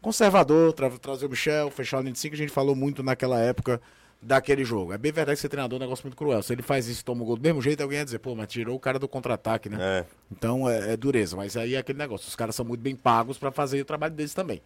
conservador, 0.00 0.72
tra- 0.72 0.90
trazer 0.90 1.26
o 1.26 1.30
Michel, 1.30 1.70
fechar 1.70 1.98
o 1.98 2.00
linha 2.02 2.12
de 2.12 2.18
cinco, 2.18 2.34
a 2.34 2.38
gente 2.38 2.52
falou 2.52 2.76
muito 2.76 3.02
naquela 3.02 3.38
época 3.40 3.80
daquele 4.20 4.64
jogo. 4.64 4.92
É 4.92 4.98
bem 4.98 5.12
verdade 5.12 5.36
que 5.36 5.42
ser 5.42 5.48
treinador 5.48 5.76
é 5.76 5.78
um 5.78 5.84
negócio 5.84 6.04
muito 6.04 6.16
cruel. 6.16 6.42
Se 6.42 6.52
ele 6.52 6.62
faz 6.62 6.88
isso 6.88 7.02
e 7.02 7.04
toma 7.04 7.22
o 7.22 7.24
gol 7.24 7.36
do 7.36 7.42
mesmo 7.42 7.62
jeito, 7.62 7.80
alguém 7.80 7.98
ia 7.98 8.04
dizer, 8.04 8.18
pô, 8.18 8.34
mas 8.34 8.48
tirou 8.48 8.74
o 8.74 8.80
cara 8.80 8.98
do 8.98 9.06
contra-ataque, 9.06 9.68
né? 9.68 9.78
É. 9.80 10.04
Então 10.30 10.68
é, 10.68 10.94
é 10.94 10.96
dureza. 10.96 11.36
Mas 11.36 11.56
aí 11.56 11.76
é 11.76 11.78
aquele 11.78 11.98
negócio. 11.98 12.26
Os 12.28 12.34
caras 12.34 12.56
são 12.56 12.64
muito 12.64 12.80
bem 12.80 12.96
pagos 12.96 13.38
para 13.38 13.52
fazer 13.52 13.80
o 13.80 13.84
trabalho 13.84 14.14
deles 14.14 14.34
também. 14.34 14.60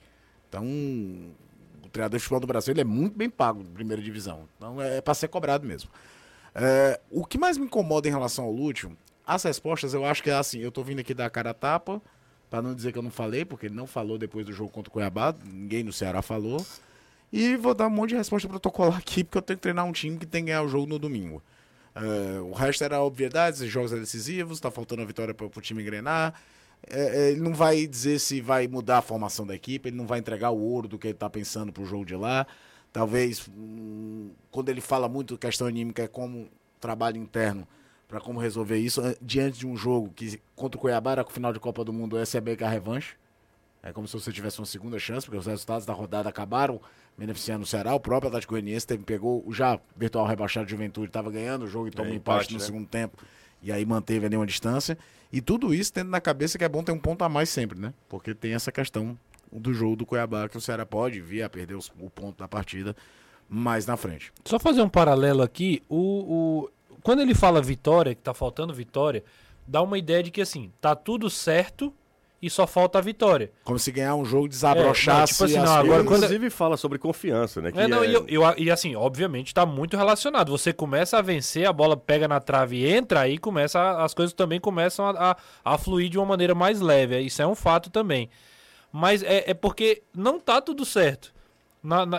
Então, 0.49 0.65
o 0.65 1.89
treinador 1.93 2.19
de 2.19 2.23
futebol 2.23 2.41
do 2.41 2.47
Brasil 2.47 2.73
ele 2.73 2.81
é 2.81 2.85
muito 2.85 3.17
bem 3.17 3.29
pago 3.29 3.63
na 3.63 3.71
primeira 3.71 4.03
divisão. 4.03 4.49
Então 4.57 4.81
é 4.81 5.03
para 5.03 5.13
ser 5.13 5.29
cobrado 5.29 5.67
mesmo. 5.67 5.91
É, 6.55 6.99
o 7.11 7.25
que 7.25 7.37
mais 7.37 7.59
me 7.59 7.67
incomoda 7.67 8.09
em 8.09 8.11
relação 8.11 8.47
ao 8.47 8.53
Lúcio, 8.53 8.97
as 9.27 9.43
respostas 9.45 9.95
eu 9.95 10.05
acho 10.05 10.23
que 10.23 10.31
é 10.31 10.35
assim. 10.35 10.61
Eu 10.61 10.73
tô 10.73 10.83
vindo 10.83 11.01
aqui 11.01 11.15
dar 11.15 11.27
a 11.27 11.31
cara 11.31 11.51
a 11.51 11.55
tapa, 11.55 12.01
para 12.51 12.63
não 12.63 12.75
dizer 12.75 12.93
que 12.93 12.99
eu 12.99 13.03
não 13.03 13.11
falei, 13.11 13.45
porque 13.45 13.67
ele 13.67 13.75
não 13.75 13.87
falou 13.87 14.19
depois 14.19 14.45
do 14.45 14.53
jogo 14.53 14.71
contra 14.71 14.91
o 14.91 14.93
Cuiabá. 14.93 15.35
Ninguém 15.45 15.83
no 15.83 15.93
Ceará 15.93 16.23
falou. 16.23 16.65
E 17.33 17.57
vou 17.57 17.73
dar 17.73 17.87
um 17.87 17.91
monte 17.91 18.11
de 18.11 18.17
resposta 18.17 18.47
protocolar 18.49 18.99
aqui, 18.99 19.25
porque 19.25 19.39
eu 19.39 19.43
tenho 19.43 19.57
que 19.57 19.63
treinar 19.63 19.87
um 19.87 19.93
time 19.93 20.19
que 20.19 20.27
tem 20.27 20.45
que 20.45 20.51
ganhar 20.51 20.63
o 20.63 20.69
jogo 20.69 20.87
no 20.87 20.99
domingo. 20.99 21.43
É, 21.95 22.41
o 22.41 22.53
resto 22.53 22.85
era 22.85 23.03
obviedades, 23.03 23.61
jogos 23.61 23.91
decisivos, 23.91 24.61
tá 24.61 24.71
faltando 24.71 25.03
a 25.03 25.05
vitória 25.05 25.33
para 25.33 25.47
o 25.47 25.61
time 25.61 25.83
engrenar. 25.83 26.35
É, 26.91 27.01
é, 27.01 27.31
ele 27.31 27.41
não 27.41 27.55
vai 27.55 27.87
dizer 27.87 28.19
se 28.19 28.41
vai 28.41 28.67
mudar 28.67 28.99
a 28.99 29.03
formação 29.03 29.47
da 29.47 29.55
equipe, 29.55 29.89
ele 29.89 29.97
não 29.97 30.07
vai 30.07 30.19
entregar 30.19 30.51
o 30.51 30.61
ouro 30.61 30.89
do 30.89 30.99
que 30.99 31.09
ele 31.09 31.15
tá 31.15 31.31
pensando 31.31 31.73
pro 31.73 31.87
jogo 31.87 32.05
de 32.05 32.17
lá. 32.17 32.47
Talvez, 32.93 33.49
hum, 33.49 34.31
quando 34.51 34.69
ele 34.69 34.81
fala 34.81 35.09
muito 35.09 35.39
questão 35.39 35.67
anímica, 35.67 36.03
é 36.03 36.09
como 36.09 36.49
trabalho 36.81 37.17
interno 37.17 37.67
para 38.13 38.21
como 38.21 38.39
resolver 38.39 38.77
isso, 38.77 39.01
diante 39.23 39.61
de 39.61 39.67
um 39.67 39.75
jogo 39.75 40.11
que 40.15 40.39
contra 40.55 40.77
o 40.77 40.81
Cuiabá 40.83 41.13
era 41.13 41.25
com 41.25 41.31
o 41.31 41.33
final 41.33 41.51
de 41.51 41.59
Copa 41.59 41.83
do 41.83 41.95
Mundo, 41.95 42.19
essa 42.19 42.37
é 42.37 42.43
bem 42.43 42.55
que 42.55 42.63
a 42.63 42.69
revanche. 42.69 43.15
É 43.83 43.91
como 43.91 44.07
se 44.07 44.13
você 44.13 44.31
tivesse 44.31 44.61
uma 44.61 44.67
segunda 44.67 44.99
chance, 44.99 45.25
porque 45.25 45.39
os 45.39 45.47
resultados 45.47 45.87
da 45.87 45.95
rodada 45.95 46.29
acabaram 46.29 46.79
beneficiando 47.17 47.65
o 47.65 47.67
Ceará. 47.67 47.95
O 47.95 47.99
próprio 47.99 48.29
Atlético 48.29 48.53
Goianiense 48.53 48.87
teve, 48.87 49.03
pegou 49.03 49.43
o 49.47 49.51
já 49.55 49.81
virtual 49.97 50.27
rebaixado 50.27 50.67
de 50.67 50.73
Juventude, 50.73 51.07
estava 51.07 51.31
ganhando 51.31 51.65
o 51.65 51.67
jogo 51.67 51.89
e 51.89 51.91
tomou 51.91 52.13
um 52.13 52.15
empate, 52.15 52.41
empate, 52.49 52.53
no 52.53 52.59
né? 52.61 52.65
segundo 52.67 52.87
tempo. 52.87 53.17
E 53.63 53.73
aí 53.73 53.87
manteve 53.87 54.27
ali 54.27 54.37
uma 54.37 54.45
distância. 54.47 54.99
E 55.33 55.41
tudo 55.41 55.73
isso 55.73 55.91
tendo 55.91 56.11
na 56.11 56.21
cabeça 56.21 56.59
que 56.59 56.65
é 56.65 56.69
bom 56.69 56.83
ter 56.85 56.93
um 56.93 56.99
ponto 56.99 57.25
a 57.25 57.31
mais 57.31 57.49
sempre, 57.49 57.81
né? 57.81 57.95
Porque 58.11 58.35
tem 58.35 58.53
essa 58.53 58.71
questão 58.71 59.19
do 59.51 59.73
jogo 59.73 59.97
do 59.97 60.05
Cuiabá, 60.05 60.51
que 60.51 60.59
o 60.59 60.61
Ceará 60.61 60.85
pode 60.85 61.19
vir 61.23 61.43
a 61.45 61.49
perder 61.49 61.77
os- 61.77 61.91
o 61.99 62.11
ponto 62.11 62.37
da 62.39 62.47
partida 62.47 62.95
mais 63.49 63.87
na 63.87 63.97
frente. 63.97 64.33
Só 64.45 64.59
fazer 64.59 64.83
um 64.83 64.89
paralelo 64.89 65.41
aqui, 65.43 65.83
o, 65.89 65.97
o- 65.97 66.71
quando 67.03 67.21
ele 67.21 67.35
fala 67.35 67.61
vitória, 67.61 68.15
que 68.15 68.21
tá 68.23 68.33
faltando 68.35 68.73
vitória, 68.73 69.23
dá 69.67 69.83
uma 69.83 69.99
ideia 69.99 70.23
de 70.23 70.31
que 70.31 70.41
assim, 70.41 70.73
tá 70.81 70.95
tudo 70.95 71.29
certo 71.31 71.93
e 72.41 72.51
só 72.51 72.67
falta 72.67 72.99
a 72.99 73.01
vitória. 73.01 73.53
Como 73.63 73.79
se 73.79 73.93
ganhar 73.93 74.17
um 74.17 74.25
jogo 74.25 74.47
É, 74.47 74.49
desabrochasse 74.49 75.09
não, 75.21 75.27
tipo 75.27 75.45
assim, 75.45 75.57
as 75.59 75.65
não, 75.65 75.77
agora 75.77 76.03
quando- 76.03 76.25
Inclusive 76.25 76.51
fala 76.51 76.77
sobre 76.77 76.99
confiança, 76.99 77.61
né? 77.63 77.71
que 77.71 77.79
É, 77.79 77.87
não, 77.87 78.03
é- 78.03 78.09
e, 78.09 78.15
eu- 78.15 78.27
eu- 78.29 78.55
e 78.59 78.69
assim, 78.69 78.97
obviamente 78.97 79.55
tá 79.55 79.65
muito 79.65 79.97
relacionado. 79.97 80.51
Você 80.51 80.73
começa 80.73 81.19
a 81.19 81.23
vencer, 81.23 81.67
a 81.69 81.73
bola 81.73 81.97
pega 81.97 82.27
na 82.27 82.41
trave 82.41 82.79
e 82.79 82.89
entra, 82.93 83.21
aí 83.21 83.39
começa 83.39 83.79
a- 83.79 84.03
as 84.05 84.13
coisas 84.13 84.33
também 84.33 84.59
começam 84.59 85.07
a, 85.07 85.31
a, 85.31 85.37
a 85.75 85.79
fluir 85.79 86.09
de 86.11 86.19
uma 86.19 86.27
maneira 86.27 86.53
mais 86.55 86.81
leve. 86.81 87.17
Isso 87.21 87.41
é 87.41 87.47
um 87.47 87.55
fato 87.55 87.91
também. 87.91 88.29
Mas 88.91 89.23
é, 89.23 89.51
é 89.51 89.55
porque 89.55 90.03
não 90.15 90.41
tá 90.41 90.61
tudo 90.61 90.85
certo. 90.85 91.33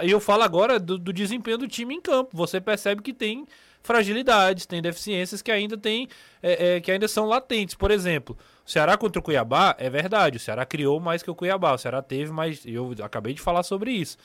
E 0.03 0.09
eu 0.11 0.19
falo 0.19 0.43
agora 0.43 0.79
do, 0.79 0.97
do 0.97 1.11
desempenho 1.13 1.57
do 1.57 1.67
time 1.67 1.95
em 1.95 2.01
campo. 2.01 2.29
Você 2.35 2.59
percebe 2.61 3.01
que 3.01 3.13
tem 3.13 3.45
fragilidades, 3.83 4.65
tem 4.65 4.81
deficiências 4.81 5.41
que 5.41 5.51
ainda 5.51 5.77
tem, 5.77 6.07
é, 6.41 6.75
é, 6.75 6.81
que 6.81 6.89
ainda 6.89 7.07
são 7.07 7.25
latentes. 7.25 7.75
Por 7.75 7.91
exemplo, 7.91 8.35
o 8.65 8.71
Ceará 8.71 8.97
contra 8.97 9.19
o 9.19 9.23
Cuiabá, 9.23 9.75
é 9.77 9.89
verdade, 9.89 10.37
o 10.37 10.39
Ceará 10.39 10.65
criou 10.65 10.99
mais 10.99 11.21
que 11.21 11.29
o 11.29 11.35
Cuiabá, 11.35 11.73
o 11.73 11.77
Ceará 11.77 12.01
teve 12.01 12.31
mais. 12.31 12.65
Eu 12.65 12.95
acabei 13.03 13.33
de 13.33 13.41
falar 13.41 13.61
sobre 13.61 13.91
isso. 13.91 14.17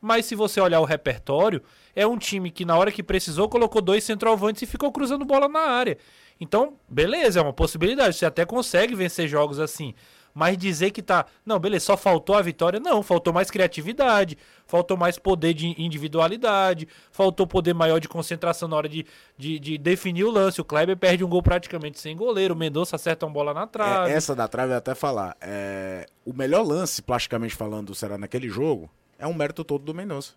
Mas 0.00 0.26
se 0.26 0.34
você 0.34 0.60
olhar 0.60 0.80
o 0.80 0.84
repertório, 0.84 1.62
é 1.94 2.06
um 2.06 2.16
time 2.16 2.50
que 2.50 2.64
na 2.64 2.76
hora 2.76 2.92
que 2.92 3.02
precisou 3.02 3.48
colocou 3.48 3.82
dois 3.82 4.04
centroavantes 4.04 4.62
e 4.62 4.66
ficou 4.66 4.92
cruzando 4.92 5.24
bola 5.24 5.48
na 5.48 5.60
área. 5.60 5.98
Então, 6.40 6.74
beleza, 6.88 7.40
é 7.40 7.42
uma 7.42 7.52
possibilidade. 7.52 8.16
Você 8.16 8.24
até 8.24 8.46
consegue 8.46 8.94
vencer 8.94 9.28
jogos 9.28 9.58
assim. 9.58 9.94
Mas 10.34 10.56
dizer 10.56 10.90
que 10.90 11.02
tá. 11.02 11.26
Não, 11.44 11.58
beleza, 11.58 11.86
só 11.86 11.96
faltou 11.96 12.36
a 12.36 12.42
vitória. 12.42 12.78
Não, 12.78 13.02
faltou 13.02 13.32
mais 13.32 13.50
criatividade, 13.50 14.38
faltou 14.66 14.96
mais 14.96 15.18
poder 15.18 15.54
de 15.54 15.74
individualidade, 15.82 16.86
faltou 17.10 17.46
poder 17.46 17.74
maior 17.74 17.98
de 17.98 18.08
concentração 18.08 18.68
na 18.68 18.76
hora 18.76 18.88
de, 18.88 19.04
de, 19.36 19.58
de 19.58 19.78
definir 19.78 20.24
o 20.24 20.30
lance. 20.30 20.60
O 20.60 20.64
Kleber 20.64 20.96
perde 20.96 21.24
um 21.24 21.28
gol 21.28 21.42
praticamente 21.42 21.98
sem 21.98 22.16
goleiro, 22.16 22.54
o 22.54 22.56
Mendonça 22.56 22.96
acerta 22.96 23.26
uma 23.26 23.32
bola 23.32 23.52
na 23.52 23.66
trave. 23.66 24.12
É, 24.12 24.14
essa 24.14 24.34
da 24.34 24.46
trave 24.46 24.72
eu 24.72 24.78
até 24.78 24.94
falar. 24.94 25.36
É, 25.40 26.06
o 26.24 26.32
melhor 26.32 26.62
lance, 26.66 27.02
plasticamente 27.02 27.54
falando, 27.54 27.88
do 27.88 27.94
Ceará 27.94 28.16
naquele 28.16 28.48
jogo 28.48 28.90
é 29.18 29.26
um 29.26 29.34
mérito 29.34 29.62
todo 29.64 29.84
do 29.84 29.94
Mendonça. 29.94 30.32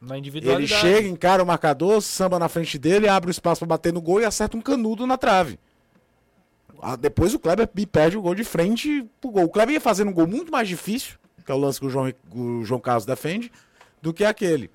Na 0.00 0.14
Ele 0.14 0.20
individualidade. 0.20 0.80
chega, 0.80 1.08
encara 1.08 1.42
o 1.42 1.46
marcador, 1.46 2.00
samba 2.00 2.38
na 2.38 2.48
frente 2.48 2.78
dele, 2.78 3.06
abre 3.08 3.28
o 3.28 3.32
espaço 3.32 3.60
pra 3.60 3.68
bater 3.68 3.92
no 3.92 4.00
gol 4.00 4.20
e 4.20 4.24
acerta 4.24 4.56
um 4.56 4.60
canudo 4.60 5.06
na 5.06 5.18
trave. 5.18 5.58
Ah, 6.80 6.96
Depois 6.96 7.34
o 7.34 7.38
Kleber 7.38 7.68
me 7.74 7.86
perde 7.86 8.16
o 8.16 8.22
gol 8.22 8.34
de 8.34 8.44
frente 8.44 9.06
pro 9.20 9.30
gol. 9.30 9.44
O 9.44 9.48
Kleber 9.48 9.74
ia 9.74 9.80
fazendo 9.80 10.08
um 10.08 10.14
gol 10.14 10.26
muito 10.26 10.50
mais 10.50 10.68
difícil, 10.68 11.16
que 11.44 11.50
é 11.50 11.54
o 11.54 11.58
lance 11.58 11.78
que 11.80 11.86
o 11.86 11.90
João, 11.90 12.12
o 12.34 12.64
João 12.64 12.80
Carlos 12.80 13.04
defende, 13.04 13.50
do 14.00 14.12
que 14.12 14.24
aquele. 14.24 14.70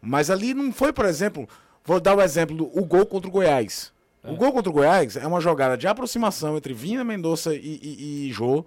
Mas 0.00 0.30
ali 0.30 0.52
não 0.52 0.72
foi, 0.72 0.92
por 0.92 1.04
exemplo, 1.06 1.48
vou 1.84 2.00
dar 2.00 2.16
o 2.16 2.22
exemplo 2.22 2.56
do 2.56 2.64
o 2.78 2.84
gol 2.84 3.06
contra 3.06 3.28
o 3.28 3.32
Goiás. 3.32 3.92
O 4.22 4.36
gol 4.36 4.52
contra 4.52 4.70
o 4.70 4.72
Goiás 4.72 5.16
é 5.16 5.26
uma 5.26 5.38
jogada 5.40 5.76
de 5.76 5.86
aproximação 5.86 6.56
entre 6.56 6.72
Vina, 6.72 7.04
Mendonça 7.04 7.54
e, 7.54 7.58
e, 7.82 8.28
e 8.28 8.32
Jô, 8.32 8.64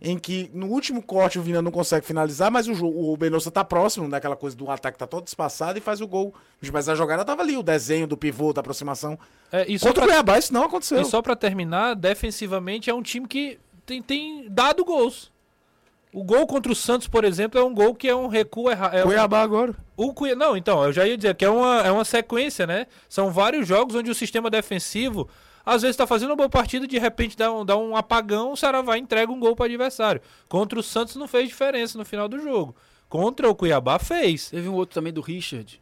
em 0.00 0.16
que 0.16 0.48
no 0.54 0.66
último 0.68 1.02
corte 1.02 1.38
o 1.38 1.42
Vina 1.42 1.60
não 1.60 1.72
consegue 1.72 2.06
finalizar, 2.06 2.50
mas 2.52 2.68
o, 2.68 2.72
o 2.86 3.16
Mendonça 3.20 3.50
tá 3.50 3.64
próximo 3.64 4.08
daquela 4.08 4.36
coisa 4.36 4.56
do 4.56 4.70
ataque 4.70 4.96
tá 4.96 5.06
todo 5.06 5.26
espaçado 5.26 5.76
e 5.76 5.80
faz 5.80 6.00
o 6.00 6.06
gol. 6.06 6.32
Mas 6.72 6.88
a 6.88 6.94
jogada 6.94 7.24
tava 7.24 7.42
ali, 7.42 7.56
o 7.56 7.62
desenho 7.62 8.06
do 8.06 8.16
pivô, 8.16 8.52
da 8.52 8.60
aproximação. 8.60 9.18
É, 9.50 9.62
e 9.68 9.78
Contra 9.78 9.90
o 9.90 9.94
pra- 9.94 10.04
Cuiabá 10.06 10.38
isso 10.38 10.52
não 10.54 10.64
aconteceu. 10.64 11.00
E 11.00 11.04
só 11.04 11.20
pra 11.20 11.34
terminar, 11.34 11.94
defensivamente 11.96 12.88
é 12.90 12.94
um 12.94 13.02
time 13.02 13.26
que 13.26 13.58
tem, 13.84 14.00
tem 14.02 14.46
dado 14.48 14.84
gols. 14.84 15.32
O 16.12 16.22
gol 16.24 16.46
contra 16.46 16.72
o 16.72 16.74
Santos, 16.74 17.06
por 17.06 17.22
exemplo, 17.24 17.60
é 17.60 17.62
um 17.64 17.74
gol 17.74 17.94
que 17.94 18.08
é 18.08 18.14
um 18.14 18.28
recuo 18.28 18.70
errado. 18.70 18.94
É 18.94 19.02
um- 19.02 19.08
Cuiabá 19.08 19.42
agora. 19.42 19.74
o 19.96 20.14
Cuiabá, 20.14 20.46
não, 20.46 20.56
então, 20.56 20.82
eu 20.84 20.92
já 20.92 21.06
ia 21.06 21.16
dizer 21.16 21.34
que 21.34 21.44
é 21.44 21.50
uma, 21.50 21.80
é 21.82 21.90
uma 21.90 22.04
sequência, 22.04 22.66
né? 22.66 22.86
São 23.08 23.30
vários 23.30 23.66
jogos 23.68 23.94
onde 23.94 24.10
o 24.10 24.14
sistema 24.14 24.48
defensivo, 24.48 25.28
às 25.68 25.82
vezes 25.82 25.96
tá 25.96 26.06
fazendo 26.06 26.30
uma 26.30 26.36
boa 26.36 26.48
partida, 26.48 26.86
de 26.86 26.98
repente 26.98 27.36
dá 27.36 27.52
um, 27.52 27.64
dá 27.64 27.76
um 27.76 27.94
apagão, 27.94 28.52
o 28.52 28.56
Ceará 28.56 28.80
vai 28.80 28.98
e 28.98 29.02
entrega 29.02 29.30
um 29.30 29.38
gol 29.38 29.54
para 29.54 29.66
adversário. 29.66 30.20
Contra 30.48 30.78
o 30.78 30.82
Santos 30.82 31.14
não 31.16 31.28
fez 31.28 31.48
diferença 31.48 31.98
no 31.98 32.04
final 32.04 32.26
do 32.26 32.40
jogo. 32.40 32.74
Contra 33.08 33.48
o 33.48 33.54
Cuiabá 33.54 33.98
fez. 33.98 34.50
Teve 34.50 34.68
um 34.68 34.74
outro 34.74 34.94
também 34.94 35.12
do 35.12 35.20
Richard. 35.20 35.80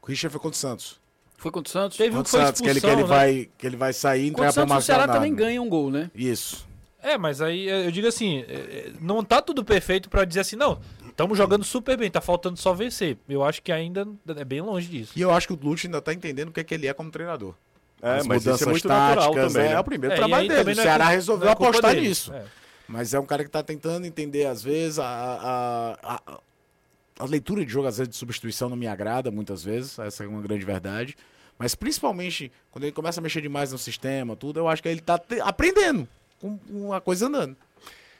O 0.00 0.06
Richard 0.06 0.32
foi 0.32 0.40
contra 0.40 0.56
o 0.56 0.60
Santos. 0.60 1.00
Foi 1.36 1.50
contra 1.50 1.68
o 1.68 1.72
Santos? 1.72 1.96
Teve 1.96 2.10
um 2.10 2.18
Contra 2.18 2.30
que 2.30 2.36
o 2.36 2.38
foi 2.38 2.46
Santos, 2.46 2.60
que 2.60 2.68
ele, 2.68 2.80
que 2.80 2.86
ele, 2.86 3.02
né? 3.02 3.08
vai, 3.08 3.48
que 3.58 3.66
ele 3.66 3.76
vai 3.76 3.92
sair 3.92 4.22
e 4.22 4.24
o 4.24 4.28
entregar 4.30 4.52
pra 4.52 4.66
Santos, 4.66 4.76
o 4.76 4.86
Ceará 4.86 5.02
Leonardo. 5.04 5.20
também 5.20 5.34
ganha 5.34 5.60
um 5.60 5.68
gol, 5.68 5.90
né? 5.90 6.10
Isso. 6.14 6.66
É, 7.02 7.16
mas 7.16 7.40
aí 7.40 7.68
é, 7.68 7.86
eu 7.86 7.90
digo 7.92 8.08
assim, 8.08 8.40
é, 8.48 8.52
é, 8.52 8.92
não 9.00 9.22
tá 9.22 9.40
tudo 9.40 9.64
perfeito 9.64 10.10
pra 10.10 10.24
dizer 10.24 10.40
assim, 10.40 10.56
não, 10.56 10.80
estamos 11.08 11.38
jogando 11.38 11.64
super 11.64 11.96
bem, 11.96 12.10
tá 12.10 12.20
faltando 12.20 12.56
só 12.56 12.72
vencer. 12.74 13.16
Eu 13.28 13.44
acho 13.44 13.62
que 13.62 13.70
ainda 13.70 14.06
é 14.36 14.44
bem 14.44 14.60
longe 14.60 14.88
disso. 14.88 15.12
E 15.14 15.20
eu 15.20 15.30
acho 15.30 15.46
que 15.46 15.52
o 15.52 15.58
Lute 15.60 15.86
ainda 15.86 16.00
tá 16.00 16.12
entendendo 16.12 16.48
o 16.48 16.52
que, 16.52 16.60
é 16.60 16.64
que 16.64 16.74
ele 16.74 16.86
é 16.86 16.92
como 16.92 17.10
treinador. 17.10 17.54
É, 18.00 18.18
As 18.18 18.26
mas 18.26 18.42
isso 18.42 18.48
é 18.48 18.52
mudanças 18.52 18.68
muito 18.68 18.88
natural 18.88 19.24
táticas, 19.32 19.52
também. 19.52 19.68
é, 19.68 19.74
né? 19.74 19.80
o 19.80 19.84
primeiro 19.84 20.14
É, 20.14 20.16
trabalho 20.16 20.42
aí 20.42 20.48
dele. 20.48 20.60
também 20.60 20.74
O 20.74 20.78
é 20.78 20.82
Ceará 20.82 21.08
resolveu 21.08 21.48
é 21.48 21.52
apostar 21.52 21.94
dele. 21.94 22.08
nisso. 22.08 22.32
É. 22.32 22.44
Mas 22.86 23.12
é 23.12 23.20
um 23.20 23.26
cara 23.26 23.44
que 23.44 23.50
tá 23.50 23.62
tentando 23.62 24.06
entender, 24.06 24.46
às 24.46 24.62
vezes, 24.62 24.98
a, 24.98 25.04
a, 25.06 26.14
a, 26.16 26.38
a 27.18 27.24
leitura 27.24 27.64
de 27.64 27.70
jogo, 27.72 27.86
às 27.88 27.98
vezes, 27.98 28.10
de 28.10 28.16
substituição 28.16 28.68
não 28.68 28.76
me 28.76 28.86
agrada 28.86 29.30
muitas 29.30 29.62
vezes. 29.64 29.98
Essa 29.98 30.24
é 30.24 30.26
uma 30.28 30.40
grande 30.40 30.64
verdade. 30.64 31.16
Mas 31.58 31.74
principalmente, 31.74 32.52
quando 32.70 32.84
ele 32.84 32.92
começa 32.92 33.20
a 33.20 33.22
mexer 33.22 33.40
demais 33.42 33.72
no 33.72 33.78
sistema, 33.78 34.36
tudo, 34.36 34.60
eu 34.60 34.68
acho 34.68 34.80
que 34.82 34.88
ele 34.88 35.00
tá 35.00 35.18
te- 35.18 35.40
aprendendo 35.40 36.06
com, 36.40 36.56
com 36.56 36.92
a 36.92 37.00
coisa 37.00 37.26
andando. 37.26 37.56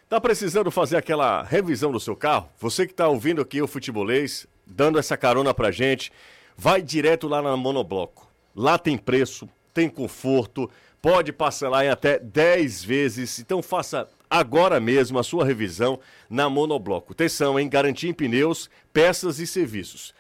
Tá 0.08 0.20
precisando 0.20 0.70
fazer 0.70 0.96
aquela 0.96 1.44
revisão 1.44 1.92
do 1.92 2.00
seu 2.00 2.16
carro? 2.16 2.48
Você 2.58 2.86
que 2.86 2.92
tá 2.94 3.06
ouvindo 3.06 3.40
aqui 3.40 3.62
o 3.62 3.68
Futebolês, 3.68 4.46
dando 4.66 4.98
essa 4.98 5.16
carona 5.16 5.54
pra 5.54 5.70
gente, 5.70 6.10
vai 6.56 6.82
direto 6.82 7.28
lá 7.28 7.40
na 7.40 7.56
Monobloco. 7.56 8.26
Lá 8.56 8.76
tem 8.76 8.98
preço, 8.98 9.48
tem 9.72 9.88
conforto, 9.88 10.70
pode 11.00 11.32
parcelar 11.32 11.84
em 11.84 11.88
até 11.88 12.18
10 12.18 12.84
vezes. 12.84 13.38
Então 13.38 13.62
faça 13.62 14.08
agora 14.28 14.80
mesmo 14.80 15.18
a 15.18 15.22
sua 15.22 15.44
revisão 15.44 16.00
na 16.28 16.48
Monobloco. 16.48 17.12
Atenção, 17.12 17.56
hein? 17.58 17.68
Garantia 17.68 18.10
em 18.10 18.14
pneus, 18.14 18.68
peças 18.92 19.38
e 19.38 19.46
serviços. 19.46 20.12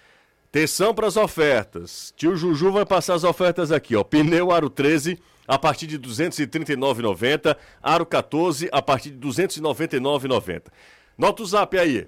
Atenção 0.50 0.94
para 0.94 1.06
as 1.06 1.16
ofertas. 1.16 2.12
Tio 2.16 2.34
Juju 2.34 2.72
vai 2.72 2.86
passar 2.86 3.12
as 3.14 3.24
ofertas 3.24 3.70
aqui, 3.70 3.94
ó. 3.94 4.02
Pneu 4.02 4.50
Aro 4.50 4.70
13 4.70 5.18
a 5.46 5.58
partir 5.58 5.86
de 5.86 5.96
R$ 5.96 6.02
239,90. 6.02 7.54
Aro 7.82 8.06
14 8.06 8.68
a 8.72 8.80
partir 8.80 9.10
de 9.10 9.26
R$ 9.26 9.32
299,90. 9.32 10.62
Nota 11.16 11.42
o 11.42 11.46
zap 11.46 11.78
aí 11.78 12.06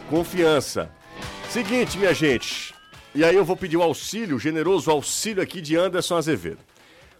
Confiança. 0.10 0.90
Seguinte, 1.50 1.98
minha 1.98 2.14
gente. 2.14 2.74
E 3.16 3.24
aí 3.24 3.36
eu 3.36 3.46
vou 3.46 3.56
pedir 3.56 3.78
o 3.78 3.82
auxílio, 3.82 4.36
o 4.36 4.40
generoso 4.40 4.90
auxílio 4.90 5.42
aqui 5.42 5.62
de 5.62 5.76
Anderson 5.76 6.18
Azevedo. 6.18 6.60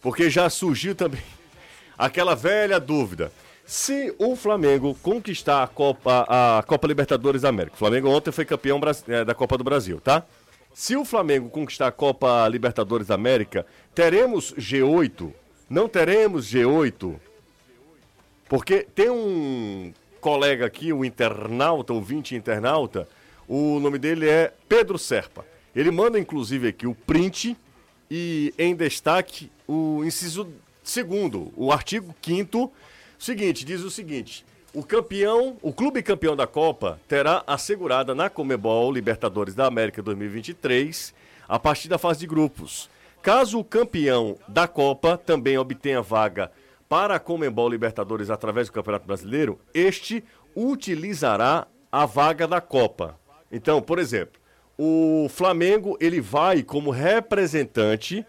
Porque 0.02 0.30
já 0.30 0.50
surgiu 0.50 0.96
também 0.96 1.22
aquela 1.98 2.36
velha 2.36 2.80
dúvida. 2.80 3.32
Se 3.66 4.14
o 4.20 4.36
Flamengo 4.36 4.98
conquistar 5.02 5.64
a 5.64 5.68
Copa, 5.68 6.26
a 6.28 6.64
Copa 6.64 6.88
Libertadores 6.88 7.44
da 7.44 7.50
América, 7.50 7.76
o 7.76 7.80
Flamengo 7.80 8.10
ontem 8.10 8.32
foi 8.32 8.44
campeão 8.44 8.82
eh, 9.08 9.24
da 9.24 9.34
Copa 9.34 9.58
do 9.58 9.64
Brasil, 9.64 10.02
tá? 10.02 10.26
Se 10.74 10.98
o 10.98 11.06
Flamengo 11.06 11.50
conquistar 11.50 11.88
a 11.88 11.92
Copa 11.92 12.48
Libertadores 12.50 13.08
da 13.08 13.16
América, 13.16 13.66
teremos 13.96 14.54
G8? 14.56 15.32
Não 15.70 15.88
teremos 15.88 16.52
G8? 16.52 17.16
Porque 18.50 18.86
tem 18.94 19.10
um 19.10 19.94
colega 20.24 20.66
aqui, 20.66 20.94
um 20.94 21.04
internauta, 21.04 21.92
ouvinte 21.92 22.34
internauta, 22.34 23.06
o 23.46 23.78
nome 23.82 24.00
dele 24.00 24.30
é 24.30 24.54
Pedro 24.70 24.98
Serpa. 24.98 25.46
Ele 25.76 25.92
manda 25.92 26.18
inclusive 26.18 26.70
aqui 26.70 26.88
o 26.88 26.96
print 26.96 27.58
e 28.10 28.54
em 28.58 28.74
destaque 28.74 29.52
o 29.68 30.02
inciso 30.06 30.48
segundo, 30.82 31.52
o 31.58 31.74
artigo 31.74 32.16
5 32.22 32.72
seguinte, 33.20 33.66
diz 33.66 33.82
o 33.82 33.92
seguinte: 33.92 34.46
o 34.74 34.82
campeão, 34.82 35.58
o 35.62 35.74
clube 35.74 36.02
campeão 36.02 36.38
da 36.38 36.48
Copa 36.48 37.02
terá 37.06 37.44
assegurada 37.46 38.16
na 38.16 38.30
Comebol 38.30 38.94
Libertadores 38.94 39.54
da 39.54 39.66
América 39.66 40.02
2023 40.02 41.14
a 41.50 41.60
partir 41.60 41.90
da 41.90 41.98
fase 41.98 42.22
de 42.22 42.28
grupos. 42.28 42.90
Caso 43.22 43.60
o 43.60 43.64
campeão 43.64 44.38
da 44.48 44.70
Copa 44.70 45.18
também 45.18 45.58
obtenha 45.58 46.02
vaga 46.02 46.50
para 46.88 47.16
a 47.16 47.20
Comebol 47.20 47.70
Libertadores 47.70 48.30
através 48.30 48.68
do 48.68 48.74
Campeonato 48.74 49.06
Brasileiro, 49.06 49.60
este 49.74 50.24
utilizará 50.56 51.68
a 51.92 52.06
vaga 52.06 52.48
da 52.48 52.62
Copa. 52.62 53.20
Então, 53.52 53.82
por 53.82 54.00
exemplo, 54.00 54.42
o 54.78 55.28
Flamengo 55.30 55.98
ele 56.00 56.20
vai 56.20 56.64
como 56.64 56.90
representante 56.90 58.26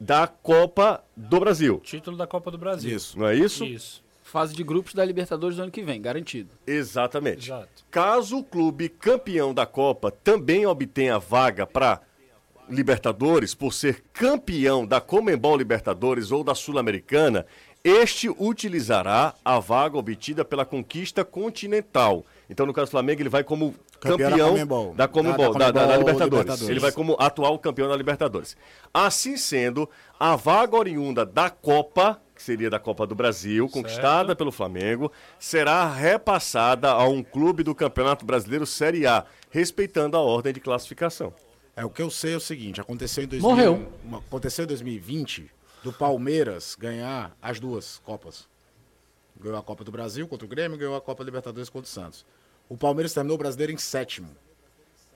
da 0.00 0.26
Copa 0.26 1.04
do 1.16 1.40
Brasil. 1.40 1.80
Título 1.82 2.16
da 2.16 2.26
Copa 2.26 2.50
do 2.50 2.58
Brasil. 2.58 2.94
Isso. 2.94 3.18
Não 3.18 3.26
é 3.26 3.34
isso? 3.34 3.64
Isso. 3.64 4.04
Fase 4.22 4.54
de 4.54 4.64
grupos 4.64 4.92
da 4.92 5.04
Libertadores 5.04 5.56
do 5.56 5.62
ano 5.62 5.70
que 5.70 5.82
vem, 5.82 6.00
garantido. 6.00 6.50
Exatamente. 6.66 7.48
Exato. 7.48 7.84
Caso 7.90 8.38
o 8.38 8.44
clube 8.44 8.88
campeão 8.88 9.54
da 9.54 9.64
Copa 9.64 10.10
também 10.10 10.66
obtenha 10.66 11.18
vaga 11.18 11.66
para 11.66 12.00
Libertadores, 12.68 13.54
por 13.54 13.72
ser 13.72 14.02
campeão 14.12 14.84
da 14.84 15.00
Comembol 15.00 15.56
Libertadores 15.56 16.32
ou 16.32 16.42
da 16.42 16.52
Sul-Americana, 16.52 17.46
este 17.88 18.28
utilizará 18.28 19.32
a 19.44 19.58
vaga 19.60 19.96
obtida 19.96 20.44
pela 20.44 20.64
conquista 20.64 21.24
continental. 21.24 22.24
Então, 22.50 22.66
no 22.66 22.72
caso 22.72 22.86
do 22.88 22.90
Flamengo, 22.90 23.22
ele 23.22 23.28
vai 23.28 23.44
como 23.44 23.74
Campeão 24.00 24.30
campeão, 24.30 24.94
da 24.94 25.08
Comembol, 25.08 25.52
Da- 25.54 25.58
da, 25.58 25.70
da 25.70 25.80
da- 25.80 25.86
da 25.86 25.96
Libertadores. 25.96 26.30
Libertadores. 26.32 26.68
Ele 26.68 26.80
vai 26.80 26.92
como 26.92 27.16
atual 27.18 27.58
campeão 27.58 27.88
da 27.88 27.96
Libertadores. 27.96 28.56
Assim 28.92 29.36
sendo, 29.36 29.88
a 30.20 30.36
vaga 30.36 30.76
oriunda 30.76 31.24
da 31.24 31.48
Copa, 31.48 32.20
que 32.34 32.42
seria 32.42 32.68
da 32.68 32.78
Copa 32.78 33.06
do 33.06 33.14
Brasil, 33.14 33.68
conquistada 33.68 34.36
pelo 34.36 34.52
Flamengo, 34.52 35.10
será 35.38 35.88
repassada 35.90 36.90
a 36.90 37.06
um 37.08 37.22
clube 37.22 37.62
do 37.62 37.74
Campeonato 37.74 38.24
Brasileiro 38.26 38.66
Série 38.66 39.06
A, 39.06 39.24
respeitando 39.50 40.16
a 40.16 40.20
ordem 40.20 40.52
de 40.52 40.60
classificação. 40.60 41.32
É, 41.74 41.84
o 41.84 41.90
que 41.90 42.02
eu 42.02 42.10
sei 42.10 42.34
é 42.34 42.36
o 42.36 42.40
seguinte, 42.40 42.80
aconteceu 42.80 43.24
em 43.24 43.26
2000, 43.26 43.48
Morreu. 43.50 43.88
aconteceu 44.28 44.64
em 44.64 44.68
2020 44.68 45.50
do 45.86 45.92
Palmeiras 45.92 46.76
ganhar 46.76 47.36
as 47.40 47.60
duas 47.60 48.00
Copas. 48.04 48.48
Ganhou 49.40 49.56
a 49.56 49.62
Copa 49.62 49.84
do 49.84 49.92
Brasil 49.92 50.26
contra 50.26 50.44
o 50.44 50.48
Grêmio, 50.48 50.76
ganhou 50.76 50.96
a 50.96 51.00
Copa 51.00 51.22
Libertadores 51.22 51.68
contra 51.68 51.86
o 51.86 51.88
Santos. 51.88 52.26
O 52.68 52.76
Palmeiras 52.76 53.14
terminou 53.14 53.36
o 53.36 53.38
brasileiro 53.38 53.72
em 53.72 53.76
sétimo. 53.76 54.34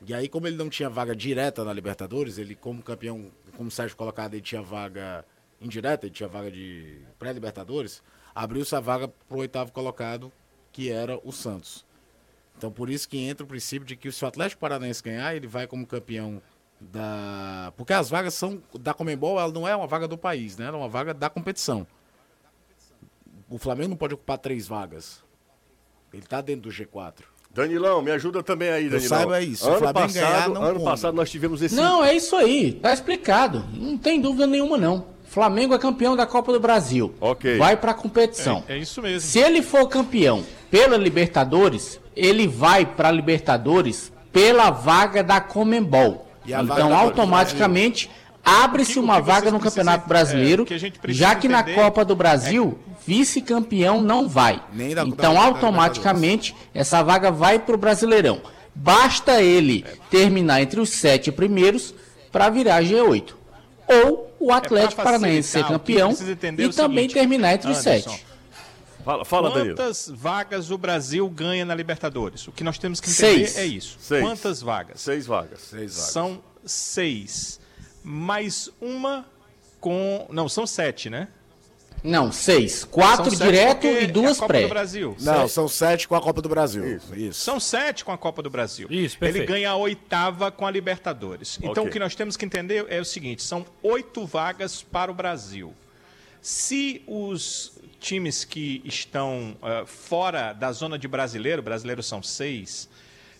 E 0.07 0.15
aí, 0.15 0.29
como 0.29 0.47
ele 0.47 0.57
não 0.57 0.71
tinha 0.71 0.89
vaga 0.89 1.13
direta 1.13 1.65
na 1.65 1.73
Libertadores, 1.73 2.39
ele, 2.39 2.55
como 2.55 2.85
campeão, 2.85 3.33
como 3.57 3.69
Sérgio 3.69 3.97
colocado, 3.97 4.35
ele 4.35 4.43
tinha 4.43 4.63
vaga 4.63 5.25
indireta, 5.61 6.07
ele 6.07 6.15
tinha 6.15 6.29
vaga 6.29 6.53
de 6.53 7.01
pré-Libertadores, 7.19 8.01
abriu-se 8.33 8.73
a 8.77 8.79
vaga 8.79 9.09
para 9.09 9.37
o 9.37 9.41
oitavo 9.41 9.73
colocado, 9.73 10.31
que 10.71 10.89
era 10.89 11.19
o 11.25 11.33
Santos. 11.33 11.85
Então, 12.57 12.71
por 12.71 12.89
isso 12.89 13.09
que 13.09 13.19
entra 13.19 13.43
o 13.43 13.49
princípio 13.49 13.85
de 13.85 13.97
que 13.97 14.13
se 14.13 14.25
o 14.25 14.29
Atlético 14.29 14.61
Paranaense 14.61 15.03
ganhar, 15.03 15.35
ele 15.35 15.49
vai 15.49 15.67
como 15.67 15.85
campeão 15.85 16.41
da. 16.81 17.73
Porque 17.77 17.93
as 17.93 18.09
vagas 18.09 18.35
são 18.35 18.61
da 18.79 18.95
Comembol, 18.95 19.39
ela 19.39 19.53
não 19.53 19.69
é 19.69 19.77
uma 19.77 19.87
vaga 19.87 20.09
do 20.09 20.17
país, 20.17 20.57
né? 20.57 20.67
Ela 20.67 20.77
é 20.77 20.81
uma 20.81 20.89
vaga 20.89 21.13
da 21.13 21.29
competição. 21.29 21.87
O 23.49 23.59
Flamengo 23.59 23.91
não 23.91 23.97
pode 23.97 24.15
ocupar 24.15 24.39
três 24.39 24.67
vagas. 24.69 25.23
Ele 26.13 26.23
tá 26.23 26.41
dentro 26.41 26.63
do 26.63 26.71
G4. 26.71 27.25
Danilão, 27.53 28.01
me 28.01 28.13
ajuda 28.13 28.43
também 28.45 28.71
aí, 28.71 28.89
Danilão. 28.89 29.09
saiba 29.09 29.41
isso, 29.41 29.65
o 29.65 29.71
Ano 29.71 29.79
Flamengo 29.79 30.07
passado, 30.07 30.15
ganhar, 30.15 30.49
não 30.49 30.63
ano 30.63 30.75
come. 30.75 30.85
passado 30.85 31.15
nós 31.15 31.31
tivemos 31.31 31.61
esse 31.61 31.75
Não, 31.75 32.05
é 32.05 32.15
isso 32.15 32.37
aí. 32.37 32.73
Tá 32.75 32.93
explicado. 32.93 33.65
Não 33.73 33.99
tem 33.99 34.21
dúvida 34.21 34.47
nenhuma, 34.47 34.79
não. 34.79 35.07
Flamengo 35.25 35.75
é 35.75 35.79
campeão 35.79 36.15
da 36.17 36.27
Copa 36.27 36.53
do 36.53 36.61
Brasil. 36.61 37.13
Ok. 37.21 37.59
Vai 37.59 37.77
pra 37.77 37.93
competição. 37.93 38.65
É, 38.69 38.75
é 38.75 38.79
isso 38.79 39.03
mesmo. 39.03 39.29
Se 39.29 39.41
ele 39.41 39.63
for 39.63 39.89
campeão 39.89 40.45
pela 40.71 40.97
Libertadores, 40.97 42.01
ele 42.15 42.47
vai 42.47 42.87
pra 42.87 43.11
Libertadores 43.11 44.13
pela 44.33 44.71
vaga 44.71 45.23
da 45.23 45.41
Comembol. 45.41 46.30
Então, 46.47 46.97
automaticamente, 46.97 48.11
abre-se 48.45 48.99
O 48.99 49.03
o 49.03 49.03
uma 49.03 49.21
vaga 49.21 49.51
no 49.51 49.61
Campeonato 49.61 50.09
Brasileiro, 50.09 50.63
é, 50.63 50.65
o 50.65 50.67
precisa 50.99 51.25
já 51.25 51.35
que 51.35 51.49
na 51.49 51.61
entender 51.61 51.75
Copa 51.75 52.05
do 52.05 52.17
Brasil, 52.17 52.79
vice-campeão 53.07 54.01
não 54.01 54.29
vai. 54.29 54.63
Então, 55.07 55.41
automaticamente, 55.41 56.55
essa 56.75 57.03
vaga 57.03 57.31
vai 57.31 57.59
pro 57.59 57.77
Brasileirão. 57.77 58.41
Basta 58.75 59.43
ele 59.43 59.85
terminar 60.11 60.63
entre 60.63 60.81
os 60.81 60.91
sete 60.91 61.31
primeiros 61.31 61.95
para 62.31 62.49
virar 62.49 62.83
G8. 62.83 63.35
Ou 63.89 64.31
o 64.39 64.53
Atlético 64.53 65.01
É 65.01 65.05
Paranaense 65.05 65.49
ser 65.49 65.65
o 65.65 65.69
campeão 65.69 66.17
e 66.57 66.63
é 66.63 66.67
o 66.67 66.73
também 66.73 67.09
terminar 67.09 67.55
entre 67.55 67.71
os 67.71 67.79
sete. 67.79 68.25
Fala, 69.05 69.25
fala 69.25 69.51
Danilo. 69.51 69.77
Quantas 69.77 70.11
vagas 70.15 70.71
o 70.71 70.79
Brasil 70.79 71.29
ganha 71.29 71.65
na 71.65 71.75
Libertadores? 71.75 72.47
O 72.49 72.53
que 72.53 72.63
nós 72.65 72.79
temos 72.79 73.01
que 73.01 73.11
entender 73.11 73.47
Seis. 73.47 73.57
é 73.59 73.65
isso. 73.67 73.97
Seis. 74.01 74.23
Quantas 74.23 74.61
vagas? 74.61 75.01
Seis 75.01 75.27
vagas. 75.27 75.61
Seis 75.61 75.95
vagas. 75.97 76.11
São 76.13 76.43
seis. 76.65 77.61
Mais 78.03 78.71
uma 78.81 79.27
com. 79.81 80.27
Não, 80.31 80.49
são 80.49 80.67
sete, 80.67 81.09
né? 81.11 81.29
Não, 82.03 82.33
seis. 82.33 82.83
Quatro 82.85 83.31
São 83.31 83.37
sete 83.39 83.51
direto 83.53 83.87
e 83.87 84.07
duas 84.07 84.31
é 84.31 84.33
a 84.33 84.35
Copa 84.37 84.47
pré. 84.49 84.63
do 84.63 84.69
Brasil. 84.69 85.17
Não, 85.21 85.47
são 85.47 85.69
sete 85.69 86.09
com 86.09 86.15
a 86.15 86.21
Copa 86.21 86.41
do 86.41 86.49
Brasil. 86.49 86.99
Isso. 87.15 87.41
São 87.41 87.61
sete 87.61 88.05
com 88.07 88.11
a 88.13 88.17
Copa 88.17 88.43
do 88.43 88.49
Brasil. 88.49 88.89
Isso, 88.91 89.17
Ele 89.17 89.33
perfeito. 89.33 89.49
ganha 89.49 89.71
a 89.71 89.77
oitava 89.77 90.51
com 90.51 90.67
a 90.67 90.71
Libertadores. 90.71 91.59
Então 91.59 91.71
Ok. 91.83 91.85
o 91.89 91.91
que 91.91 91.99
nós 91.99 92.15
temos 92.15 92.39
que 92.39 92.45
entender 92.47 92.87
é 92.89 92.99
o 93.01 93.05
seguinte: 93.05 93.43
são 93.43 93.67
oito 93.83 94.25
vagas 94.25 94.83
para 94.83 95.11
o 95.11 95.15
Brasil. 95.15 95.75
Se 96.41 97.03
os 97.07 97.73
times 98.01 98.45
que 98.45 98.83
estão 98.85 99.57
ah, 99.63 99.85
fora 99.87 100.53
da 100.53 100.73
zona 100.73 100.99
de 100.99 101.07
brasileiro, 101.07 101.63
brasileiro 101.63 102.03
são 102.03 102.23
seis, 102.23 102.89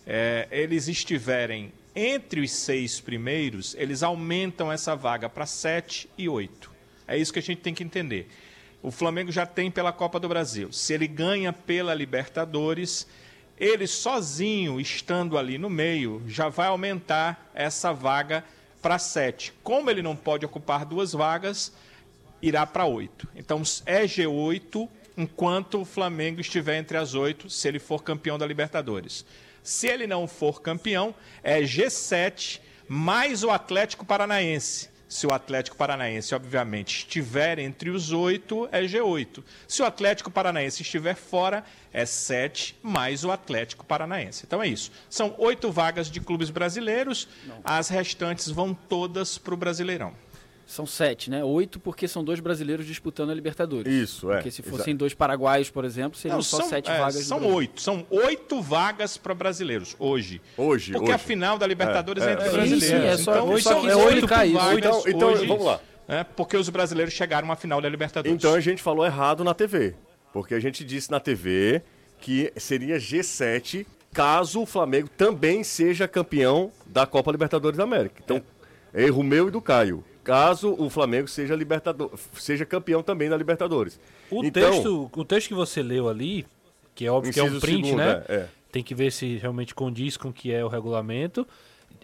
eh, 0.05 0.47
eles 0.51 0.87
estiverem 0.87 1.73
entre 1.95 2.39
os 2.39 2.51
seis 2.51 3.01
primeiros, 3.01 3.75
eles 3.75 4.01
aumentam 4.03 4.71
essa 4.71 4.95
vaga 4.95 5.27
para 5.27 5.45
sete 5.45 6.09
e 6.17 6.29
oito. 6.29 6.71
É 7.07 7.17
isso 7.17 7.33
que 7.33 7.39
a 7.39 7.41
gente 7.41 7.59
tem 7.59 7.73
que 7.73 7.83
entender. 7.83 8.29
O 8.81 8.89
Flamengo 8.89 9.31
já 9.31 9.45
tem 9.45 9.69
pela 9.69 9.91
Copa 9.91 10.19
do 10.19 10.29
Brasil. 10.29 10.71
Se 10.71 10.93
ele 10.93 11.07
ganha 11.07 11.51
pela 11.51 11.93
Libertadores, 11.93 13.05
ele 13.59 13.85
sozinho, 13.85 14.79
estando 14.79 15.37
ali 15.37 15.57
no 15.57 15.69
meio, 15.69 16.23
já 16.27 16.49
vai 16.49 16.67
aumentar 16.67 17.51
essa 17.53 17.91
vaga 17.91 18.43
para 18.81 18.97
sete. 18.97 19.53
Como 19.61 19.89
ele 19.89 20.01
não 20.01 20.15
pode 20.15 20.45
ocupar 20.45 20.85
duas 20.85 21.13
vagas, 21.13 21.71
irá 22.41 22.65
para 22.65 22.85
oito. 22.85 23.27
Então 23.35 23.61
é 23.85 24.03
G8 24.03 24.89
enquanto 25.17 25.81
o 25.81 25.85
Flamengo 25.85 26.41
estiver 26.41 26.77
entre 26.77 26.97
as 26.97 27.13
oito, 27.13 27.49
se 27.49 27.67
ele 27.67 27.79
for 27.79 28.03
campeão 28.03 28.37
da 28.37 28.45
Libertadores. 28.45 29.25
Se 29.63 29.87
ele 29.87 30.07
não 30.07 30.27
for 30.27 30.61
campeão, 30.61 31.13
é 31.43 31.61
G7 31.61 32.59
mais 32.87 33.43
o 33.43 33.51
Atlético 33.51 34.05
Paranaense. 34.05 34.89
Se 35.07 35.27
o 35.27 35.33
Atlético 35.33 35.75
Paranaense, 35.75 36.33
obviamente, 36.33 36.99
estiver 36.99 37.59
entre 37.59 37.89
os 37.89 38.13
oito, 38.13 38.69
é 38.71 38.81
G8. 38.81 39.43
Se 39.67 39.81
o 39.81 39.85
Atlético 39.85 40.31
Paranaense 40.31 40.83
estiver 40.83 41.15
fora, 41.15 41.65
é 41.91 42.05
7 42.05 42.77
mais 42.81 43.25
o 43.25 43.29
Atlético 43.29 43.85
Paranaense. 43.85 44.45
Então 44.47 44.63
é 44.63 44.67
isso. 44.67 44.89
São 45.09 45.35
oito 45.37 45.69
vagas 45.69 46.09
de 46.09 46.21
clubes 46.21 46.49
brasileiros, 46.49 47.27
as 47.61 47.89
restantes 47.89 48.47
vão 48.49 48.73
todas 48.73 49.37
para 49.37 49.53
o 49.53 49.57
Brasileirão. 49.57 50.15
São 50.71 50.85
sete, 50.85 51.29
né? 51.29 51.43
Oito 51.43 51.81
porque 51.81 52.07
são 52.07 52.23
dois 52.23 52.39
brasileiros 52.39 52.85
disputando 52.85 53.29
a 53.29 53.33
Libertadores. 53.33 53.91
Isso, 53.91 54.31
é. 54.31 54.35
Porque 54.35 54.49
se 54.51 54.61
fossem 54.61 54.95
dois 54.95 55.13
paraguaios, 55.13 55.69
por 55.69 55.83
exemplo, 55.83 56.17
seriam 56.17 56.37
Não, 56.37 56.41
só 56.41 56.57
são, 56.61 56.69
sete 56.69 56.89
é, 56.89 56.97
vagas. 56.97 57.25
São 57.25 57.45
oito. 57.53 57.81
São 57.81 58.05
oito 58.09 58.61
vagas 58.61 59.17
para 59.17 59.33
brasileiros 59.33 59.97
hoje. 59.99 60.41
Hoje, 60.55 60.93
Porque 60.93 61.11
a 61.11 61.15
hoje. 61.15 61.23
final 61.25 61.57
da 61.57 61.67
Libertadores 61.67 62.23
é, 62.23 62.29
É, 62.29 62.33
entre 62.33 62.47
é, 62.47 62.51
brasileiros. 62.51 62.85
sim, 62.87 62.95
é 63.05 63.17
só- 63.17 63.33
então, 63.33 63.57
é 63.57 63.61
são 63.61 63.89
é 63.89 63.95
oito 63.97 64.27
vagas 64.27 64.77
Então- 64.77 65.03
então, 65.07 65.29
hoje, 65.33 65.45
vamos 65.45 65.65
lá. 65.65 65.81
é, 66.07 66.23
porque 66.23 66.55
os 66.55 66.69
brasileiros 66.69 67.13
chegaram 67.13 67.51
à 67.51 67.55
final 67.57 67.81
da 67.81 67.89
Libertadores. 67.89 68.33
Então 68.33 68.53
a 68.53 68.59
gente 68.61 68.81
falou 68.81 69.05
errado 69.05 69.43
na 69.43 69.53
TV. 69.53 69.93
Porque 70.31 70.53
a 70.55 70.59
gente 70.61 70.85
disse 70.85 71.11
na 71.11 71.19
TV 71.19 71.81
que 72.21 72.49
seria 72.55 72.97
G7 72.97 73.85
caso 74.13 74.61
o 74.61 74.65
Flamengo 74.65 75.09
também 75.17 75.65
seja 75.65 76.07
campeão 76.07 76.71
da 76.85 77.05
Copa 77.05 77.29
Libertadores 77.29 77.77
da 77.77 77.83
América. 77.83 78.21
Então, 78.23 78.41
erro 78.93 79.21
meu 79.21 79.49
e 79.49 79.51
do 79.51 79.59
Caio. 79.61 80.01
Caso 80.23 80.75
o 80.77 80.89
Flamengo 80.89 81.27
seja, 81.27 81.55
libertador, 81.55 82.11
seja 82.33 82.65
campeão 82.65 83.01
também 83.01 83.29
da 83.29 83.35
Libertadores. 83.35 83.99
O, 84.29 84.43
Então, 84.43 84.71
texto, 84.71 85.11
o 85.15 85.25
texto 85.25 85.47
que 85.47 85.53
você 85.53 85.81
leu 85.81 86.07
ali, 86.07 86.45
que 86.93 87.05
é 87.05 87.11
óbvio 87.11 87.33
que 87.33 87.39
é 87.39 87.43
um 87.43 87.59
print, 87.59 87.85
segundo, 87.87 87.97
né? 87.97 88.23
é, 88.27 88.35
é. 88.35 88.47
Tem 88.71 88.83
que 88.83 88.93
ver 88.93 89.11
se 89.11 89.37
realmente 89.37 89.73
condiz 89.73 90.15
com 90.17 90.29
o 90.29 90.33
que 90.33 90.53
é 90.53 90.63
o 90.63 90.67
regulamento. 90.67 91.47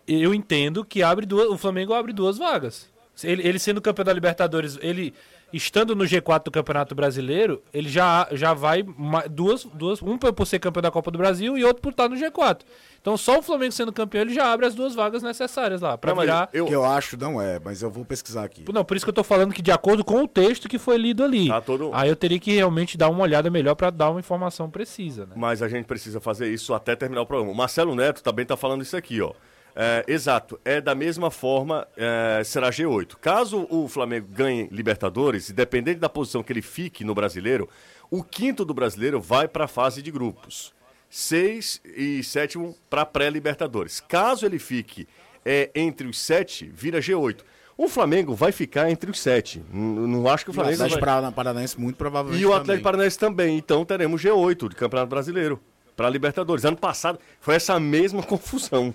Eu 0.07 0.33
entendo 0.33 0.83
que 0.83 1.03
abre 1.03 1.25
duas, 1.25 1.47
o 1.49 1.57
Flamengo 1.57 1.93
abre 1.93 2.11
duas 2.11 2.37
vagas. 2.37 2.89
Ele, 3.23 3.47
ele 3.47 3.59
sendo 3.59 3.81
campeão 3.81 4.05
da 4.05 4.13
Libertadores, 4.13 4.77
ele 4.81 5.13
estando 5.51 5.95
no 5.95 6.03
G4 6.03 6.45
do 6.45 6.51
Campeonato 6.51 6.93
Brasileiro, 6.93 7.61
ele 7.73 7.89
já, 7.89 8.27
já 8.31 8.53
vai 8.53 8.83
duas, 9.29 9.63
duas, 9.63 10.01
um 10.01 10.17
por 10.17 10.45
ser 10.45 10.59
campeão 10.59 10.81
da 10.81 10.91
Copa 10.91 11.09
do 11.09 11.17
Brasil 11.17 11.57
e 11.57 11.63
outro 11.63 11.81
por 11.81 11.91
estar 11.91 12.09
no 12.09 12.15
G4. 12.15 12.59
Então 13.07 13.15
só 13.15 13.39
o 13.39 13.41
Flamengo 13.41 13.71
sendo 13.71 13.93
campeão, 13.93 14.23
ele 14.23 14.33
já 14.33 14.51
abre 14.51 14.65
as 14.65 14.75
duas 14.75 14.93
vagas 14.93 15.23
necessárias 15.23 15.79
lá 15.79 15.97
para 15.97 16.13
virar. 16.13 16.49
eu- 16.51 16.65
Que 16.65 16.73
eu 16.75 16.83
acho 16.83 17.15
não 17.17 17.41
é, 17.41 17.57
mas 17.57 17.81
eu 17.81 17.89
vou 17.89 18.03
pesquisar 18.03 18.43
aqui. 18.43 18.65
Não, 18.73 18.83
por 18.83 18.97
isso 18.97 19.05
que 19.05 19.09
eu 19.09 19.13
tô 19.13 19.23
falando 19.23 19.53
que 19.53 19.61
de 19.61 19.71
acordo 19.71 20.03
com 20.03 20.23
o 20.23 20.27
texto 20.27 20.67
que 20.67 20.77
foi 20.77 20.97
lido 20.97 21.23
ali. 21.23 21.47
Tá 21.47 21.61
todo- 21.61 21.89
Aí 21.93 22.09
eu 22.09 22.17
teria 22.17 22.37
que 22.37 22.51
realmente 22.51 22.97
dar 22.97 23.07
uma 23.07 23.23
olhada 23.23 23.49
melhor 23.49 23.75
para 23.75 23.89
dar 23.91 24.09
uma 24.09 24.19
informação 24.19 24.69
precisa, 24.69 25.25
né? 25.25 25.31
Mas 25.37 25.61
a 25.61 25.69
gente 25.69 25.85
precisa 25.85 26.19
fazer 26.19 26.51
isso 26.51 26.73
até 26.73 26.97
terminar 26.97 27.21
o 27.21 27.25
programa. 27.25 27.49
O 27.49 27.55
Marcelo 27.55 27.95
Neto 27.95 28.21
também 28.21 28.43
está 28.43 28.57
falando 28.57 28.81
isso 28.81 28.97
aqui, 28.97 29.21
ó. 29.21 29.31
É, 29.73 30.03
exato, 30.05 30.59
é 30.65 30.81
da 30.81 30.93
mesma 30.93 31.31
forma, 31.31 31.87
é, 31.95 32.41
será 32.43 32.69
G8. 32.71 33.15
Caso 33.21 33.65
o 33.69 33.87
Flamengo 33.87 34.27
ganhe 34.29 34.67
Libertadores, 34.69 35.49
independente 35.49 35.99
da 36.01 36.09
posição 36.09 36.43
que 36.43 36.51
ele 36.51 36.61
fique 36.61 37.05
no 37.05 37.15
brasileiro, 37.15 37.69
o 38.11 38.21
quinto 38.21 38.65
do 38.65 38.73
brasileiro 38.73 39.21
vai 39.21 39.47
para 39.47 39.63
a 39.63 39.67
fase 39.69 40.01
de 40.01 40.11
grupos. 40.11 40.75
Seis 41.09 41.81
e 41.85 42.23
sétimo 42.23 42.75
para 42.89 43.05
pré-Libertadores. 43.05 44.01
Caso 44.01 44.45
ele 44.45 44.59
fique 44.59 45.07
é, 45.45 45.69
entre 45.73 46.07
os 46.07 46.19
sete, 46.19 46.69
vira 46.73 46.99
G8. 46.99 47.37
O 47.77 47.87
Flamengo 47.87 48.33
vai 48.33 48.51
ficar 48.51 48.89
entre 48.89 49.09
os 49.11 49.19
sete. 49.19 49.63
Não, 49.71 50.07
não 50.07 50.27
acho 50.27 50.43
que 50.43 50.49
o 50.49 50.51
O 50.51 50.55
Flamengo 50.55 50.75
Atlético 50.75 50.99
vai... 50.99 51.09
Parana- 51.09 51.31
Paranaense 51.31 51.79
muito 51.79 51.95
provavelmente 51.95 52.41
E 52.41 52.45
o 52.45 52.49
também. 52.49 52.61
Atlético 52.61 52.83
Paranaense 52.83 53.19
também. 53.19 53.57
Então 53.57 53.85
teremos 53.85 54.21
G8 54.21 54.69
de 54.69 54.75
Campeonato 54.75 55.09
Brasileiro 55.09 55.59
para 55.95 56.09
Libertadores. 56.09 56.65
Ano 56.65 56.77
passado 56.77 57.19
foi 57.39 57.55
essa 57.55 57.79
mesma 57.79 58.21
confusão. 58.23 58.93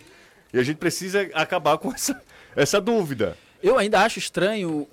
E 0.53 0.59
a 0.59 0.63
gente 0.63 0.77
precisa 0.77 1.23
acabar 1.33 1.79
com 1.79 1.93
essa, 1.93 2.21
essa 2.55 2.81
dúvida. 2.81 3.39
Eu 3.63 3.79
ainda 3.79 4.01
acho 4.03 4.19
estranho, 4.19 4.87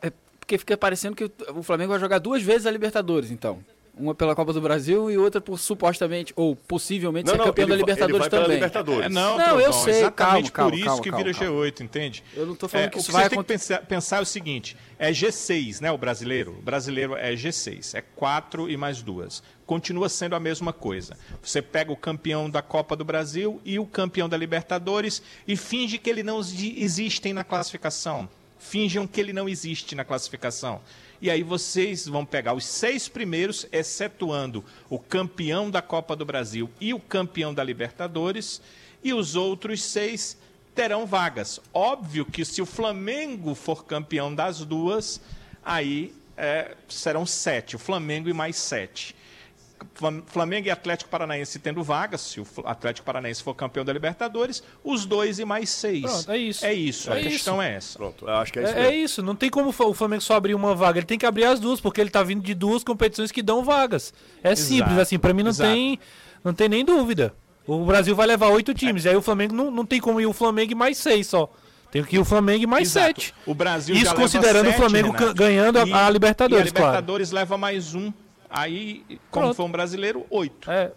é, 0.00 0.10
porque 0.40 0.56
fica 0.56 0.76
parecendo 0.76 1.14
que 1.16 1.30
o 1.54 1.62
Flamengo 1.62 1.90
vai 1.90 2.00
jogar 2.00 2.18
duas 2.20 2.42
vezes 2.42 2.66
a 2.66 2.70
Libertadores, 2.70 3.30
então. 3.30 3.58
Uma 3.98 4.14
pela 4.14 4.34
Copa 4.34 4.52
do 4.52 4.60
Brasil 4.60 5.10
e 5.10 5.16
outra 5.16 5.40
por 5.40 5.58
supostamente, 5.58 6.30
ou 6.36 6.54
possivelmente, 6.54 7.30
ser 7.30 7.38
campeão 7.38 7.64
ele 7.64 7.70
da 7.70 7.76
Libertadores 7.76 8.28
também. 8.28 8.50
Libertadores. 8.56 9.06
É, 9.06 9.08
não, 9.08 9.38
Não, 9.38 9.58
eu 9.58 9.72
sei, 9.72 9.94
exatamente 10.00 10.12
calma, 10.12 10.42
por 10.42 10.52
calma, 10.52 10.74
isso 10.76 10.84
calma, 10.84 11.02
que 11.02 11.10
calma, 11.10 11.24
vira 11.24 11.38
calma. 11.38 11.60
G8, 11.64 11.80
entende? 11.80 12.24
Eu 12.34 12.44
não 12.46 12.54
tô 12.54 12.68
falando 12.68 12.86
É, 12.86 12.90
que 12.90 12.96
o 12.96 13.00
isso 13.00 13.06
que 13.06 13.12
vai 13.12 13.22
você 13.24 13.30
tem 13.30 13.38
que 13.38 13.44
pensar, 13.46 13.78
pensar 13.86 14.18
é 14.18 14.20
o 14.20 14.26
seguinte: 14.26 14.76
é 14.98 15.10
G6, 15.10 15.80
né? 15.80 15.90
O 15.90 15.96
brasileiro. 15.96 16.50
O 16.58 16.62
brasileiro 16.62 17.16
é 17.16 17.32
G6, 17.34 17.94
é 17.94 18.02
4 18.02 18.68
e 18.68 18.76
mais 18.76 19.00
duas. 19.00 19.42
Continua 19.64 20.10
sendo 20.10 20.36
a 20.36 20.40
mesma 20.40 20.74
coisa. 20.74 21.16
Você 21.42 21.62
pega 21.62 21.90
o 21.90 21.96
campeão 21.96 22.50
da 22.50 22.60
Copa 22.60 22.94
do 22.96 23.04
Brasil 23.04 23.62
e 23.64 23.78
o 23.78 23.86
campeão 23.86 24.28
da 24.28 24.36
Libertadores 24.36 25.22
e 25.48 25.56
finge 25.56 25.96
que 25.96 26.10
ele 26.10 26.22
não 26.22 26.38
exi- 26.40 26.74
existem 26.76 27.32
na 27.32 27.42
classificação. 27.44 28.28
Fingem 28.58 29.06
que 29.06 29.20
ele 29.20 29.32
não 29.32 29.48
existe 29.48 29.94
na 29.94 30.04
classificação. 30.04 30.80
E 31.20 31.30
aí 31.30 31.42
vocês 31.42 32.06
vão 32.06 32.24
pegar 32.24 32.52
os 32.52 32.64
seis 32.66 33.08
primeiros, 33.08 33.66
excetuando 33.72 34.64
o 34.90 34.98
campeão 34.98 35.70
da 35.70 35.80
Copa 35.80 36.14
do 36.14 36.24
Brasil 36.24 36.70
e 36.80 36.92
o 36.92 37.00
campeão 37.00 37.54
da 37.54 37.64
Libertadores, 37.64 38.60
e 39.02 39.14
os 39.14 39.34
outros 39.34 39.82
seis 39.82 40.36
terão 40.74 41.06
vagas. 41.06 41.58
Óbvio 41.72 42.26
que 42.26 42.44
se 42.44 42.60
o 42.60 42.66
Flamengo 42.66 43.54
for 43.54 43.84
campeão 43.84 44.34
das 44.34 44.58
duas, 44.60 45.20
aí 45.64 46.14
é, 46.36 46.76
serão 46.86 47.24
sete, 47.24 47.76
o 47.76 47.78
Flamengo 47.78 48.28
e 48.28 48.34
mais 48.34 48.56
sete. 48.56 49.15
Flam- 49.96 50.22
Flamengo 50.26 50.68
e 50.68 50.70
Atlético 50.70 51.10
Paranaense 51.10 51.58
tendo 51.58 51.82
vagas, 51.82 52.20
se 52.20 52.40
o 52.40 52.46
Atlético 52.64 53.04
Paranaense 53.06 53.42
for 53.42 53.54
campeão 53.54 53.84
da 53.84 53.92
Libertadores, 53.92 54.62
os 54.84 55.04
dois 55.06 55.38
e 55.38 55.44
mais 55.44 55.70
seis. 55.70 56.02
Pronto, 56.02 56.30
é 56.30 56.36
isso. 56.38 56.64
É 56.66 56.72
isso, 56.74 57.12
a 57.12 57.18
É 57.18 57.22
questão 57.22 57.54
isso. 57.54 57.62
é 57.62 57.74
essa. 57.74 57.98
Pronto, 57.98 58.24
eu 58.26 58.34
acho 58.34 58.52
que 58.52 58.58
é 58.58 58.62
isso 58.64 58.72
É, 58.74 58.86
é 58.86 58.94
isso, 58.94 59.22
não 59.22 59.34
tem 59.34 59.48
como 59.50 59.70
o 59.70 59.92
Flamengo 59.94 60.22
só 60.22 60.34
abrir 60.34 60.54
uma 60.54 60.74
vaga, 60.74 60.98
ele 60.98 61.06
tem 61.06 61.18
que 61.18 61.26
abrir 61.26 61.44
as 61.44 61.58
duas, 61.58 61.80
porque 61.80 62.00
ele 62.00 62.10
tá 62.10 62.22
vindo 62.22 62.42
de 62.42 62.54
duas 62.54 62.84
competições 62.84 63.32
que 63.32 63.42
dão 63.42 63.64
vagas. 63.64 64.12
É 64.42 64.54
simples, 64.54 64.98
assim, 64.98 65.18
pra 65.18 65.32
mim 65.32 65.42
não 65.42 65.50
exato. 65.50 65.70
tem, 65.70 65.98
não 66.44 66.52
tem 66.54 66.68
nem 66.68 66.84
dúvida. 66.84 67.34
O 67.66 67.84
Brasil 67.84 68.14
vai 68.14 68.26
levar 68.26 68.48
oito 68.50 68.72
times, 68.74 69.04
e 69.04 69.08
aí 69.08 69.16
o 69.16 69.22
Flamengo 69.22 69.54
não, 69.54 69.70
não 69.70 69.84
tem 69.84 70.00
como 70.00 70.20
ir 70.20 70.26
o 70.26 70.32
Flamengo 70.32 70.70
e 70.72 70.74
mais 70.74 70.98
seis 70.98 71.26
só. 71.26 71.50
Tem 71.90 72.02
que 72.04 72.16
ir 72.16 72.18
o 72.18 72.24
Flamengo 72.24 72.62
e 72.62 72.66
mais 72.66 72.88
Exato. 72.88 73.06
sete. 73.22 73.34
O 73.46 73.54
Brasil 73.54 73.94
já 73.94 74.02
Isso 74.02 74.10
leva 74.10 74.20
considerando 74.22 74.66
o 74.66 74.70
sete, 74.70 74.76
Flamengo 74.76 75.06
Renato. 75.12 75.26
ca- 75.26 75.32
ganhando 75.32 75.78
a- 75.78 75.86
E- 75.86 75.92
a 75.92 76.10
Libertadores, 76.10 76.66
E 76.66 76.68
a 76.68 76.72
Libertadores 76.72 77.30
leva 77.30 77.56
mais 77.56 77.94
um. 77.94 78.12
Aí, 78.50 79.04
como 79.30 79.46
Pronto. 79.46 79.54
for 79.56 79.64
um 79.64 79.70
brasileiro, 79.70 80.24
oito. 80.30 80.70
É, 80.70 80.92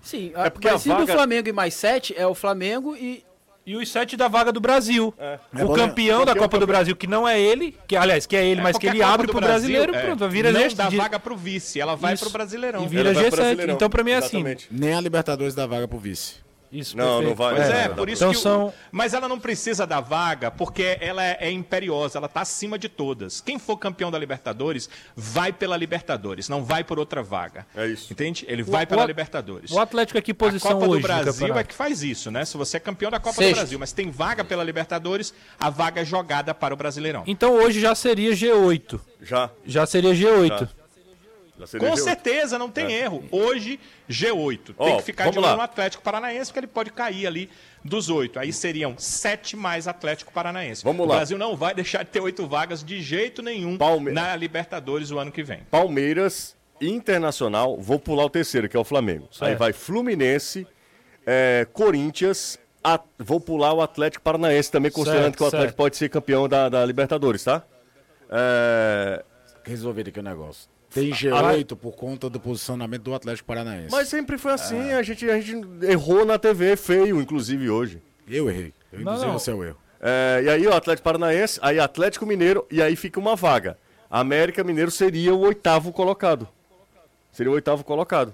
Sim, 0.00 0.32
É 0.34 0.46
é 0.46 0.50
porque 0.50 0.68
a 0.68 0.78
se 0.78 0.88
do 0.88 0.94
vaga- 0.94 1.12
Flamengo 1.12 1.48
e 1.48 1.52
mais 1.52 1.74
sete, 1.74 2.14
é 2.16 2.26
o 2.26 2.34
Flamengo 2.34 2.94
e. 2.96 3.24
E 3.66 3.76
os 3.76 3.86
sete 3.90 4.16
da 4.16 4.28
vaga 4.28 4.50
do 4.50 4.60
Brasil. 4.60 5.12
É 5.18 5.38
o 5.62 5.74
campeão 5.74 6.20
né? 6.20 6.24
da 6.24 6.32
Porque 6.32 6.38
Copa 6.44 6.58
do 6.58 6.66
Brasil, 6.66 6.96
que 6.96 7.06
não 7.06 7.28
é 7.28 7.38
ele, 7.38 7.76
que 7.86 7.94
aliás, 7.96 8.24
que 8.24 8.34
é 8.34 8.46
ele, 8.46 8.60
É, 8.60 8.62
mas 8.62 8.78
que 8.78 8.86
ele 8.86 9.00
Copa 9.00 9.12
abre 9.12 9.26
pro 9.26 9.40
Brasil, 9.40 9.68
brasileiro, 9.76 9.94
é, 9.94 10.00
pronto, 10.06 10.26
vira 10.30 10.50
Não 10.50 10.60
neste 10.60 10.76
dá 10.78 10.88
de- 10.88 10.96
vaga 10.96 11.18
pro 11.20 11.36
vice, 11.36 11.78
ela 11.78 11.94
vai 11.94 12.14
Isso. 12.14 12.24
pro 12.24 12.32
Brasileirão. 12.32 12.84
E 12.84 12.88
vira 12.88 13.10
Ela 13.10 13.12
vai 13.12 13.24
pro 13.24 13.32
G7. 13.32 13.36
Brasileirão. 13.42 13.74
Então 13.74 13.90
pra 13.90 14.02
mim 14.02 14.12
é 14.12 14.16
assim. 14.16 14.36
Exatamente. 14.38 14.68
Nem 14.70 14.94
a 14.94 15.00
Libertadores 15.02 15.54
dá 15.54 15.66
vaga 15.66 15.86
pro 15.86 15.98
vice. 15.98 16.36
Isso, 16.70 16.96
Não, 16.96 17.04
perfeito. 17.20 17.28
não 17.28 17.34
vai. 17.36 17.54
Pois 17.56 17.68
É, 17.68 17.84
é, 17.84 17.88
não 17.88 17.94
por 17.96 18.08
isso 18.08 18.22
Então 18.22 18.30
que. 18.32 18.38
o- 18.38 18.40
são- 18.42 18.74
Mas 18.92 19.14
ela 19.14 19.28
não 19.28 19.38
precisa 19.40 19.86
da 19.86 20.00
vaga 20.00 20.50
porque 20.50 20.98
ela 21.00 21.24
é, 21.24 21.36
é 21.40 21.50
imperiosa, 21.50 22.18
ela 22.18 22.26
está 22.26 22.42
acima 22.42 22.78
de 22.78 22.88
todas. 22.88 23.40
Quem 23.40 23.58
for 23.58 23.76
campeão 23.76 24.10
da 24.10 24.18
Libertadores 24.18 24.88
vai 25.16 25.52
pela 25.52 25.76
Libertadores, 25.76 26.48
não 26.48 26.62
vai 26.64 26.84
por 26.84 26.98
outra 26.98 27.22
vaga. 27.22 27.66
É 27.74 27.86
isso. 27.86 28.12
Entende? 28.12 28.44
Ele 28.48 28.62
vai 28.62 28.86
pela 28.86 29.04
o- 29.04 29.06
Libertadores. 29.06 29.70
O 29.70 29.78
Atlético 29.80 30.18
aqui 30.18 30.32
A 30.32 30.34
posição 30.34 30.72
Copa 30.72 30.84
do 30.86 30.90
hoje 30.92 31.02
no 31.02 31.08
Brasil 31.08 31.56
é 31.58 31.64
que 31.64 31.74
faz 31.74 32.02
isso, 32.02 32.30
né? 32.30 32.44
Se 32.44 32.56
você 32.56 32.76
é 32.76 32.80
campeão 32.80 33.10
da 33.10 33.18
Copa 33.18 33.36
Sexto. 33.36 33.50
do 33.52 33.56
Brasil, 33.56 33.78
mas 33.78 33.92
tem 33.92 34.10
vaga 34.10 34.44
pela 34.44 34.62
Libertadores, 34.62 35.32
a 35.58 35.70
vaga 35.70 36.02
é 36.02 36.04
jogada 36.04 36.54
para 36.54 36.74
o 36.74 36.76
Brasileirão. 36.76 37.24
Então 37.26 37.54
hoje 37.54 37.80
já 37.80 37.94
seria 37.94 38.32
G8. 38.32 39.00
Já. 39.22 39.50
Já 39.66 39.86
seria 39.86 40.12
G8. 40.14 40.48
Já. 40.60 40.68
Com 41.58 41.78
G8. 41.94 41.96
certeza, 41.98 42.58
não 42.58 42.70
tem 42.70 42.92
erro. 42.92 43.24
Hoje, 43.30 43.80
G8. 44.08 44.58
Tem 44.66 44.74
Ó, 44.78 44.96
que 44.98 45.02
ficar 45.02 45.30
de 45.30 45.38
olho 45.38 45.46
lá. 45.46 45.56
no 45.56 45.62
Atlético 45.62 46.02
Paranaense, 46.02 46.50
porque 46.50 46.60
ele 46.60 46.66
pode 46.66 46.90
cair 46.92 47.26
ali 47.26 47.50
dos 47.84 48.08
oito. 48.10 48.38
Aí 48.38 48.52
seriam 48.52 48.94
sete 48.98 49.56
mais 49.56 49.88
Atlético 49.88 50.32
Paranaense. 50.32 50.84
Vamos 50.84 51.04
o 51.04 51.08
lá. 51.08 51.16
Brasil 51.16 51.36
não 51.38 51.56
vai 51.56 51.74
deixar 51.74 52.04
de 52.04 52.10
ter 52.10 52.20
oito 52.20 52.46
vagas 52.46 52.82
de 52.84 53.00
jeito 53.02 53.42
nenhum 53.42 53.76
Palme- 53.76 54.12
na 54.12 54.34
Libertadores 54.36 55.10
o 55.10 55.18
ano 55.18 55.32
que 55.32 55.42
vem. 55.42 55.60
Palmeiras, 55.70 56.56
Internacional, 56.80 57.76
vou 57.76 57.98
pular 57.98 58.24
o 58.24 58.30
terceiro, 58.30 58.68
que 58.68 58.76
é 58.76 58.80
o 58.80 58.84
Flamengo. 58.84 59.28
Aí 59.40 59.56
vai 59.56 59.72
Fluminense, 59.72 60.64
é, 61.26 61.66
Corinthians, 61.72 62.56
a- 62.84 63.00
vou 63.18 63.40
pular 63.40 63.72
o 63.72 63.80
Atlético 63.82 64.22
Paranaense 64.22 64.70
também, 64.70 64.88
considerando 64.90 65.24
Certo, 65.24 65.36
que 65.38 65.42
o 65.42 65.46
Atlético 65.48 65.68
certo. 65.70 65.76
pode 65.76 65.96
ser 65.96 66.08
campeão 66.08 66.48
da, 66.48 66.68
da 66.68 66.84
Libertadores, 66.86 67.42
tá? 67.42 67.64
É, 68.30 69.24
Resolver 69.64 70.08
aqui 70.08 70.20
o 70.20 70.22
negócio. 70.22 70.68
Tem 70.92 71.10
G8 71.10 71.76
por 71.76 71.92
conta 71.94 72.30
do 72.30 72.40
posicionamento 72.40 73.02
do 73.02 73.14
Atlético 73.14 73.46
Paranaense. 73.46 73.90
Mas 73.90 74.08
sempre 74.08 74.38
foi 74.38 74.52
assim, 74.52 74.92
a, 74.92 75.02
gente, 75.02 75.28
a 75.28 75.40
gente 75.40 75.66
errou 75.82 76.24
na 76.24 76.38
TV 76.38 76.76
feio, 76.76 77.20
inclusive 77.20 77.68
hoje. 77.68 78.02
Eu 78.26 78.48
errei. 78.48 78.72
Eu 78.92 79.00
Não, 79.00 79.12
induzi 79.12 79.26
não. 79.26 79.32
você 79.34 79.50
ao 79.50 79.62
erro. 79.62 79.76
É, 80.00 80.42
e 80.44 80.48
aí 80.48 80.66
o 80.66 80.72
Atlético 80.74 81.04
Paranaense, 81.04 81.58
aí 81.62 81.78
Atlético 81.78 82.24
Mineiro, 82.24 82.66
e 82.70 82.80
aí 82.80 82.96
fica 82.96 83.20
uma 83.20 83.36
vaga. 83.36 83.76
América 84.10 84.64
Mineiro 84.64 84.90
seria 84.90 85.34
o 85.34 85.40
oitavo 85.40 85.92
colocado. 85.92 86.48
Seria 87.32 87.50
o 87.50 87.54
oitavo 87.54 87.84
colocado. 87.84 88.32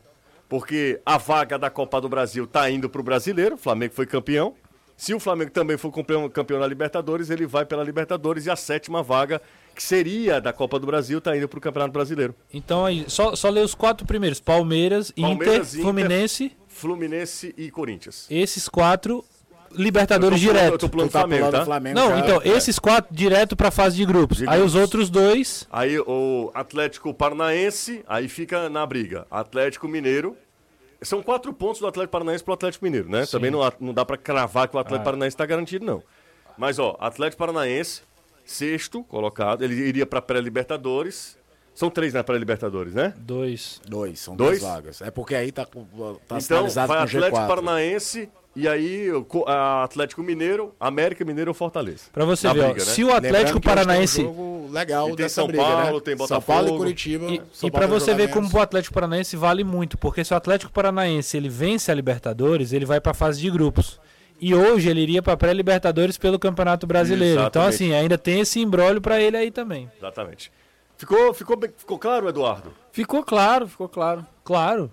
Porque 0.49 1.01
a 1.05 1.19
vaga 1.19 1.59
da 1.59 1.71
Copa 1.71 2.01
do 2.01 2.09
Brasil 2.09 2.47
tá 2.47 2.71
indo 2.71 2.89
pro 2.89 3.03
brasileiro, 3.03 3.57
o 3.57 3.59
Flamengo 3.59 3.95
foi 3.95 4.07
campeão. 4.07 4.55
Se 4.97 5.13
o 5.13 5.19
Flamengo 5.19 5.51
também 5.51 5.77
for 5.77 5.93
campeão, 5.93 6.29
campeão 6.29 6.61
da 6.61 6.67
Libertadores, 6.67 7.29
ele 7.31 7.47
vai 7.47 7.65
pela 7.67 7.83
Libertadores 7.83 8.47
e 8.47 8.51
a 8.51 8.55
sétima 8.55 9.03
vaga, 9.03 9.43
que 9.75 9.83
seria 9.83 10.41
da 10.41 10.53
Copa 10.53 10.79
do 10.79 10.87
Brasil, 10.87 11.21
tá 11.21 11.37
indo 11.37 11.49
pro 11.49 11.61
Campeonato 11.61 11.93
Brasileiro. 11.93 12.35
Então 12.53 12.85
aí, 12.87 13.05
só, 13.09 13.35
só 13.35 13.51
ler 13.51 13.65
os 13.65 13.75
quatro 13.75 14.07
primeiros: 14.07 14.41
Palmeiras, 14.41 15.11
Palmeiras, 15.11 15.75
Inter, 15.75 15.83
Fluminense. 15.85 16.53
Fluminense 16.69 17.55
e 17.57 17.71
Corinthians. 17.71 18.27
Esses 18.31 18.69
quatro, 18.69 19.25
Libertadores 19.73 20.41
eu 20.41 20.47
tô 20.49 20.53
pulando- 20.53 20.61
direto. 20.61 20.73
Eu 20.75 20.79
tô 20.79 20.89
pulando 20.89 21.09
Tu 21.09 21.13
tá 21.13 21.19
Flamengo, 21.21 21.41
pulando 21.47 21.55
tá? 21.57 21.63
o 21.63 21.65
Flamengo 21.65 21.99
Não, 21.99 22.09
já. 22.11 22.19
então, 22.21 22.43
esses 22.45 22.79
quatro 22.79 23.15
direto 23.15 23.57
pra 23.57 23.71
fase 23.73 23.97
de 23.97 24.05
grupos. 24.05 24.39
De 24.39 24.45
aí 24.49 24.57
grupos. 24.59 24.75
os 24.75 24.81
outros 24.81 25.11
dois. 25.11 25.67
Aí 25.73 25.99
o 25.99 26.51
Atlético 26.55 27.13
Paranaense, 27.13 28.05
aí 28.07 28.29
fica 28.29 28.69
na 28.69 28.87
briga. 28.87 29.27
Atlético 29.31 29.89
Mineiro. 29.89 30.37
São 31.03 31.23
quatro 31.23 31.53
pontos 31.53 31.81
do 31.81 31.87
Atlético 31.87 32.13
Paranaense 32.13 32.43
pro 32.45 32.55
Atlético 32.55 32.85
Mineiro, 32.85 33.09
né? 33.11 33.27
Também 33.27 33.51
não, 33.51 33.61
não 33.81 33.93
dá 33.93 34.05
pra 34.05 34.17
cravar 34.17 34.69
que 34.69 34.77
o 34.77 34.79
Atlético 34.79 35.05
Paranaense 35.05 35.37
tá 35.37 35.45
garantido, 35.45 35.85
não. 35.85 36.03
Mas, 36.57 36.79
ó, 36.79 36.97
Atlético 37.01 37.39
Paranaense, 37.41 38.03
sexto 38.45 39.03
colocado, 39.05 39.63
ele 39.63 39.75
iria 39.75 40.07
pra 40.07 40.21
pré-Libertadores. 40.23 41.37
São 41.75 41.91
três 41.91 42.13
na 42.15 42.23
pré-Libertadores, 42.23 42.95
né? 42.95 43.13
Dois. 43.19 43.81
Dois, 43.89 44.21
são 44.21 44.37
Dois? 44.37 44.61
duas 44.61 44.73
vagas. 44.73 45.03
É 45.03 45.11
porque 45.11 45.35
aí 45.35 45.51
tá, 45.51 45.67
com- 45.67 45.85
tá 46.29 46.39
então, 46.39 46.69
vai 46.69 46.99
Atlético 47.03 47.37
G4. 47.37 47.47
Paranaense 47.49 48.29
e 48.55 48.69
aí 48.69 49.09
a 49.49 49.83
Atlético 49.83 50.23
Mineiro, 50.23 50.73
América 50.79 51.25
Mineiro 51.25 51.51
ou 51.51 51.55
Fortaleza. 51.55 52.05
Pra 52.13 52.25
você 52.25 52.47
Na 52.47 52.53
ver, 52.53 52.61
ó, 52.61 52.65
briga, 52.67 52.85
né? 52.85 52.93
se 52.93 53.03
o 53.03 53.13
Atlético 53.13 53.61
Paranaense. 53.61 54.21
um 54.21 54.25
jogo 54.27 54.69
legal 54.71 55.07
E 55.07 55.09
tem 55.09 55.17
dessa 55.17 55.35
São 55.35 55.47
briga, 55.49 55.65
Paulo, 55.65 55.95
né? 55.97 56.01
tem 56.05 56.17
São 56.17 56.27
Paulo 56.41 56.63
Botafogo. 56.63 56.75
e 56.75 56.79
Curitiba. 56.79 57.25
E, 57.27 57.43
e 57.65 57.71
vai 57.71 57.87
você 57.89 58.15
ver 58.15 58.31
como 58.31 58.49
o 58.53 58.61
Atlético 58.61 58.95
Paranaense 58.95 59.37
vale 59.37 59.65
muito, 59.65 59.99
porque 59.99 60.25
se 60.25 60.33
o 60.33 60.37
Atlético 60.37 60.71
Paranaense 60.73 61.37
ele 61.37 61.49
vence 61.49 61.91
a 61.91 61.95
Libertadores, 61.95 62.73
ele 62.73 62.85
vai 62.87 63.01
pra 63.01 63.13
fase 63.13 63.41
de 63.41 63.51
grupos. 63.51 63.99
E 64.41 64.55
hoje 64.55 64.91
ele 64.91 65.01
iria 65.01 65.23
para 65.23 65.37
pré-Libertadores 65.37 66.19
pelo 66.19 66.39
Campeonato 66.39 66.87
Brasileiro. 66.87 67.41
Então, 67.41 67.63
Exatamente. 67.63 67.75
assim, 67.75 67.95
ainda 67.95 68.19
tem 68.19 68.41
esse 68.41 68.61
embrólio 68.61 69.01
para 69.01 69.21
ele 69.21 69.37
aí 69.37 69.51
também. 69.51 69.91
Exatamente. 69.97 70.51
Ficou, 70.97 71.33
ficou, 71.35 71.59
ficou 71.77 71.99
claro, 71.99 72.29
Eduardo? 72.29 72.73
Ficou 72.93 73.23
claro, 73.23 73.67
ficou 73.69 73.89
claro. 73.89 74.27
Claro. 74.43 74.91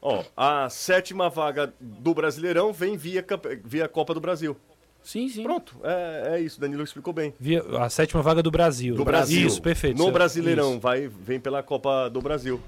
Ó, 0.00 0.22
a 0.36 0.68
sétima 0.70 1.28
vaga 1.28 1.72
do 1.80 2.14
Brasileirão 2.14 2.72
vem 2.72 2.96
via, 2.96 3.24
via 3.64 3.88
Copa 3.88 4.14
do 4.14 4.20
Brasil. 4.20 4.56
Sim, 5.02 5.28
sim. 5.28 5.42
Pronto, 5.42 5.76
é, 5.82 6.34
é 6.34 6.40
isso, 6.40 6.60
Danilo 6.60 6.82
explicou 6.84 7.12
bem. 7.12 7.32
Via- 7.40 7.64
a 7.78 7.88
sétima 7.88 8.22
vaga 8.22 8.42
do 8.42 8.50
Brasil. 8.50 8.94
Do 8.94 9.04
Brasil. 9.04 9.46
Isso, 9.46 9.60
perfeito. 9.62 9.96
No. 9.98 10.10
Brasileirão, 10.12 10.78
vai, 10.78 11.08
vem 11.08 11.40
pela 11.40 11.62
Copa 11.62 12.08
do 12.10 12.20
Brasil. 12.20 12.60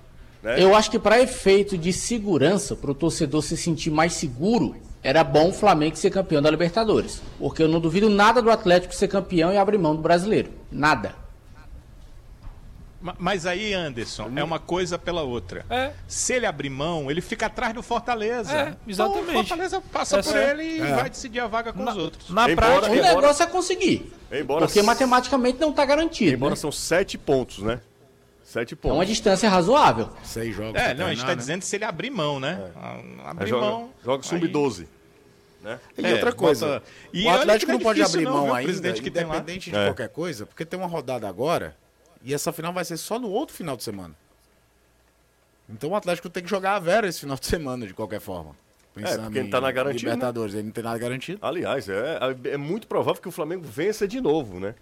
Né? 0.43 0.63
Eu 0.63 0.75
acho 0.75 0.91
que 0.91 0.99
para 0.99 1.21
efeito 1.21 1.77
de 1.77 1.93
segurança, 1.93 2.75
para 2.75 2.91
o 2.91 2.95
torcedor 2.95 3.43
se 3.43 3.57
sentir 3.57 3.91
mais 3.91 4.15
seguro, 4.15 4.75
era 5.03 5.25
bom 5.25 5.49
o 5.49 5.53
Flamengo 5.53 5.97
ser 5.97 6.11
campeão 6.11 6.43
da 6.43 6.51
Libertadores. 6.51 7.23
Porque 7.39 7.63
eu 7.63 7.69
não 7.69 7.81
duvido 7.81 8.09
nada 8.11 8.41
do 8.43 8.51
Atlético 8.51 8.95
ser 8.95 9.09
campeão 9.09 9.53
e 9.53 9.57
abrir 9.57 9.79
mão 9.79 9.97
do 9.97 10.03
brasileiro. 10.03 10.51
Nada. 10.71 11.15
Ma- 13.01 13.17
Mas 13.19 13.47
aí, 13.47 13.73
Anderson, 13.73 14.31
é 14.37 14.45
uma 14.45 14.59
coisa 14.59 14.99
pela 14.99 15.23
outra. 15.23 15.65
É. 15.71 15.93
Se 16.07 16.35
ele 16.35 16.45
abrir 16.45 16.69
mão, 16.69 17.11
ele 17.11 17.23
fica 17.23 17.47
atrás 17.47 17.73
do 17.73 17.83
Fortaleza. 17.83 18.53
É, 18.53 18.77
exatamente. 18.87 19.23
Então, 19.31 19.41
o 19.41 19.45
Fortaleza 19.47 19.83
passa 19.91 20.19
É 20.19 20.23
por 20.23 20.31
só- 20.33 20.37
ele 20.39 20.63
e 20.65 20.81
vai 20.93 21.09
decidir 21.09 21.41
a 21.41 21.47
vaga 21.47 21.73
com 21.73 21.83
os 21.83 21.97
outros. 21.97 22.29
Na 22.29 22.51
Embora- 22.51 22.67
prática, 22.67 22.93
O 22.93 22.97
Embora- 22.97 23.15
negócio 23.15 23.43
é 23.43 23.47
conseguir. 23.47 24.13
Embora, 24.31 24.67
Porque 24.67 24.83
matematicamente 24.83 25.59
não 25.59 25.71
está 25.71 25.83
garantido. 25.87 26.35
embora 26.35 26.51
né? 26.51 26.57
são 26.57 26.71
sete 26.71 27.17
pontos, 27.17 27.61
né? 27.61 27.81
Sete 28.51 28.75
É 28.75 28.77
pontos. 28.77 28.99
uma 28.99 29.07
distância 29.07 29.49
razoável. 29.49 30.09
Seis 30.25 30.57
jogos. 30.57 30.75
É, 30.81 30.93
não, 30.93 31.07
a 31.07 31.11
gente 31.11 31.21
tá 31.23 31.29
né? 31.29 31.35
dizendo 31.37 31.63
se 31.63 31.77
ele 31.77 31.85
abrir 31.85 32.11
mão, 32.11 32.41
né? 32.41 32.73
Ah, 32.75 32.95
Aí 32.97 33.21
Abrir 33.27 33.49
joga, 33.49 33.65
mão. 33.67 33.91
joga 34.05 34.25
aí- 34.25 34.29
sub-12. 34.29 34.89
E 35.97 36.05
É, 36.05 36.15
outra 36.15 36.33
coisa, 36.33 36.67
bota- 36.67 36.83
E 37.13 37.27
o 37.27 37.31
Atlético 37.31 37.67
que 37.67 37.73
não 37.75 37.81
é 37.81 37.85
pode 37.85 38.03
abrir 38.03 38.25
não, 38.25 38.33
mão 38.33 38.43
viu, 38.45 38.53
o 38.53 38.55
ainda, 38.57 38.65
presidente 38.67 39.01
que 39.03 39.09
independente 39.09 39.71
de 39.71 39.77
É. 39.77 39.85
qualquer 39.87 40.09
coisa, 40.09 40.47
porque 40.47 40.65
tem 40.65 40.77
uma 40.81 40.89
rodada 40.89 41.29
agora 41.29 41.77
e 42.25 42.35
essa 42.35 42.51
final 42.53 42.73
vai 42.73 42.85
ser 42.85 42.97
só 42.97 43.21
no 43.21 43.31
outro 43.31 43.55
final 43.55 43.77
de 43.77 43.85
semana. 43.85 44.17
Então 45.69 45.91
o 45.91 45.95
Atlético 45.95 46.29
tem 46.29 46.43
que 46.43 46.51
jogar 46.51 46.75
a 46.75 46.79
Vera 46.81 47.07
esse 47.07 47.21
final 47.21 47.37
de 47.37 47.47
semana, 47.47 47.87
de 47.87 47.95
qualquer 47.95 48.21
forma. 48.21 48.57
Pensando 48.93 49.23
porque 49.25 49.39
ele 49.39 49.49
tá 49.51 49.59
em 49.59 49.61
na 49.61 49.71
garantia, 49.71 50.09
né? 50.09 50.15
Libertadores, 50.15 50.55
ele 50.55 50.65
não 50.65 50.73
tem 50.73 50.83
nada 50.83 50.99
garantido. 50.99 51.39
Aliás, 51.41 51.89
é, 51.89 52.19
é 52.47 52.57
muito 52.57 52.89
provável 52.89 53.23
que 53.23 53.29
o 53.29 53.31
Flamengo 53.31 53.63
vença 53.65 54.09
de 54.09 54.21
novo, 54.21 54.59
né? 54.59 54.75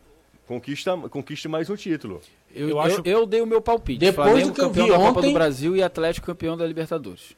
Conquista, 0.48 0.96
conquiste 1.10 1.46
mais 1.46 1.68
um 1.68 1.76
título. 1.76 2.22
Eu, 2.54 2.62
Eu 2.62 2.68
eu, 2.70 2.80
acho- 2.80 3.02
eu 3.04 3.26
dei 3.26 3.42
o 3.42 3.46
meu 3.46 3.60
palpite. 3.60 3.98
Depois 3.98 4.26
Flamengo 4.30 4.48
do 4.48 4.54
que 4.54 4.60
eu 4.62 4.64
campeão 4.68 4.86
vi 4.86 4.90
da 4.92 4.96
Copa 4.98 5.18
ontem- 5.20 5.28
do 5.28 5.34
Brasil 5.34 5.76
e 5.76 5.82
Atlético 5.82 6.26
campeão 6.26 6.56
da 6.56 6.66
Libertadores. 6.66 7.36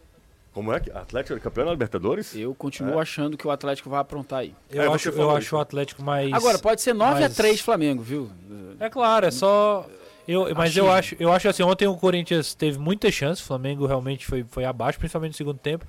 Como 0.53 0.73
é 0.73 0.79
que 0.81 0.91
Atlético 0.91 1.37
é 1.37 1.41
campeão 1.41 1.67
da 1.67 1.73
Libertadores? 1.73 2.35
Eu 2.37 2.55
continuo 2.55 2.99
achando 3.01 3.37
que 3.37 3.47
o 3.47 3.51
Atlético 3.51 3.91
vai 3.91 4.01
aprontar 4.01 4.41
aí. 4.41 4.55
eu, 4.71 4.83
É, 4.83 4.87
acho, 4.95 5.09
eu 5.11 5.31
acho 5.31 5.57
o 5.57 5.59
Atlético 5.59 6.03
mais. 6.03 6.33
Agora, 6.33 6.59
pode 6.59 6.81
ser 6.83 6.93
9 6.95 7.21
mas- 7.21 7.33
a 7.33 7.35
3 7.35 7.61
Flamengo, 7.61 8.01
viu? 8.03 8.31
É 8.79 8.89
claro, 8.89 9.27
é 9.27 9.31
só. 9.33 9.87
Eu, 10.29 10.55
mas 10.55 10.77
eu 10.77 10.89
acho, 10.91 11.17
eu 11.19 11.33
acho 11.33 11.49
assim, 11.49 11.65
ontem 11.65 11.89
o 11.89 11.97
Corinthians 11.97 12.55
teve 12.55 12.79
muita 12.79 13.11
chance, 13.11 13.43
o 13.43 13.45
Flamengo 13.45 13.87
realmente 13.87 14.25
foi, 14.27 14.45
foi 14.49 14.65
abaixo, 14.65 14.99
principalmente 14.99 15.33
no 15.33 15.37
segundo 15.37 15.59
tempo. 15.59 15.85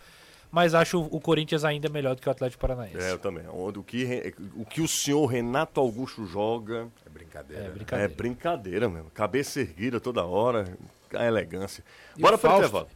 Mas 0.52 0.74
acho 0.76 0.99
o 0.99 1.22
Corinthians 1.22 1.64
ainda 1.64 1.88
melhor 1.88 2.14
do 2.16 2.22
que 2.22 2.28
o 2.28 2.32
Atlético 2.32 2.60
Paranaense. 2.60 2.97
É, 2.97 3.12
eu 3.12 3.18
também. 3.18 3.45
O 3.47 3.72
que, 3.84 4.34
o 4.58 4.66
que 4.66 4.82
o 4.82 4.88
senhor 4.88 5.26
Renato 5.26 5.80
Augusto 5.80 6.26
joga 6.26 6.89
É 7.06 7.10
brincadeira. 7.10 7.64
É, 7.64 7.68
é 7.68 7.70
brincadeira. 7.70 8.14
brincadeira 8.16 8.89
mesmo. 8.89 9.10
Cabeça 9.12 9.62
erguida 9.62 9.99
toda 10.02 10.26
hora, 10.26 10.78
a 11.14 11.26
elegância. 11.26 11.84
Bora 12.20 12.36
o 12.36 12.39
pro 12.39 12.49
Fausto? 12.49 12.60
intervalo. 12.66 12.88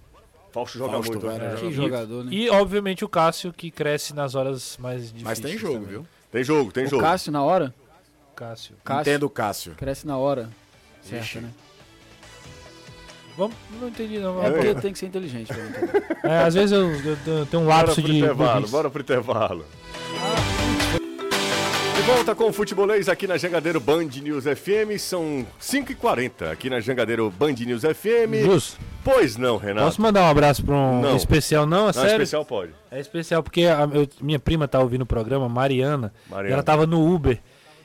Fausto 0.51 0.77
joga 0.77 0.91
Fausto, 0.93 1.11
muito. 1.13 1.27
velho, 1.27 1.43
né? 1.43 1.55
Que 1.59 1.71
jogador, 1.71 2.23
né? 2.25 2.31
E, 2.33 2.49
obviamente, 2.49 3.03
o 3.05 3.09
Cássio, 3.09 3.51
que 3.53 3.71
cresce 3.71 4.13
nas 4.13 4.35
horas 4.35 4.77
mais 4.77 5.03
difíceis. 5.03 5.23
Mas 5.23 5.39
tem 5.39 5.57
jogo, 5.57 5.73
também. 5.75 5.89
viu? 5.89 6.07
Tem 6.31 6.43
jogo, 6.43 6.71
tem 6.71 6.85
O 6.85 6.89
jogo. 6.89 7.01
Cássio 7.03 7.31
na 7.31 7.43
hora? 7.43 7.73
Cássio. 8.35 8.75
Cássio 8.83 9.01
Entendo 9.11 9.23
o 9.23 9.29
Cássio. 9.29 9.75
cresce 9.75 10.05
na 10.05 10.17
hora. 10.17 10.49
Certo, 11.01 11.23
Ixi. 11.23 11.39
né? 11.39 11.51
Vamos, 13.37 13.55
não 13.81 13.89
entendi, 13.89 14.17
não. 14.19 14.41
É 14.41 14.47
É, 14.47 14.51
porque 14.51 14.75
tem 14.75 14.93
que 14.93 14.99
ser 14.99 15.07
inteligente. 15.07 15.51
entender. 15.51 16.05
às 16.23 16.53
vezes 16.53 16.71
eu, 16.71 16.89
eu- 16.91 17.17
eu 17.39 17.45
tenho 17.45 17.63
um 17.63 17.65
Bora 17.65 17.87
lapso 17.87 18.01
pro 18.01 18.11
de. 18.11 18.17
intervalo, 18.19 18.67
bora 18.69 18.89
pro 18.89 19.01
intervalo. 19.01 19.65
De 21.95 22.01
volta 22.01 22.35
com 22.35 22.45
o 22.49 22.53
Futebolês 22.53 23.09
aqui 23.09 23.25
na 23.25 23.35
Jangadeiro 23.37 23.79
Band 23.79 24.05
News 24.21 24.43
FM. 24.45 24.97
São 24.99 25.45
5h40 25.59 26.51
aqui 26.51 26.69
na 26.69 26.79
Jangadeiro 26.79 27.29
Band 27.31 27.53
News 27.53 27.81
FM. 27.83 28.43
Jus, 28.45 28.77
Pois 29.03 29.35
não, 29.37 29.57
Renato. 29.57 29.85
posso 29.87 30.01
mandar 30.01 30.23
um 30.23 30.29
abraço 30.29 30.63
pra 30.63 30.75
um 30.75 31.01
Não. 31.01 31.15
especial? 31.15 31.65
Não, 31.65 31.83
é 31.83 31.85
Não, 31.87 31.93
sério. 31.93 32.11
especial 32.11 32.45
pode. 32.45 32.71
É 32.91 32.99
especial 32.99 33.41
porque 33.43 33.63
a- 33.63 33.89
eu- 33.91 34.07
minha 34.21 34.39
prima 34.39 34.67
tá 34.67 34.79
ouvindo 34.79 35.01
o 35.01 35.05
programa, 35.05 35.49
Mariana, 35.49 36.13
Mariana. 36.29 36.53
ela 36.55 36.63
tava 36.63 36.85
no 36.85 37.03
Uber. 37.13 37.39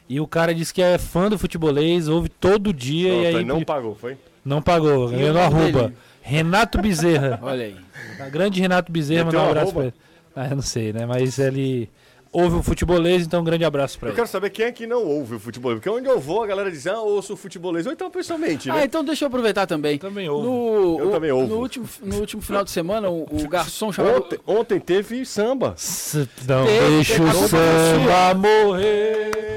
E 0.09 0.21
o 0.21 0.27
cara 0.27 0.53
disse 0.55 0.75
que 0.75 0.83
é 0.83 0.99
fã 0.99 1.29
do 1.31 1.39
futebolês, 1.39 2.09
ouve 2.09 2.29
todo 2.29 2.73
dia 2.75 3.11
Pronto, 3.11 3.23
e 3.23 3.27
aí 3.37 3.45
não 3.45 3.63
pagou, 3.63 3.95
foi? 3.95 4.17
Não 4.45 4.61
pagou, 4.63 5.09
ganhou 5.09 5.33
no 5.35 5.41
arroba. 5.41 5.83
dele? 5.83 5.97
Renato 6.23 6.81
Bezerra. 6.81 7.39
Olha 7.43 7.65
aí. 7.65 7.77
A 8.21 8.29
grande 8.29 8.61
Renato 8.61 8.91
Bezerra, 8.93 9.25
mandar 9.25 9.43
um 9.43 9.49
abraço 9.51 9.73
pra 9.73 9.81
arroba? 9.83 9.85
ele. 9.87 9.95
Ah, 10.37 10.47
eu 10.51 10.57
não 10.57 10.63
sei, 10.63 10.93
né? 10.93 11.05
Mas 11.07 11.39
ele 11.39 11.89
ouve 12.33 12.55
o 12.57 12.63
futebolês, 12.63 13.25
então 13.27 13.41
um 13.41 13.45
grande 13.45 13.65
abraço 13.65 13.99
pra 13.99 14.07
Eu 14.07 14.11
ele. 14.11 14.17
quero 14.17 14.29
saber 14.29 14.51
quem 14.51 14.67
é 14.67 14.71
que 14.73 14.87
não 14.87 15.05
ouve 15.05 15.35
o 15.35 15.41
futebol. 15.41 15.73
Porque 15.73 15.89
onde 15.91 16.07
eu 16.09 16.21
vou, 16.21 16.45
a 16.45 16.47
galera 16.47 16.71
diz, 16.71 16.87
ah, 16.87 17.01
ouço 17.01 17.33
o 17.33 17.37
futebolês. 17.37 17.85
Ou 17.87 17.93
então 17.93 18.09
pessoalmente, 18.11 18.69
né? 18.69 18.75
Ah, 18.77 18.85
então 18.85 19.03
deixa 19.05 19.25
eu 19.25 19.27
aproveitar 19.27 19.67
também. 19.67 19.99
Também 19.99 20.29
ouve. 20.29 20.47
No, 20.47 20.99
Eu 21.01 21.09
o- 21.09 21.11
também 21.11 21.33
ouvo. 21.33 21.49
No 21.49 21.61
último, 21.61 21.87
no 22.03 22.17
último 22.21 22.41
final 22.43 22.63
de 22.63 22.71
semana, 22.71 23.09
o, 23.11 23.25
o 23.25 23.49
garçom 23.49 23.91
chamado. 23.93 24.19
Ontem, 24.19 24.39
ontem 24.47 24.79
teve 24.79 25.25
samba. 25.27 25.75
S- 25.77 26.29
Não 26.47 26.65
deixa 26.67 27.21
o 27.21 27.33
samba 27.49 28.35
morrer. 28.35 29.57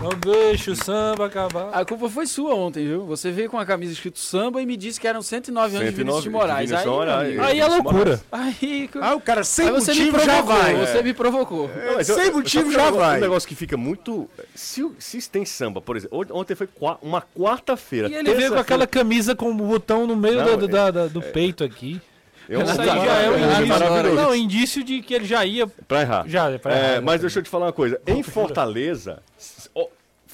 Não 0.00 0.08
deixa 0.18 0.70
o 0.70 0.76
samba 0.76 1.26
acabar. 1.26 1.68
A 1.74 1.84
culpa 1.84 2.08
foi 2.08 2.26
sua 2.26 2.54
ontem, 2.54 2.86
viu? 2.86 3.04
Você 3.04 3.30
veio 3.30 3.50
com 3.50 3.58
a 3.58 3.66
camisa 3.66 3.92
escrito 3.92 4.18
samba 4.18 4.62
e 4.62 4.64
me 4.66 4.74
disse 4.74 4.98
que 4.98 5.06
eram 5.06 5.20
109 5.20 5.76
anos 5.76 5.90
de 5.90 5.94
109 5.96 5.96
Vinícius 6.04 6.22
de 6.22 6.30
Moraes. 6.30 6.70
Vinícius 6.70 6.80
Aí, 6.80 6.86
Moraes. 6.98 7.28
amigo, 7.28 7.42
Aí 7.44 7.60
é 7.60 7.66
loucura. 7.66 8.20
aí, 8.32 8.90
Ah, 8.98 9.14
o 9.14 9.20
cara 9.20 9.44
sem 9.44 9.66
aí 9.66 9.72
você 9.72 9.92
me 9.92 10.00
motivo 10.10 10.18
já 10.24 10.42
provocou, 10.42 10.62
vai. 10.62 10.74
você 10.86 11.02
me 11.02 11.12
provocou. 11.14 11.68
Não, 11.68 11.94
mas 11.96 12.06
Sem 12.06 12.26
eu- 12.28 12.32
motivo 12.32 12.72
já 12.72 12.78
um 12.78 12.84
negócio- 12.84 12.98
vai. 12.98 13.18
Um 13.18 13.20
negócio 13.20 13.48
que 13.48 13.54
fica 13.54 13.76
muito. 13.76 14.28
Se, 14.54 14.90
se 14.98 15.28
tem 15.30 15.44
samba, 15.44 15.82
por 15.82 15.96
exemplo. 15.98 16.18
ont- 16.18 16.30
Ontem 16.32 16.54
foi 16.54 16.68
uma 17.02 17.20
quarta-feira. 17.20 18.08
E 18.08 18.14
ele 18.14 18.34
veio 18.34 18.54
com 18.54 18.58
aquela 18.58 18.86
camisa 18.86 19.34
com 19.36 19.50
o 19.50 19.54
botão 19.54 20.06
no 20.06 20.16
meio 20.16 20.36
Não, 20.36 20.56
do, 20.56 20.64
é- 20.64 20.68
da- 20.68 20.90
da- 20.90 21.06
do 21.08 21.20
peito 21.20 21.62
aqui. 21.62 22.00
Eu, 22.48 22.62
Isso 22.62 22.80
aí 22.80 22.86
já 22.88 22.92
é 22.94 23.30
um 23.30 23.66
maravilhoso. 23.68 24.00
indício. 24.08 24.14
Não, 24.16 24.34
indício 24.34 24.82
de 24.84 25.02
que 25.02 25.14
ele 25.14 25.24
já 25.24 25.44
ia. 25.44 25.68
Pra 25.86 26.00
errar. 26.00 26.24
Já, 26.26 26.58
pra 26.58 26.74
É, 26.74 26.92
errar, 26.94 27.02
mas 27.02 27.20
deixa 27.20 27.38
eu 27.38 27.42
te 27.44 27.48
falar 27.48 27.66
uma 27.66 27.72
coisa. 27.72 28.00
Em 28.04 28.24
Fortaleza, 28.24 29.22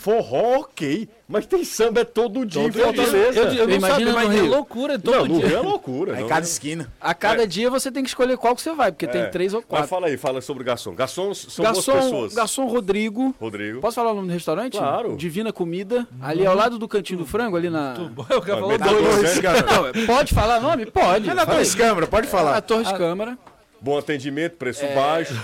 forró 0.06 0.60
ok, 0.60 1.08
mas 1.26 1.46
tem 1.46 1.64
samba 1.64 2.02
é 2.02 2.04
todo 2.04 2.46
dia 2.46 2.62
em 2.62 2.70
Fortaleza. 2.70 3.40
Eu, 3.40 3.52
eu 3.52 3.66
não 3.66 3.74
Imagina 3.74 4.12
sabia, 4.12 4.28
mas 4.28 4.38
é 4.38 4.42
loucura 4.42 4.98
todo 5.00 5.26
não, 5.28 5.38
dia. 5.38 5.48
Rio 5.48 5.56
é 5.56 5.60
loucura. 5.60 6.20
Não, 6.20 6.28
cada 6.28 6.46
esquina. 6.46 6.92
A 7.00 7.12
cada 7.12 7.44
dia 7.44 7.68
você 7.68 7.90
tem 7.90 8.04
que 8.04 8.08
escolher 8.08 8.36
qual 8.36 8.54
que 8.54 8.62
você 8.62 8.72
vai, 8.72 8.92
porque 8.92 9.06
É. 9.06 9.08
tem 9.08 9.28
três 9.32 9.52
ou 9.52 9.58
Mas 9.62 9.68
quatro. 9.68 9.88
fala 9.88 10.06
aí, 10.06 10.16
fala 10.16 10.40
sobre 10.40 10.62
o 10.62 10.66
garçom. 10.66 10.94
Garçons 10.94 11.46
são 11.50 11.64
boas 11.64 11.76
Garçom, 11.84 11.92
pessoas. 12.00 12.34
garçom 12.34 12.66
Rodrigo. 12.68 13.34
Rodrigo. 13.40 13.80
Posso 13.80 13.96
falar 13.96 14.12
o 14.12 14.14
nome 14.14 14.28
do 14.28 14.32
restaurante? 14.34 14.78
Claro. 14.78 15.16
Divina 15.16 15.52
Comida. 15.52 16.06
Ali 16.22 16.46
ao 16.46 16.54
lado 16.54 16.78
do 16.78 16.86
Cantinho 16.86 17.18
do 17.18 17.26
Frango, 17.26 17.56
ali 17.56 17.68
na. 17.68 17.96
Eu 18.30 18.40
quero 18.40 18.60
falar 18.60 18.68
Metade 18.68 18.94
dois. 18.94 19.40
Não, 19.42 20.06
pode 20.06 20.32
falar 20.32 20.60
nome? 20.60 20.86
Pode. 20.86 21.28
É 21.28 21.34
na 21.34 21.44
Torres 21.44 21.74
Câmara, 21.74 22.06
pode 22.06 22.26
Na 22.26 22.30
falar. 22.30 22.60
Torre 22.60 22.84
de 22.84 22.94
Câmara. 22.94 23.36
Bom 23.80 23.98
atendimento, 23.98 24.52
preço 24.56 24.84
É. 24.84 24.94
baixo. 24.94 25.34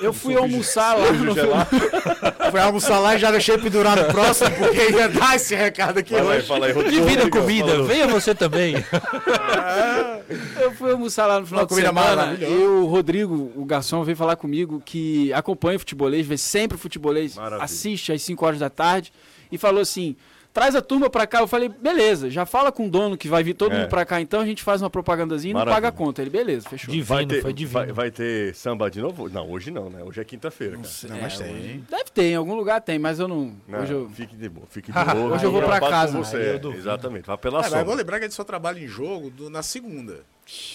Eu 0.00 0.12
fui 0.12 0.34
almoçar 0.36 0.94
lá 0.96 1.12
no. 1.12 1.34
Foi 2.50 2.60
almoçar 2.60 2.98
lá 2.98 3.14
e 3.14 3.18
já 3.18 3.30
deixei 3.30 3.56
pendurado 3.58 4.10
próximo, 4.10 4.50
porque 4.56 4.90
ia 4.90 5.08
dar 5.08 5.36
esse 5.36 5.54
recado 5.54 5.98
aqui 5.98 6.14
Fala 6.14 6.32
aí, 6.32 6.38
hoje. 6.38 6.46
fala 6.48 6.66
aí, 6.66 6.72
Rodrigo. 6.72 6.96
Divina 7.06 7.22
Rodrigo, 7.24 7.38
comida, 7.38 7.82
venha 7.84 8.08
você 8.08 8.34
também. 8.34 8.74
Eu 10.60 10.72
fui 10.72 10.90
almoçar 10.92 11.26
lá 11.26 11.40
no 11.40 11.46
final 11.46 11.60
Uma 11.62 11.66
de 11.66 11.70
comida 11.70 11.88
semana 11.88 12.16
maravilhosa. 12.16 12.52
e 12.54 12.66
o 12.66 12.86
Rodrigo, 12.86 13.52
o 13.56 13.64
garçom, 13.64 14.02
veio 14.04 14.16
falar 14.16 14.36
comigo 14.36 14.82
que 14.84 15.32
acompanha 15.32 15.76
o 15.76 15.80
futebolês, 15.80 16.26
vê 16.26 16.36
sempre 16.36 16.76
o 16.76 16.78
futebolês, 16.80 17.36
Maravilha. 17.36 17.64
assiste 17.64 18.12
às 18.12 18.22
5 18.22 18.44
horas 18.44 18.58
da 18.58 18.70
tarde 18.70 19.12
e 19.50 19.58
falou 19.58 19.80
assim: 19.80 20.16
traz 20.52 20.74
a 20.74 20.82
turma 20.82 21.08
pra 21.08 21.26
cá. 21.26 21.40
Eu 21.40 21.46
falei, 21.48 21.68
beleza, 21.68 22.28
já 22.30 22.44
fala 22.46 22.70
com 22.72 22.86
o 22.86 22.90
dono 22.90 23.16
que 23.16 23.28
vai 23.28 23.42
vir 23.42 23.54
todo 23.54 23.72
É. 23.72 23.78
mundo 23.78 23.88
pra 23.88 24.04
cá, 24.04 24.20
então 24.20 24.40
a 24.40 24.44
gente 24.46 24.62
faz 24.62 24.82
uma 24.82 24.90
propagandazinha 24.90 25.52
e 25.52 25.54
não 25.54 25.64
paga 25.64 25.88
a 25.88 25.92
conta. 25.92 26.20
Ele, 26.22 26.30
beleza, 26.30 26.68
fechou. 26.68 26.92
Divino, 26.92 27.06
Vai 27.06 27.26
ter, 27.26 27.42
foi 27.42 27.52
divino. 27.52 27.72
vai, 27.80 27.92
vai 27.92 28.10
ter 28.10 28.54
samba 28.54 28.90
de 28.90 29.00
novo? 29.00 29.28
Não, 29.28 29.48
hoje 29.50 29.70
não, 29.70 29.88
né? 29.90 30.02
Hoje 30.02 30.20
é 30.20 30.24
quinta-feira, 30.24 30.76
cara. 30.76 31.14
Não, 31.14 31.20
mas 31.22 31.38
tem. 31.38 31.84
Deve 31.88 32.04
ter, 32.12 32.22
em 32.24 32.34
algum 32.36 32.54
lugar 32.54 32.80
tem, 32.80 32.98
mas 32.98 33.18
eu 33.18 33.28
não. 33.28 33.54
Não, 33.68 33.80
hoje 33.80 33.92
eu... 33.92 34.10
Fique 34.10 34.34
de 34.36 34.48
boa, 34.48 34.66
fique 34.68 34.92
de 34.92 34.98
boa. 35.04 35.34
Hoje 35.34 35.44
eu 35.44 35.52
vou 35.52 35.62
pra 35.62 35.78
casa. 35.80 36.16
com 36.16 36.24
Você. 36.24 36.36
É. 36.62 36.76
Exatamente, 36.76 37.26
vai 37.26 37.36
pela 37.38 37.60
É, 37.60 37.64
sombra. 37.64 37.84
vou 37.84 37.94
lembrar 37.94 38.18
que 38.18 38.24
ele 38.26 38.32
só 38.32 38.44
trabalha 38.44 38.78
em 38.80 38.86
jogo 38.88 39.30
do- 39.30 39.48
na 39.50 39.62
segunda. 39.62 40.20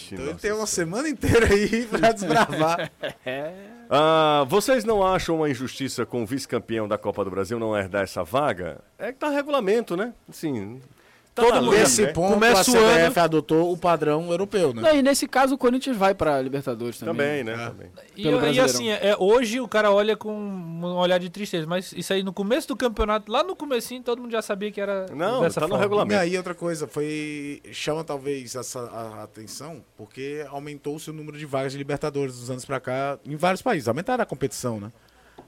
Então 0.07 0.19
ele 0.19 0.27
nossa 0.27 0.39
tem 0.39 0.51
uma 0.53 0.65
semana 0.67 1.09
inteira 1.09 1.47
aí 1.53 1.85
pra 1.91 2.11
desbravar. 2.13 2.89
Ah, 3.89 4.45
vocês 4.47 4.83
não 4.83 5.05
acham 5.05 5.35
uma 5.35 5.49
injustiça 5.49 6.05
com 6.05 6.23
o 6.23 6.25
vice-campeão 6.25 6.87
da 6.87 6.97
Copa 6.97 7.23
do 7.23 7.29
Brasil 7.31 7.59
não 7.59 7.77
herdar 7.77 8.03
essa 8.03 8.23
vaga? 8.23 8.81
É 8.97 9.11
que 9.11 9.19
tá 9.19 9.29
regulamento, 9.29 9.95
né? 9.95 10.13
Assim, 10.29 10.81
Tá 11.35 11.43
todo 11.43 11.63
mundo 11.63 11.71
Nesse 11.75 12.03
né? 12.03 12.13
ponto, 12.13 12.33
Começa 12.35 12.71
a 12.71 12.73
o 12.73 12.77
ano- 12.77 13.07
CBF 13.09 13.19
adotou 13.19 13.69
o 13.73 13.77
padrão 13.77 14.31
europeu, 14.31 14.73
né? 14.73 14.81
Não, 14.81 14.95
e 14.95 15.01
nesse 15.01 15.27
caso 15.27 15.55
o 15.55 15.57
Corinthians 15.57 15.97
vai 15.97 16.15
pra 16.15 16.41
Libertadores 16.41 16.97
também. 16.97 17.13
Também, 17.13 17.43
né? 17.43 17.67
Também. 17.67 17.91
E, 18.15 18.55
e 18.55 18.59
assim, 18.61 18.89
é, 18.89 19.13
hoje 19.19 19.59
o 19.59 19.67
cara 19.67 19.91
olha 19.91 20.15
com 20.15 20.33
um 20.33 20.85
olhar 20.95 21.17
de 21.19 21.29
tristeza, 21.29 21.67
mas 21.67 21.91
isso 21.91 22.13
aí 22.13 22.23
no 22.23 22.31
começo 22.31 22.69
do 22.69 22.75
campeonato, 22.77 23.29
lá 23.29 23.43
no 23.43 23.53
comecinho, 23.53 24.01
todo 24.01 24.21
mundo 24.21 24.31
já 24.31 24.41
sabia 24.41 24.71
que 24.71 24.79
era 24.79 25.07
Não, 25.13 25.41
dessa 25.41 25.59
tá 25.59 25.65
no 25.67 25.71
forma. 25.71 25.83
regulamento. 25.83 26.13
E 26.13 26.23
aí 26.23 26.37
outra 26.37 26.55
coisa, 26.55 26.87
foi 26.87 27.61
chama 27.69 28.01
talvez 28.05 28.55
essa 28.55 28.79
a- 28.79 29.19
a 29.19 29.23
atenção, 29.23 29.83
porque 29.97 30.45
aumentou-se 30.49 31.09
o 31.09 31.13
número 31.13 31.37
de 31.37 31.45
vagas 31.45 31.73
de 31.73 31.77
Libertadores 31.77 32.37
dos 32.39 32.49
anos 32.49 32.63
pra 32.63 32.79
cá 32.79 33.19
em 33.25 33.35
vários 33.35 33.61
países, 33.61 33.89
aumentaram 33.89 34.23
a 34.23 34.25
competição, 34.25 34.79
né? 34.79 34.89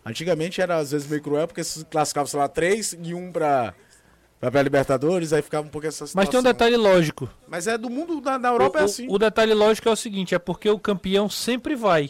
Antigamente 0.06 0.62
era 0.62 0.78
às 0.78 0.92
vezes 0.92 1.08
meio 1.08 1.22
cruel, 1.22 1.48
porque 1.48 1.64
se 1.64 1.84
classificava, 1.86 2.28
sei 2.28 2.40
lá, 2.40 2.48
três 2.48 2.96
e 3.02 3.14
um 3.14 3.32
pra, 3.32 3.74
pra, 4.40 4.52
pra 4.52 4.62
Libertadores, 4.62 5.34
aí 5.34 5.42
ficava 5.42 5.66
um 5.68 5.70
pouco 5.70 5.88
essa 5.88 6.06
situação. 6.08 6.20
Mas 6.22 6.30
tem 6.30 6.40
um 6.40 6.44
detalhe 6.44 6.76
lógico. 6.78 7.30
Mas 7.48 7.68
é 7.68 7.78
do 7.78 7.90
mundo, 7.90 8.20
da, 8.22 8.38
da 8.38 8.50
Europa 8.50 8.78
o, 8.78 8.82
é 8.82 8.84
o- 8.84 8.86
assim. 8.86 9.08
o 9.10 9.18
detalhe 9.18 9.54
lógico 9.54 9.88
é 9.90 9.92
o 9.92 9.96
seguinte, 9.96 10.34
é 10.36 10.40
porque 10.40 10.70
o 10.70 10.80
campeão 10.80 11.30
sempre 11.30 11.76
vai. 11.76 12.10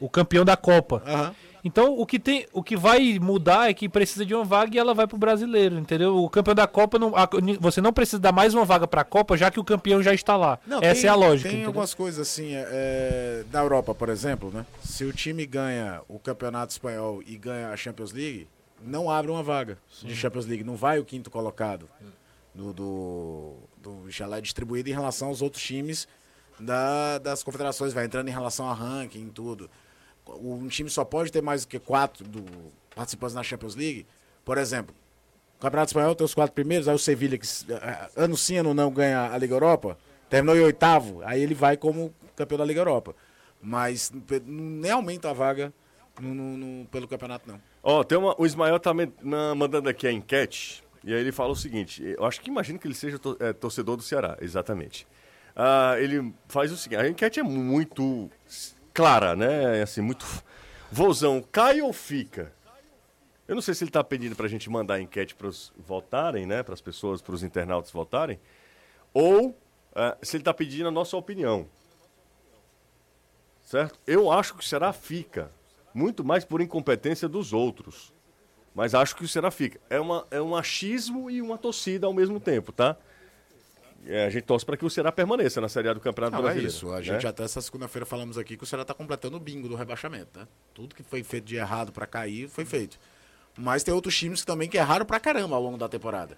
O 0.00 0.08
campeão 0.10 0.44
da 0.44 0.56
Copa. 0.56 1.02
Aham. 1.06 1.34
Então, 1.64 1.98
o 1.98 2.06
que, 2.06 2.20
tem, 2.20 2.46
o 2.52 2.62
que 2.62 2.76
vai 2.76 3.18
mudar 3.18 3.68
é 3.68 3.74
que 3.74 3.88
precisa 3.88 4.24
de 4.24 4.32
uma 4.32 4.44
vaga 4.44 4.76
e 4.76 4.78
ela 4.78 4.94
vai 4.94 5.04
pro 5.04 5.18
brasileiro, 5.18 5.76
entendeu? 5.80 6.16
O 6.16 6.30
campeão 6.30 6.54
da 6.54 6.64
Copa, 6.64 6.96
não, 6.96 7.12
a- 7.16 7.28
você 7.58 7.80
não 7.80 7.92
precisa 7.92 8.20
dar 8.20 8.30
mais 8.30 8.54
uma 8.54 8.64
vaga 8.64 8.86
pra 8.86 9.02
Copa, 9.02 9.36
já 9.36 9.50
que 9.50 9.58
o 9.58 9.64
campeão 9.64 10.00
já 10.00 10.14
está 10.14 10.36
lá. 10.36 10.60
Não, 10.64 10.78
Essa 10.80 11.00
tem- 11.00 11.08
é 11.08 11.12
a 11.12 11.16
lógica. 11.16 11.48
Tem 11.48 11.56
entendeu? 11.56 11.70
algumas 11.70 11.92
coisas 11.92 12.20
assim, 12.20 12.54
é, 12.54 12.68
é, 12.70 13.44
da 13.50 13.62
Europa, 13.62 13.92
por 13.96 14.08
exemplo, 14.10 14.52
né? 14.54 14.64
Se 14.84 15.04
o 15.04 15.12
time 15.12 15.44
ganha 15.44 16.00
o 16.08 16.20
Campeonato 16.20 16.70
Espanhol 16.70 17.20
e 17.26 17.36
ganha 17.36 17.70
a 17.70 17.76
Champions 17.76 18.12
League, 18.12 18.46
não 18.82 19.10
abre 19.10 19.30
uma 19.30 19.42
vaga 19.42 19.78
de 20.02 20.14
Champions 20.14 20.46
League, 20.46 20.64
não 20.64 20.76
vai 20.76 20.98
o 20.98 21.04
quinto 21.04 21.30
colocado. 21.30 21.88
Do, 22.54 22.72
do, 22.72 23.54
do- 23.76 24.10
já 24.10 24.26
lá 24.26 24.38
é 24.38 24.40
distribuído 24.40 24.88
em 24.88 24.92
relação 24.92 25.28
aos 25.28 25.42
outros 25.42 25.62
times 25.62 26.08
da- 26.58 27.18
das 27.18 27.42
confederações, 27.42 27.92
vai 27.92 28.06
entrando 28.06 28.28
em 28.28 28.32
relação 28.32 28.68
a 28.68 28.72
ranking 28.72 29.26
e 29.26 29.30
tudo. 29.30 29.68
Um 30.26 30.66
time 30.68 30.88
só 30.88 31.04
pode 31.04 31.30
ter 31.30 31.42
mais 31.42 31.64
do 31.64 31.68
que 31.68 31.78
quatro 31.78 32.24
do, 32.26 32.44
participantes 32.94 33.34
na 33.34 33.42
Champions 33.42 33.74
League. 33.74 34.06
Por 34.44 34.56
exemplo, 34.58 34.94
o 35.58 35.60
Campeonato 35.60 35.90
Espanhol 35.90 36.14
tem 36.14 36.24
os 36.24 36.34
quatro 36.34 36.54
primeiros, 36.54 36.88
aí 36.88 36.94
o 36.94 36.98
Sevilha, 36.98 37.36
que 37.36 37.46
eh, 37.70 38.08
ano 38.16 38.36
sim, 38.36 38.56
ano 38.56 38.72
não 38.72 38.90
ganha 38.90 39.30
a 39.32 39.36
Liga 39.38 39.54
Europa, 39.54 39.98
terminou 40.30 40.56
em 40.56 40.60
oitavo, 40.60 41.20
aí 41.24 41.42
ele 41.42 41.54
vai 41.54 41.76
como 41.76 42.12
campeão 42.34 42.56
da 42.58 42.64
Liga 42.64 42.80
Europa. 42.80 43.14
Mas 43.60 44.10
nem 44.46 44.90
aumenta 44.90 45.28
a 45.30 45.32
vaga 45.34 45.72
no- 46.20 46.34
no- 46.34 46.56
no- 46.56 46.86
pelo 46.86 47.06
campeonato, 47.06 47.46
não. 47.50 47.60
Ó, 47.88 48.02
tem 48.02 48.18
uma, 48.18 48.34
o 48.36 48.44
Ismael 48.44 48.80
tá 48.80 48.92
me- 48.92 49.12
na- 49.22 49.54
mandando 49.54 49.88
aqui 49.88 50.08
a 50.08 50.12
enquete, 50.12 50.82
e 51.04 51.14
aí 51.14 51.20
ele 51.20 51.30
fala 51.30 51.52
o 51.52 51.54
seguinte, 51.54 52.02
eu 52.18 52.24
acho 52.24 52.40
que 52.40 52.50
imagino 52.50 52.80
que 52.80 52.86
ele 52.88 52.96
seja 52.96 53.16
to- 53.16 53.36
é, 53.38 53.52
torcedor 53.52 53.96
do 53.96 54.02
Ceará, 54.02 54.36
exatamente. 54.40 55.06
Ah, 55.54 55.94
ele 55.96 56.34
faz 56.48 56.72
o 56.72 56.76
seguinte, 56.76 57.00
a 57.00 57.08
enquete 57.08 57.38
é 57.38 57.44
muito 57.44 58.28
clara, 58.92 59.36
né? 59.36 59.82
Assim, 59.82 60.00
muito... 60.00 60.26
Vozão, 60.90 61.40
cai 61.52 61.80
ou 61.80 61.92
fica? 61.92 62.52
Eu 63.46 63.54
não 63.54 63.62
sei 63.62 63.72
se 63.72 63.84
ele 63.84 63.92
tá 63.92 64.02
pedindo 64.02 64.34
pra 64.34 64.48
gente 64.48 64.68
mandar 64.68 64.94
a 64.94 65.00
enquete 65.00 65.36
pros 65.36 65.72
votarem, 65.78 66.44
né? 66.44 66.64
Para 66.64 66.74
as 66.74 66.80
pessoas, 66.80 67.22
pros 67.22 67.44
internautas 67.44 67.92
votarem, 67.92 68.40
ou 69.14 69.56
ah, 69.94 70.16
se 70.20 70.36
ele 70.36 70.42
tá 70.42 70.52
pedindo 70.52 70.88
a 70.88 70.90
nossa 70.90 71.16
opinião. 71.16 71.68
Certo? 73.62 73.96
Eu 74.04 74.28
acho 74.32 74.54
que 74.54 74.60
o 74.60 74.66
Ceará 74.66 74.92
fica. 74.92 75.52
Muito 75.96 76.22
mais 76.22 76.44
por 76.44 76.60
incompetência 76.60 77.26
dos 77.26 77.54
outros. 77.54 78.12
Mas 78.74 78.94
acho 78.94 79.16
que 79.16 79.24
o 79.24 79.28
Ceará 79.28 79.50
fica. 79.50 79.80
É, 79.88 79.98
uma, 79.98 80.26
é 80.30 80.42
um 80.42 80.54
achismo 80.54 81.30
e 81.30 81.40
uma 81.40 81.56
torcida 81.56 82.06
ao 82.06 82.12
mesmo 82.12 82.38
tempo, 82.38 82.70
tá? 82.70 82.94
É, 84.04 84.26
a 84.26 84.30
gente 84.30 84.44
torce 84.44 84.64
para 84.66 84.76
que 84.76 84.84
o 84.84 84.90
Ceará 84.90 85.10
permaneça 85.10 85.58
na 85.58 85.70
Série 85.70 85.88
A 85.88 85.94
do 85.94 86.00
Campeonato 86.00 86.32
Não, 86.32 86.40
é 86.40 86.42
Brasileiro. 86.42 86.70
isso. 86.70 86.90
A 86.92 86.96
né? 86.96 87.02
gente 87.02 87.26
até 87.26 87.42
essa 87.44 87.62
segunda-feira 87.62 88.04
falamos 88.04 88.36
aqui 88.36 88.58
que 88.58 88.62
o 88.62 88.66
Ceará 88.66 88.82
está 88.82 88.92
completando 88.92 89.38
o 89.38 89.40
bingo 89.40 89.68
do 89.70 89.74
rebaixamento, 89.74 90.38
né? 90.38 90.46
Tudo 90.74 90.94
que 90.94 91.02
foi 91.02 91.24
feito 91.24 91.44
de 91.44 91.56
errado 91.56 91.90
para 91.92 92.06
cair 92.06 92.46
foi 92.46 92.66
feito. 92.66 92.98
Mas 93.56 93.82
tem 93.82 93.94
outros 93.94 94.14
times 94.14 94.42
que 94.42 94.46
também 94.46 94.68
que 94.68 94.76
erraram 94.76 95.06
pra 95.06 95.18
caramba 95.18 95.56
ao 95.56 95.62
longo 95.62 95.78
da 95.78 95.88
temporada. 95.88 96.36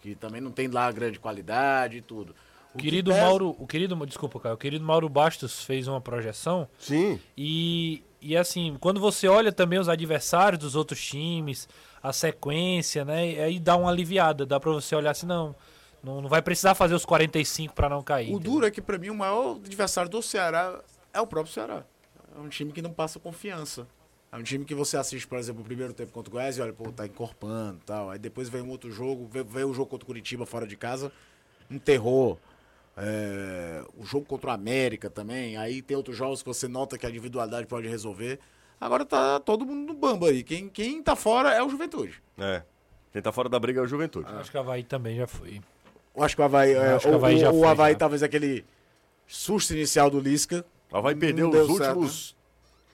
Que 0.00 0.14
também 0.14 0.40
não 0.40 0.50
tem 0.50 0.66
lá 0.66 0.90
grande 0.90 1.20
qualidade 1.20 1.98
e 1.98 2.00
tudo. 2.00 2.30
O 2.72 2.76
O 2.76 2.78
que 2.78 2.84
querido 2.84 3.10
pesa- 3.12 3.22
Mauro, 3.22 3.54
o 3.58 3.66
querido, 3.66 4.06
desculpa, 4.06 4.40
cara, 4.40 4.54
o 4.54 4.58
querido 4.58 4.82
Mauro 4.84 5.08
Bastos 5.08 5.62
fez 5.62 5.86
uma 5.86 6.00
projeção 6.00 6.66
Sim. 6.78 7.20
e, 7.36 8.02
e 8.24 8.36
assim, 8.36 8.76
quando 8.80 8.98
você 8.98 9.28
olha 9.28 9.52
também 9.52 9.78
os 9.78 9.88
adversários 9.88 10.58
dos 10.58 10.74
outros 10.74 11.04
times, 11.04 11.68
a 12.02 12.12
sequência, 12.12 13.04
né, 13.04 13.32
e 13.32 13.40
aí 13.40 13.60
dá 13.60 13.76
uma 13.76 13.90
aliviada, 13.90 14.46
dá 14.46 14.58
pra 14.58 14.72
você 14.72 14.96
olhar 14.96 15.10
assim, 15.10 15.26
não, 15.26 15.54
não, 16.02 16.22
não 16.22 16.28
vai 16.28 16.40
precisar 16.40 16.74
fazer 16.74 16.94
os 16.94 17.04
45 17.04 17.74
pra 17.74 17.88
não 17.88 18.02
cair. 18.02 18.28
O 18.28 18.36
entendeu? 18.36 18.52
duro 18.52 18.66
é 18.66 18.70
que 18.70 18.80
pra 18.80 18.98
mim 18.98 19.10
o 19.10 19.14
maior 19.14 19.56
adversário 19.56 20.10
do 20.10 20.22
Ceará 20.22 20.80
é 21.12 21.20
o 21.20 21.26
próprio 21.26 21.52
Ceará. 21.52 21.84
É 22.34 22.40
um 22.40 22.48
time 22.48 22.72
que 22.72 22.82
não 22.82 22.92
passa 22.92 23.20
confiança. 23.20 23.86
É 24.32 24.36
um 24.36 24.42
time 24.42 24.64
que 24.64 24.74
você 24.74 24.96
assiste, 24.96 25.28
por 25.28 25.38
exemplo, 25.38 25.62
o 25.62 25.64
primeiro 25.64 25.92
tempo 25.92 26.10
contra 26.10 26.28
o 26.28 26.32
Goiás 26.32 26.58
e 26.58 26.60
olha, 26.60 26.72
pô, 26.72 26.90
tá 26.90 27.06
encorpando 27.06 27.78
e 27.82 27.86
tal. 27.86 28.10
Aí 28.10 28.18
depois 28.18 28.48
vem 28.48 28.62
um 28.62 28.70
outro 28.70 28.90
jogo, 28.90 29.28
vem, 29.30 29.44
vem 29.44 29.64
o 29.64 29.72
jogo 29.72 29.88
contra 29.88 30.02
o 30.02 30.06
Curitiba 30.06 30.44
fora 30.44 30.66
de 30.66 30.76
casa, 30.76 31.12
um 31.70 31.78
terror. 31.78 32.36
É, 32.96 33.82
o 33.96 34.04
jogo 34.04 34.24
contra 34.26 34.50
o 34.50 34.52
América 34.52 35.10
também. 35.10 35.56
Aí 35.56 35.82
tem 35.82 35.96
outros 35.96 36.16
jogos 36.16 36.42
que 36.42 36.48
você 36.48 36.68
nota 36.68 36.96
que 36.96 37.04
a 37.06 37.10
individualidade 37.10 37.66
pode 37.66 37.88
resolver. 37.88 38.38
Agora 38.80 39.04
tá 39.04 39.40
todo 39.40 39.64
mundo 39.66 39.92
no 39.92 39.98
bamba 39.98 40.28
aí. 40.28 40.42
Quem, 40.42 40.68
quem 40.68 41.02
tá 41.02 41.16
fora 41.16 41.52
é 41.52 41.62
o 41.62 41.68
Juventude. 41.68 42.22
É. 42.38 42.62
Quem 43.12 43.22
tá 43.22 43.32
fora 43.32 43.48
da 43.48 43.58
briga 43.58 43.80
é 43.80 43.82
o 43.82 43.86
Juventude. 43.86 44.28
Acho 44.32 44.50
que 44.50 44.56
a 44.56 44.60
Havaí 44.60 44.82
também 44.84 45.16
já 45.16 45.26
foi. 45.26 45.60
Eu 46.14 46.22
acho 46.22 46.36
que 46.36 46.42
o 46.42 46.44
Havaí, 46.44 46.72
é, 46.72 46.98
que 46.98 47.08
o 47.08 47.12
o, 47.12 47.14
Havaí 47.14 47.38
já 47.38 47.50
o, 47.50 47.56
o 47.56 47.60
foi, 47.60 47.68
Havaí 47.68 47.92
já. 47.92 47.98
talvez 47.98 48.22
aquele 48.22 48.64
susto 49.26 49.72
inicial 49.72 50.10
do 50.10 50.20
Lisca. 50.20 50.64
Ela 50.92 51.00
vai 51.00 51.14
perder 51.14 51.42
Não 51.42 51.50
os 51.50 51.56
deu 51.56 51.66
certo, 51.76 51.88
últimos 51.96 52.36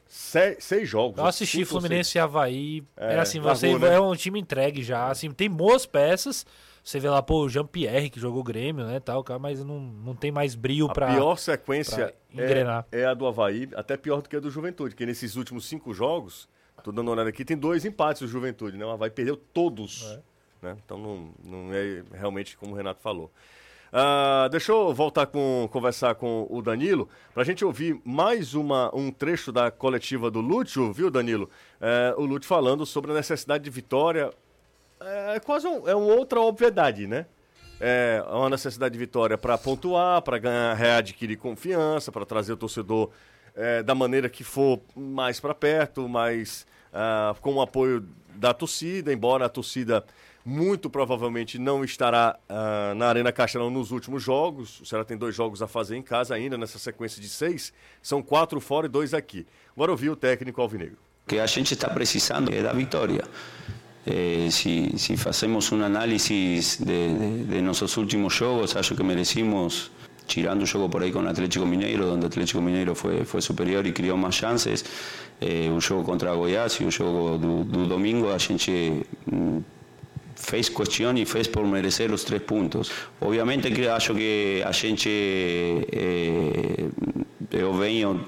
se- 0.07 0.57
seis 0.61 0.88
jogos. 0.88 1.18
Eu 1.18 1.26
assisti 1.26 1.64
Fluminense 1.64 2.16
e 2.16 2.20
Havaí. 2.20 2.82
É, 2.96 3.12
era 3.12 3.22
assim, 3.22 3.38
largou, 3.38 3.57
você 3.57 3.78
né? 3.78 3.94
é 3.94 4.01
um 4.01 4.14
time 4.14 4.40
entregue 4.40 4.82
já. 4.82 5.09
Assim, 5.11 5.30
tem 5.30 5.51
boas 5.51 5.84
peças. 5.84 6.46
Você 6.83 6.99
vê 6.99 7.09
lá, 7.09 7.22
pô, 7.22 7.45
o 7.45 7.49
Jean-Pierre, 7.49 8.11
que 8.11 8.18
jogou 8.18 8.43
Grêmio, 8.43 8.87
né, 8.87 9.01
tal, 9.01 9.22
cara, 9.22 9.39
mas 9.39 9.64
não, 9.64 9.81
não 9.81 10.14
tem 10.14 10.33
mais 10.33 10.55
brilho 10.55 10.87
A 10.91 10.93
pra... 10.93 11.14
pior 11.14 11.37
sequência 11.37 12.14
pra 12.33 12.45
engrenar. 12.45 12.87
é, 12.91 13.01
é 13.01 13.07
a 13.07 13.14
do 13.14 13.26
Havaí, 13.26 13.68
até 13.74 13.97
pior 13.97 14.22
do 14.22 14.28
que 14.28 14.37
a 14.37 14.41
do 14.41 14.51
Juventude, 14.51 14.95
que 14.95 15.05
nesses 15.05 15.37
últimos 15.37 15.66
cinco 15.66 15.93
jogos, 15.93 16.49
tô 16.83 16.91
dando 16.91 17.09
uma 17.09 17.12
olhada 17.12 17.31
aqui, 17.31 17.45
tem 17.45 17.57
dois 17.57 17.85
empates 17.85 18.22
o 18.22 18.28
Juventude, 18.28 18.76
né? 18.76 18.85
O 18.85 18.91
Havaí 18.91 19.11
perdeu 19.11 19.37
todos. 19.37 20.18
Né? 20.62 20.76
Então 20.85 20.99
não, 20.99 21.31
não 21.45 21.74
é 21.74 22.03
realmente 22.12 22.57
como 22.57 22.72
o 22.72 22.76
Renato 22.76 23.01
falou. 23.01 23.31
Ah, 23.93 24.49
deixa 24.51 24.70
eu 24.70 24.95
voltar 24.95 25.26
com 25.26 25.68
conversar 25.72 26.14
com 26.14 26.47
o 26.49 26.62
Danilo 26.62 27.09
para 27.35 27.43
a 27.43 27.47
gente 27.47 27.64
ouvir 27.64 28.01
mais 28.05 28.55
uma, 28.55 28.95
um 28.95 29.11
trecho 29.11 29.51
da 29.51 29.68
coletiva 29.70 30.31
do 30.31 30.41
Lúcio, 30.41 30.93
viu, 30.93 31.11
Danilo? 31.11 31.51
É, 31.81 32.14
o 32.16 32.24
Lúcio 32.24 32.47
falando 32.47 32.87
sobre 32.87 33.11
a 33.11 33.14
necessidade 33.14 33.64
de 33.64 33.70
vitória. 33.70 34.31
É 35.01 35.40
quase 35.40 35.66
um, 35.66 35.88
é 35.88 35.94
uma 35.94 36.14
outra 36.14 36.40
obviedade, 36.40 37.07
né? 37.07 37.26
É 37.80 38.22
uma 38.28 38.51
necessidade 38.51 38.92
de 38.92 38.98
vitória 38.98 39.38
para 39.38 39.57
pontuar, 39.57 40.20
para 40.20 40.36
ganhar, 40.36 40.74
readquirir 40.74 41.38
confiança, 41.38 42.12
para 42.12 42.26
trazer 42.26 42.53
o 42.53 42.57
torcedor 42.57 43.11
é, 43.55 43.82
da 43.82 43.94
maneira 43.94 44.28
que 44.28 44.44
for 44.44 44.80
mais 44.94 45.40
para 45.40 45.55
perto, 45.55 46.07
mais 46.07 46.66
ah, 46.92 47.34
com 47.40 47.55
o 47.55 47.62
apoio 47.62 48.07
da 48.34 48.53
torcida, 48.53 49.12
embora 49.12 49.46
a 49.46 49.48
torcida 49.48 50.05
muito 50.44 50.88
provavelmente 50.88 51.59
não 51.59 51.84
estará 51.84 52.38
ah, 52.48 52.92
na 52.94 53.07
Arena 53.07 53.32
Castelão 53.32 53.70
nos 53.70 53.90
últimos 53.90 54.22
jogos. 54.22 54.80
O 54.80 54.84
Ceará 54.84 55.05
tem 55.05 55.16
dois 55.16 55.34
jogos 55.34 55.62
a 55.62 55.66
fazer 55.66 55.96
em 55.96 56.03
casa 56.03 56.34
ainda 56.34 56.59
nessa 56.59 56.78
sequência 56.78 57.20
de 57.20 57.28
seis. 57.28 57.72
São 58.03 58.22
quatro 58.22 58.61
fora 58.61 58.86
e 58.86 58.88
dois 58.90 59.14
aqui. 59.14 59.46
Agora 59.74 59.90
ouvir 59.90 60.11
o 60.11 60.16
técnico 60.16 60.61
Alvinegro. 60.61 60.98
que 61.26 61.38
a 61.38 61.46
gente 61.46 61.72
está 61.72 61.88
precisando 61.88 62.53
é 62.53 62.62
da 62.62 62.72
vitória. 62.72 63.24
Eh, 64.07 64.48
si, 64.51 64.92
si 64.96 65.14
hacemos 65.28 65.72
un 65.72 65.82
análisis 65.82 66.78
de, 66.84 67.44
de- 67.44 67.61
nuestros 67.62 67.96
últimos 67.98 68.38
jogos, 68.38 68.74
acho 68.76 68.96
que 68.96 69.05
merecimos, 69.05 69.90
tirando 70.26 70.64
un 70.64 70.70
juego 70.70 70.88
por 70.88 71.03
ahí 71.03 71.12
con 71.12 71.26
Atlético 71.28 71.66
Mineiro, 71.66 72.07
donde 72.07 72.26
Atlético 72.26 72.61
Mineiro 72.62 72.94
fue, 72.94 73.24
fue 73.26 73.42
superior 73.42 73.86
y 73.86 73.92
crió 73.92 74.16
más 74.16 74.36
chances, 74.36 74.84
eh, 75.40 75.68
un 75.70 75.80
juego 75.80 76.03
contra 76.05 76.32
Goiás 76.32 76.80
y 76.80 76.84
un 76.84 76.92
juego 76.92 77.36
do, 77.38 77.64
do 77.64 77.86
domingo, 77.86 78.32
a 78.32 78.38
gente 78.38 79.05
mm, 79.26 79.59
fez 80.34 80.70
questão 80.70 81.14
e 81.18 81.26
fez 81.26 81.46
por 81.48 81.66
merecer 81.66 82.11
os 82.11 82.24
três 82.24 82.40
pontos. 82.42 82.90
Obviamente 83.20 83.70
que 83.70 83.86
acho 83.86 84.14
que 84.14 84.62
a 84.64 84.72
gente 84.72 85.11
eh, 85.92 86.88
eu 87.53 87.74
venho 87.74 88.24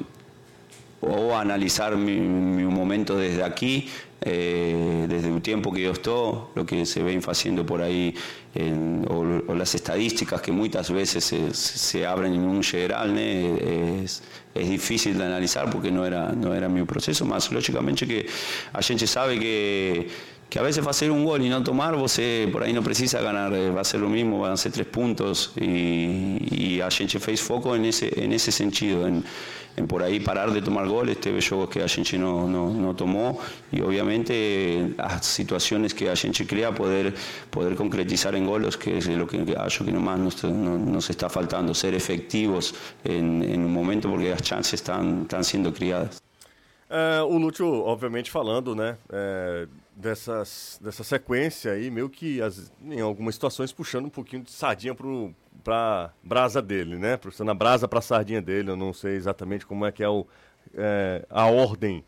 ou 1.03 1.35
analizar 1.35 1.97
mi, 1.97 2.21
mi 2.21 2.65
momento 2.65 3.17
desde 3.17 3.43
aquí, 3.43 3.89
eh, 4.25 5.07
desde 5.09 5.29
el 5.29 5.43
tiempo 5.43 5.73
que 5.73 5.83
yo 5.83 5.91
estoy, 5.93 6.39
lo 6.55 6.65
que 6.65 6.87
se 6.87 7.03
ven 7.03 7.21
haciendo 7.27 7.67
por 7.67 7.83
ahí, 7.83 8.15
en- 8.55 9.05
o, 9.11 9.51
o 9.51 9.55
las 9.55 9.75
estadísticas 9.75 10.41
que 10.41 10.53
muchas 10.53 10.91
veces 10.91 11.25
se, 11.25 11.53
se 11.53 12.07
abren 12.07 12.33
en 12.35 12.45
un 12.45 12.63
general, 12.63 13.13
né? 13.15 14.03
es, 14.05 14.23
es 14.55 14.69
difícil 14.71 15.19
de 15.19 15.25
analizar 15.25 15.69
porque 15.71 15.91
no 15.91 16.05
era, 16.07 16.31
no 16.33 16.55
era 16.55 16.69
mi 16.69 16.85
proceso, 16.85 17.25
más 17.25 17.51
lógicamente 17.51 18.07
que 18.07 18.27
a 18.73 18.81
gente 18.81 19.07
sabe 19.07 19.39
que 19.39 20.09
que 20.53 20.59
a 20.59 20.63
veces 20.63 20.85
fazer 20.85 21.11
um 21.11 21.25
gol 21.25 21.39
e 21.41 21.49
não 21.49 21.63
tomar, 21.65 21.97
você 21.97 22.47
por 22.53 22.63
aí 22.63 22.75
não 22.75 22.83
precisa 22.83 23.23
ganhar, 23.23 23.51
eh, 23.55 23.71
vai 23.71 23.83
ser 23.87 24.03
o 24.03 24.09
mesmo, 24.11 24.39
vão 24.39 24.55
ser 24.55 24.71
três 24.71 24.87
pontos 24.87 25.51
e, 25.57 26.37
e 26.77 26.83
a 26.83 26.91
gente 26.91 27.19
fez 27.19 27.41
foco 27.41 27.75
nesse 27.77 28.11
nesse 28.29 28.53
sentido, 28.53 29.09
em, 29.09 29.25
por 29.89 30.03
aí 30.03 30.21
parar 30.21 30.51
de 30.51 30.61
tomar 30.61 30.87
goles, 30.87 31.17
teve 31.17 31.41
jogos 31.41 31.71
que 31.71 31.81
a 31.81 31.87
gente 31.87 32.19
não, 32.19 32.47
não, 32.49 32.95
tomou 32.95 33.41
e 33.73 33.81
obviamente 33.81 34.95
as 34.99 35.25
situações 35.25 35.93
que 35.93 36.09
a 36.09 36.15
gente 36.15 36.45
cria 36.45 36.71
poder 36.73 37.15
poder 37.51 37.75
concretizar 37.77 38.35
em 38.35 38.45
golos, 38.45 38.77
que 38.77 38.91
é 38.91 39.23
o 39.23 39.27
que 39.27 39.57
acho 39.57 39.85
que 39.85 39.91
nomás 39.91 40.21
nos, 40.21 40.43
nos, 40.43 41.09
está 41.09 41.29
faltando, 41.29 41.75
ser 41.75 41.95
efectivos 41.95 42.75
em, 43.05 43.55
em 43.55 43.59
um 43.65 43.69
momento 43.69 44.09
porque 44.09 44.29
as 44.29 44.47
chances 44.47 44.75
estão, 44.75 45.23
estão 45.23 45.43
sendo 45.43 45.73
criadas. 45.73 46.23
É, 46.95 47.23
o 47.23 47.39
Lúcio, 47.39 47.67
obviamente, 47.67 48.31
falando, 48.31 48.75
né, 48.75 48.99
é, 49.11 49.67
dessas, 49.97 50.79
dessa 50.83 51.03
sequência 51.03 51.73
aí, 51.73 51.91
meio 51.91 52.11
que 52.11 52.43
as, 52.43 52.71
em 52.85 53.01
algumas 53.01 53.35
situações 53.35 53.73
puxando 53.73 54.05
um 54.05 54.11
pouquinho 54.11 54.43
de 54.43 54.51
sardinha 54.51 54.95
pro, 54.95 55.35
pra 55.63 56.11
brasa 56.23 56.61
dele, 56.63 56.97
né? 56.97 57.17
Puxando 57.17 57.51
a 57.51 57.55
brasa 57.55 57.87
pra 57.89 58.01
sardinha 58.01 58.43
dele, 58.43 58.71
eu 58.71 58.77
não 58.77 58.93
sei 58.93 59.15
exatamente 59.17 59.65
como 59.67 59.87
é 59.87 59.93
que 59.93 60.03
é, 60.03 60.09
o, 60.09 60.27
é, 60.75 61.25
a 61.31 61.47
ordem 61.47 62.05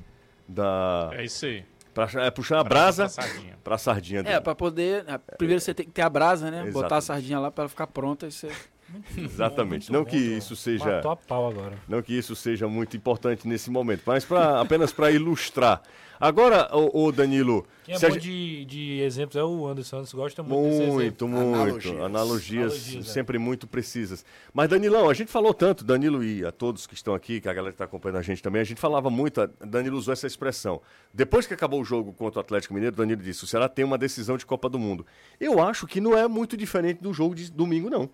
da... 0.49 1.11
É 1.13 1.25
isso 1.25 1.47
aí. 1.47 1.65
Pra, 1.95 2.09
é 2.17 2.31
puxar 2.31 2.59
a 2.61 2.65
brasa, 2.65 3.05
Brasa 3.05 3.15
pra 3.63 3.79
sardinha. 3.79 3.79
sardinha 3.79 4.23
dele. 4.25 4.35
É, 4.35 4.41
pra 4.41 4.53
poder. 4.55 5.05
a- 5.09 5.17
Primeiro 5.19 5.61
você 5.61 5.73
tem 5.73 5.87
que 5.87 5.93
ter 5.93 6.03
a 6.03 6.09
brasa, 6.09 6.51
né? 6.51 6.59
Botar 6.59 6.67
a 6.67 6.99
Exatamente. 6.99 7.05
sardinha 7.05 7.39
lá 7.39 7.51
pra 7.53 7.63
ela 7.63 7.69
ficar 7.69 7.87
pronta 7.87 8.27
e 8.27 8.33
você. 8.33 8.51
Exatamente. 9.17 9.91
Muito 9.91 9.93
não 9.93 10.03
bom, 10.05 10.11
que 10.11 10.31
Tom. 10.31 10.37
isso 10.37 10.57
seja... 10.57 10.85
Matou 10.97 11.11
a 11.13 11.17
pau 11.17 11.49
agora. 11.49 11.75
Não 11.89 12.03
que 12.03 12.13
isso 12.13 12.35
seja 12.35 12.67
muito 12.67 12.97
importante 12.97 13.47
nesse 13.47 13.71
momento, 13.71 14.03
mas 14.05 14.25
pra, 14.25 14.61
apenas 14.61 14.93
para 14.93 15.11
ilustrar. 15.13 15.83
Agora, 16.21 16.69
o, 16.77 17.11
Danilo, 17.13 17.67
Quem 17.85 17.95
é 17.95 17.97
a 17.97 18.01
bom 18.01 18.11
gente- 18.11 18.21
de, 18.23 18.65
de 18.65 19.01
exemplos 19.01 19.37
é 19.37 19.43
o 19.45 19.67
Anderson. 19.67 19.97
Anderson 19.99 20.17
gosta 20.17 20.43
muito 20.43 20.63
desse 20.65 20.77
exemplo. 20.83 20.95
muito, 20.95 21.29
muito, 21.29 21.55
Analogias. 21.55 22.01
analogias, 22.01 22.73
Analogias, 22.73 23.07
é. 23.07 23.13
sempre 23.13 23.39
muito 23.39 23.67
precisas. 23.67 24.25
Mas 24.53 24.69
Danilão, 24.69 25.11
a 25.11 25.15
gente 25.15 25.31
falou 25.31 25.53
tanto, 25.53 25.85
Danilo 25.85 26.23
e 26.25 26.45
a 26.45 26.53
todos 26.53 26.87
que 26.87 26.95
estão 26.95 27.15
aqui, 27.15 27.41
que 27.41 27.49
a 27.49 27.53
galera 27.53 27.73
que 27.73 27.75
está 27.75 27.85
acompanhando 27.85 28.19
a 28.19 28.23
gente 28.23 28.43
também, 28.43 28.61
a 28.63 28.65
gente 28.65 28.81
falava 28.81 29.11
muito, 29.11 29.41
a- 29.41 29.49
Danilo 29.61 29.97
usou 29.99 30.13
essa 30.13 30.27
expressão. 30.27 30.81
Depois 31.13 31.47
que 31.47 31.55
acabou 31.55 31.81
o 31.81 31.85
jogo 31.85 32.13
contra 32.13 32.39
o 32.39 32.41
Atlético 32.41 32.75
Mineiro, 32.75 32.95
Danilo 32.97 33.23
disse: 33.23 33.45
o 33.45 33.47
Ceará 33.47 33.69
tem 33.69 33.85
uma 33.85 33.99
decisão 33.99 34.37
de 34.37 34.47
Copa 34.47 34.69
do 34.69 34.79
Mundo. 34.79 35.05
Eu 35.41 35.61
acho 35.61 35.87
que 35.87 36.01
não 36.01 36.17
é 36.17 36.27
muito 36.29 36.57
diferente 36.57 37.03
do 37.03 37.13
jogo 37.13 37.35
de 37.35 37.51
domingo, 37.51 37.91
não. 37.91 38.09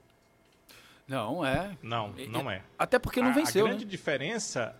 Não, 1.07 1.44
é. 1.44 1.76
Não, 1.82 2.14
não 2.28 2.51
é. 2.51 2.62
Até 2.78 2.98
porque 2.98 3.20
não 3.20 3.30
a, 3.30 3.32
venceu, 3.32 3.64
A 3.66 3.68
grande 3.68 3.84
né? 3.84 3.90
diferença 3.90 4.74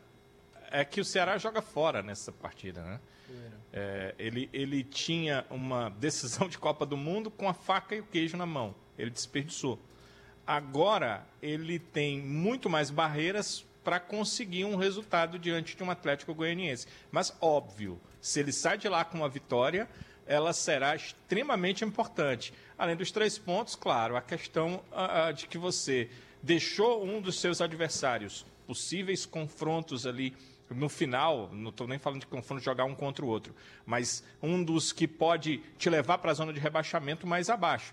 é 0.71 0.85
que 0.85 1.01
o 1.01 1.05
Ceará 1.05 1.37
joga 1.39 1.61
fora 1.61 2.03
nessa 2.03 2.33
partida, 2.33 2.83
né? 2.83 3.01
É, 3.73 4.15
ele, 4.19 4.51
ele 4.53 4.83
tinha 4.83 5.45
uma 5.49 5.91
decisão 5.91 6.49
de 6.49 6.59
Copa 6.59 6.85
do 6.85 6.97
Mundo 6.97 7.31
com 7.31 7.49
a 7.49 7.55
faca 7.55 7.95
e 7.95 8.01
o 8.01 8.05
queijo 8.05 8.37
na 8.37 8.47
mão. 8.47 8.75
Ele 8.99 9.11
desperdiçou. 9.11 9.79
Agora 10.47 11.25
ele 11.41 11.79
tem 11.79 12.21
muito 12.21 12.69
mais 12.69 12.91
barreiras 12.91 13.65
para 13.85 14.01
conseguir 14.01 14.65
um 14.65 14.77
resultado 14.77 15.39
diante 15.39 15.77
de 15.77 15.83
um 15.83 15.91
Atlético 15.91 16.35
Goianiense. 16.35 16.87
Mas 17.13 17.33
óbvio, 17.41 18.01
se 18.21 18.41
ele 18.41 18.53
sai 18.53 18.77
de 18.77 18.89
lá 18.89 19.05
com 19.05 19.19
uma 19.19 19.29
vitória, 19.29 19.89
ela 20.27 20.53
será 20.53 20.97
extremamente 20.97 21.85
importante. 21.85 22.53
Além 22.77 22.97
dos 22.97 23.13
três 23.13 23.39
pontos, 23.39 23.77
claro, 23.77 24.17
a 24.17 24.21
questão 24.21 24.83
de 25.37 25.47
que 25.47 25.59
você 25.59 26.11
deixou 26.43 27.05
um 27.05 27.21
dos 27.21 27.39
seus 27.39 27.61
adversários 27.61 28.45
possíveis 28.67 29.25
confrontos 29.25 30.07
ali 30.07 30.37
no 30.75 30.89
final, 30.89 31.51
não 31.53 31.71
estou 31.71 31.87
nem 31.87 31.99
falando 31.99 32.21
de 32.21 32.27
confronto 32.27 32.63
jogar 32.63 32.85
um 32.85 32.95
contra 32.95 33.25
o 33.25 33.29
outro, 33.29 33.55
mas 33.85 34.23
um 34.43 34.63
dos 34.63 34.93
que 34.93 35.07
pode 35.09 35.59
te 35.79 35.91
levar 35.91 36.19
para 36.19 36.31
a 36.31 36.35
zona 36.35 36.53
de 36.53 36.61
rebaixamento 36.61 37.27
mais 37.27 37.51
abaixo. 37.51 37.93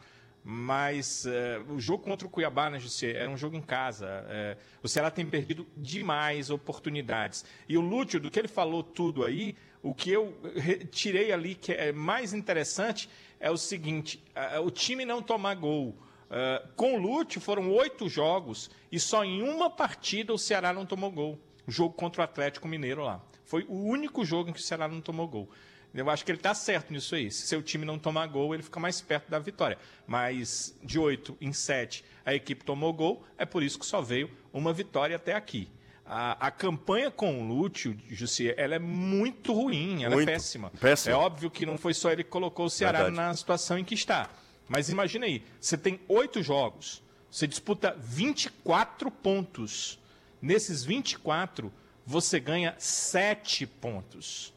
Mas 0.49 1.25
eh, 1.25 1.59
o 1.67 1.77
jogo 1.77 2.03
contra 2.03 2.25
o 2.25 2.29
Cuiabá, 2.29 2.69
né, 2.69 2.79
José, 2.79 3.11
era 3.11 3.29
um 3.29 3.35
jogo 3.35 3.57
em 3.57 3.61
casa. 3.61 4.07
eh, 4.29 4.55
o 4.81 4.87
Ceará 4.87 5.11
tem 5.11 5.25
perdido 5.25 5.67
demais 5.75 6.49
oportunidades. 6.49 7.43
E 7.67 7.77
o 7.77 7.81
Lúcio, 7.81 8.17
do 8.19 8.31
que 8.31 8.39
ele 8.39 8.47
falou 8.47 8.81
tudo 8.81 9.25
aí, 9.25 9.55
o 9.83 9.93
que 9.93 10.09
eu 10.09 10.33
re- 10.55 10.85
tirei 10.85 11.33
ali 11.33 11.53
que 11.53 11.73
é 11.73 11.91
mais 11.91 12.33
interessante 12.33 13.09
é 13.41 13.51
o 13.51 13.57
seguinte: 13.57 14.23
ah, 14.33 14.61
o 14.61 14.71
time 14.71 15.03
não 15.03 15.21
tomar 15.21 15.55
gol. 15.55 15.97
Ah, 16.29 16.63
com 16.77 16.95
o 16.95 16.97
Lúcio 16.97 17.41
foram 17.41 17.69
oito 17.73 18.07
jogos 18.07 18.69
e 18.89 18.99
só 19.01 19.25
em 19.25 19.41
uma 19.41 19.69
partida 19.69 20.33
o 20.33 20.37
Ceará 20.37 20.71
não 20.71 20.85
tomou 20.85 21.11
gol. 21.11 21.37
O 21.67 21.71
jogo 21.71 21.93
contra 21.93 22.21
o 22.21 22.23
Atlético 22.23 22.67
Mineiro 22.67 23.03
lá. 23.03 23.21
Foi 23.45 23.65
o 23.67 23.75
único 23.75 24.23
jogo 24.25 24.49
em 24.49 24.53
que 24.53 24.59
o 24.59 24.63
Ceará 24.63 24.87
não 24.87 25.01
tomou 25.01 25.27
gol. 25.27 25.49
Eu 25.93 26.09
acho 26.09 26.23
que 26.23 26.31
ele 26.31 26.37
está 26.37 26.53
certo 26.53 26.91
nisso 26.93 27.15
aí. 27.15 27.31
Se 27.31 27.47
seu 27.47 27.61
time 27.61 27.83
não 27.83 27.97
tomar 27.97 28.27
gol, 28.27 28.53
ele 28.53 28.61
fica 28.61 28.79
mais 28.79 29.01
perto 29.01 29.29
da 29.29 29.39
vitória. 29.39 29.77
Mas 30.05 30.77
de 30.83 30.99
oito 30.99 31.35
em 31.41 31.51
sete 31.51 32.03
a 32.25 32.33
equipe 32.33 32.63
tomou 32.63 32.93
gol, 32.93 33.25
é 33.37 33.45
por 33.45 33.63
isso 33.63 33.79
que 33.79 33.85
só 33.85 34.01
veio 34.01 34.29
uma 34.53 34.73
vitória 34.73 35.15
até 35.15 35.33
aqui. 35.33 35.69
A, 36.05 36.47
a 36.47 36.51
campanha 36.51 37.11
com 37.11 37.41
o 37.41 37.47
Lúcio, 37.47 37.97
Jussier, 38.07 38.53
ela 38.57 38.75
é 38.75 38.79
muito 38.79 39.51
ruim, 39.53 40.03
ela 40.03 40.15
Muito. 40.15 40.29
é 40.29 40.33
péssima. 40.33 40.71
Péssima. 40.79 41.13
É 41.13 41.17
óbvio 41.17 41.51
que 41.51 41.65
não 41.65 41.77
foi 41.77 41.93
só 41.93 42.11
ele 42.11 42.23
que 42.23 42.29
colocou 42.29 42.67
o 42.67 42.69
Ceará 42.69 43.03
Verdade. 43.03 43.17
na 43.17 43.33
situação 43.33 43.77
em 43.77 43.83
que 43.83 43.93
está. 43.93 44.29
Mas 44.69 44.89
imagina 44.89 45.25
aí, 45.25 45.43
você 45.59 45.77
tem 45.77 45.99
oito 46.07 46.41
jogos, 46.41 47.03
você 47.29 47.45
disputa 47.45 47.95
24 47.99 49.11
pontos. 49.11 49.99
Nesses 50.41 50.83
24, 50.83 51.71
você 52.05 52.39
ganha 52.39 52.75
7 52.77 53.65
pontos. 53.65 54.53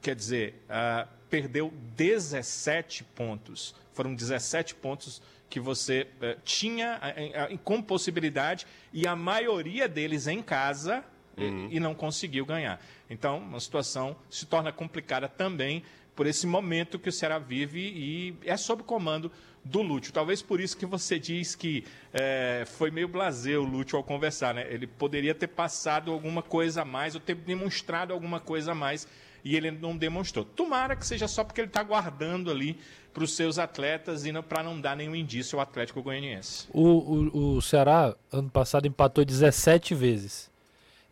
Quer 0.00 0.14
dizer, 0.14 0.62
ah, 0.68 1.06
perdeu 1.28 1.72
17 1.96 3.04
pontos. 3.04 3.74
Foram 3.92 4.14
17 4.14 4.74
pontos 4.76 5.20
que 5.50 5.58
você 5.58 6.06
eh, 6.20 6.36
tinha 6.44 7.00
eh, 7.02 7.30
eh, 7.52 7.58
com 7.64 7.82
possibilidade 7.82 8.66
e 8.92 9.06
a 9.06 9.16
maioria 9.16 9.88
deles 9.88 10.26
em 10.26 10.42
casa 10.42 11.02
e- 11.36 11.76
e 11.76 11.80
não 11.80 11.94
conseguiu 11.94 12.44
ganhar. 12.44 12.80
Então, 13.08 13.54
a 13.54 13.58
situação 13.60 14.14
se 14.28 14.44
torna 14.44 14.70
complicada 14.72 15.26
também 15.28 15.82
por 16.18 16.26
esse 16.26 16.48
momento 16.48 16.98
que 16.98 17.08
o 17.08 17.12
Ceará 17.12 17.38
vive 17.38 17.78
e 17.78 18.34
é 18.44 18.56
sob 18.56 18.82
comando 18.82 19.30
do 19.64 19.80
Lúcio. 19.82 20.12
Talvez 20.12 20.42
por 20.42 20.60
isso 20.60 20.76
que 20.76 20.84
você 20.84 21.16
diz 21.16 21.54
que 21.54 21.84
eh, 22.12 22.64
foi 22.66 22.90
meio 22.90 23.06
blasé 23.06 23.56
o 23.56 23.62
Lúcio 23.62 23.96
ao 23.96 24.02
conversar, 24.02 24.52
né? 24.52 24.66
Ele 24.68 24.84
poderia 24.84 25.32
ter 25.32 25.46
passado 25.46 26.10
alguma 26.10 26.42
coisa 26.42 26.82
a 26.82 26.84
mais 26.84 27.14
ou 27.14 27.20
ter 27.20 27.36
demonstrado 27.36 28.12
alguma 28.12 28.40
coisa 28.40 28.72
a 28.72 28.74
mais 28.74 29.06
e 29.44 29.54
ele 29.54 29.70
não 29.70 29.96
demonstrou. 29.96 30.44
Tomara 30.44 30.96
que 30.96 31.06
seja 31.06 31.28
só 31.28 31.44
porque 31.44 31.60
ele 31.60 31.68
está 31.68 31.84
guardando 31.84 32.50
ali 32.50 32.80
para 33.14 33.22
os 33.22 33.36
seus 33.36 33.56
atletas 33.56 34.26
e 34.26 34.32
para 34.42 34.64
não 34.64 34.80
dar 34.80 34.96
nenhum 34.96 35.14
indício 35.14 35.56
ao 35.56 35.62
Atlético 35.62 36.02
Goianiense. 36.02 36.66
O, 36.72 36.82
o, 36.82 37.56
o 37.58 37.62
Ceará, 37.62 38.12
ano 38.32 38.50
passado, 38.50 38.88
empatou 38.88 39.24
17 39.24 39.94
vezes. 39.94 40.50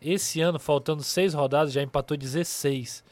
Esse 0.01 0.41
ano, 0.41 0.59
faltando 0.59 1.01
seis 1.01 1.33
rodadas, 1.33 1.71
já 1.71 1.81
empatou 1.81 2.17
16. 2.17 3.07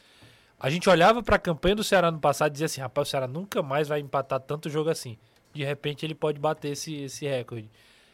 A 0.58 0.70
gente 0.70 0.88
olhava 0.88 1.22
para 1.22 1.36
a 1.36 1.38
campanha 1.38 1.74
do 1.76 1.84
Ceará 1.84 2.10
no 2.10 2.18
passado 2.18 2.50
e 2.50 2.52
dizia 2.52 2.66
assim: 2.66 2.80
rapaz, 2.80 3.08
o 3.08 3.10
Ceará 3.10 3.26
nunca 3.28 3.62
mais 3.62 3.88
vai 3.88 4.00
empatar 4.00 4.40
tanto 4.40 4.70
jogo 4.70 4.90
assim. 4.90 5.18
De 5.52 5.64
repente, 5.64 6.04
ele 6.04 6.14
pode 6.14 6.38
bater 6.38 6.72
esse, 6.72 6.94
esse 7.02 7.26
recorde. 7.26 7.68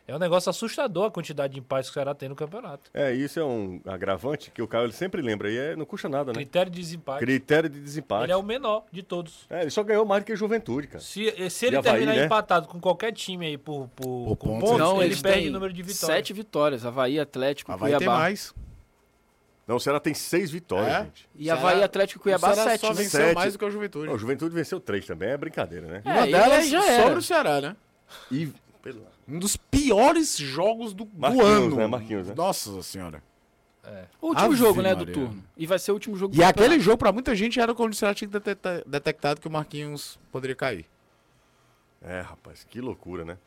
É 0.06 0.14
um 0.14 0.18
negócio 0.18 0.50
assustador 0.50 1.06
a 1.06 1.10
quantidade 1.10 1.54
de 1.54 1.60
empates 1.60 1.88
que 1.88 1.92
o 1.92 1.94
Ceará 1.94 2.12
tem 2.12 2.28
no 2.28 2.34
campeonato. 2.34 2.90
É, 2.92 3.12
isso 3.12 3.38
é 3.38 3.44
um 3.44 3.80
agravante 3.86 4.50
que 4.50 4.60
o 4.60 4.66
Caio 4.66 4.86
ele 4.86 4.92
sempre 4.92 5.22
lembra 5.22 5.48
e 5.48 5.56
é, 5.56 5.76
não 5.76 5.84
custa 5.84 6.08
nada, 6.08 6.32
né? 6.32 6.34
Critério 6.34 6.70
de 6.72 6.80
desempate. 6.80 7.20
Critério 7.20 7.70
de 7.70 7.80
desempate. 7.80 8.24
Ele 8.24 8.32
é 8.32 8.36
o 8.36 8.42
menor 8.42 8.84
de 8.90 9.02
todos. 9.02 9.46
É, 9.48 9.62
ele 9.62 9.70
só 9.70 9.82
ganhou 9.84 10.04
mais 10.04 10.22
do 10.22 10.26
que 10.26 10.32
a 10.32 10.36
Juventude, 10.36 10.88
cara. 10.88 11.00
Se, 11.00 11.48
se 11.48 11.66
ele 11.66 11.76
E 11.76 11.78
Avaí, 11.78 11.92
terminar 11.92 12.16
né? 12.16 12.24
empatado 12.24 12.66
com 12.66 12.80
qualquer 12.80 13.12
time 13.12 13.46
aí 13.46 13.56
por, 13.56 13.88
por, 13.94 14.24
Por 14.26 14.36
com 14.36 14.48
pontos, 14.58 14.70
pontos, 14.70 14.78
Não, 14.78 15.02
ele 15.02 15.16
perde 15.16 15.48
o 15.48 15.52
número 15.52 15.72
de 15.72 15.82
vitórias. 15.82 16.16
Sete 16.16 16.32
vitórias. 16.32 16.84
Havaí, 16.84 17.20
Atlético, 17.20 17.70
Havaí 17.70 17.92
Cuiabá. 17.92 17.98
tem 17.98 18.08
mais. 18.08 18.52
Não, 19.66 19.76
o 19.76 19.80
Ceará 19.80 20.00
tem 20.00 20.12
seis 20.12 20.50
vitórias, 20.50 20.92
É? 20.92 21.04
gente. 21.04 21.28
E 21.36 21.48
Havaí, 21.50 21.82
Atlético 21.82 22.20
e 22.20 22.22
Cuiabá, 22.24 22.50
o 22.50 22.54
Ceará 22.54 22.70
sete. 22.72 22.80
só 22.80 22.88
né? 22.88 22.94
venceu 22.94 23.20
Sete. 23.20 23.34
mais 23.34 23.52
do 23.52 23.58
que 23.58 23.64
o 23.64 23.70
Juventude. 23.70 24.06
Não, 24.06 24.14
o 24.14 24.18
Juventude 24.18 24.54
venceu 24.54 24.80
três 24.80 25.06
também, 25.06 25.28
é 25.30 25.36
brincadeira, 25.36 25.86
né? 25.86 26.02
É, 26.04 26.10
Uma 26.12 26.26
delas 26.26 26.68
já 26.68 26.84
era. 26.84 27.02
sobre 27.04 27.18
o 27.18 27.22
Ceará, 27.22 27.60
né? 27.60 27.76
E. 28.30 28.52
pelo- 28.82 29.06
Um 29.28 29.38
dos 29.38 29.56
piores 29.56 30.36
jogos 30.36 30.92
do, 30.92 31.04
do 31.04 31.18
Marquinhos, 31.20 31.46
ano. 31.48 31.76
né? 31.76 31.86
Marquinhos, 31.86 32.26
né? 32.28 32.34
Nossa 32.36 32.82
senhora. 32.82 33.22
O 34.20 34.28
último 34.28 34.46
Ave 34.46 34.56
jogo, 34.56 34.80
né, 34.82 34.94
do 34.94 34.98
Maria. 35.00 35.14
turno. 35.14 35.44
E 35.56 35.66
vai 35.66 35.76
ser 35.78 35.90
o 35.90 35.94
último 35.94 36.16
jogo 36.16 36.32
E 36.34 36.36
do 36.36 36.42
aquele 36.42 36.54
campeonato. 36.66 36.82
jogo, 36.84 36.98
pra 36.98 37.10
muita 37.12 37.34
gente, 37.34 37.58
era 37.60 37.74
quando 37.74 37.92
o 37.92 37.96
Ceará 37.96 38.14
tinha 38.14 38.28
detecta- 38.28 38.82
detectado 38.86 39.40
que 39.40 39.48
o 39.48 39.50
Marquinhos 39.50 40.18
poderia 40.30 40.54
cair. 40.54 40.86
É, 42.00 42.20
rapaz, 42.20 42.64
que 42.68 42.80
loucura, 42.80 43.24
né? 43.24 43.38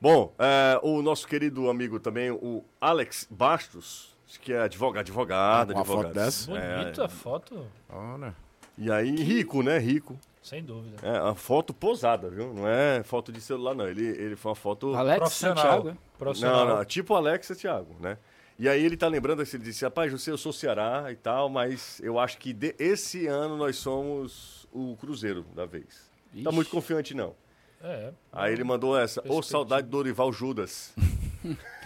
Bom, 0.00 0.32
é, 0.38 0.78
o 0.82 1.00
nosso 1.02 1.26
querido 1.26 1.68
amigo 1.70 1.98
também, 1.98 2.30
o 2.30 2.62
Alex 2.80 3.26
Bastos, 3.30 4.14
que 4.36 4.52
é 4.52 4.60
advogado, 4.60 5.00
advogado, 5.00 5.70
Uma 5.72 5.84
foto 5.84 6.06
advogado. 6.06 6.14
dessa? 6.14 6.50
Bonita 6.50 7.02
É, 7.02 7.04
a 7.04 7.08
foto, 7.08 7.66
Olha. 7.88 8.34
e 8.76 8.90
aí, 8.90 9.16
rico, 9.16 9.62
né? 9.62 9.78
Rico. 9.78 10.18
sem 10.42 10.62
dúvida. 10.62 10.96
É, 11.02 11.16
a 11.18 11.34
foto 11.34 11.72
posada, 11.72 12.28
viu? 12.28 12.52
Não 12.52 12.66
é 12.68 13.02
foto 13.04 13.30
de 13.32 13.40
celular, 13.40 13.74
não. 13.74 13.86
Ele, 13.88 14.06
ele 14.06 14.36
foi 14.36 14.50
uma 14.50 14.56
foto. 14.56 14.94
Alex 14.94 15.18
Profissional. 15.18 15.56
Santiago. 15.56 15.88
é? 15.90 15.96
Profissional. 16.18 16.66
Não, 16.66 16.76
não, 16.76 16.84
tipo 16.84 17.14
Alex 17.14 17.50
e 17.50 17.56
Thiago, 17.56 17.94
né? 18.00 18.18
E 18.58 18.68
aí 18.68 18.84
ele 18.84 18.96
tá 18.96 19.06
lembrando, 19.06 19.40
assim, 19.40 19.56
ele 19.56 19.64
disse, 19.64 19.84
rapaz, 19.84 20.10
eu 20.10 20.18
sei, 20.18 20.32
eu 20.32 20.38
sou 20.38 20.52
Ceará 20.52 21.06
e 21.12 21.16
tal, 21.16 21.48
mas 21.48 22.00
eu 22.02 22.18
acho 22.18 22.38
que 22.38 22.52
de- 22.52 22.74
esse 22.78 23.26
ano 23.28 23.56
nós 23.56 23.76
somos 23.76 24.66
o 24.72 24.96
Cruzeiro 24.96 25.44
da 25.54 25.64
vez. 25.64 26.10
Tá 26.32 26.38
Ixi. 26.40 26.52
muito 26.52 26.68
confiante, 26.70 27.14
não. 27.14 27.34
É. 27.80 28.10
Aí 28.32 28.52
ele 28.52 28.64
mandou 28.64 28.98
essa, 28.98 29.20
ô 29.20 29.22
Perspectiva. 29.22 29.50
saudade 29.50 29.86
do 29.86 29.90
Dorival 29.90 30.32
Judas. 30.32 30.92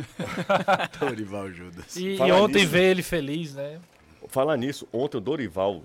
Dorival 1.00 1.50
Judas. 1.52 1.96
E, 1.96 2.16
e 2.16 2.32
ontem 2.32 2.60
nisso- 2.60 2.70
ver 2.70 2.90
ele 2.90 3.02
feliz, 3.02 3.54
né? 3.54 3.78
Falar 4.28 4.56
nisso, 4.56 4.88
ontem 4.92 5.16
o 5.18 5.20
Dorival 5.20 5.82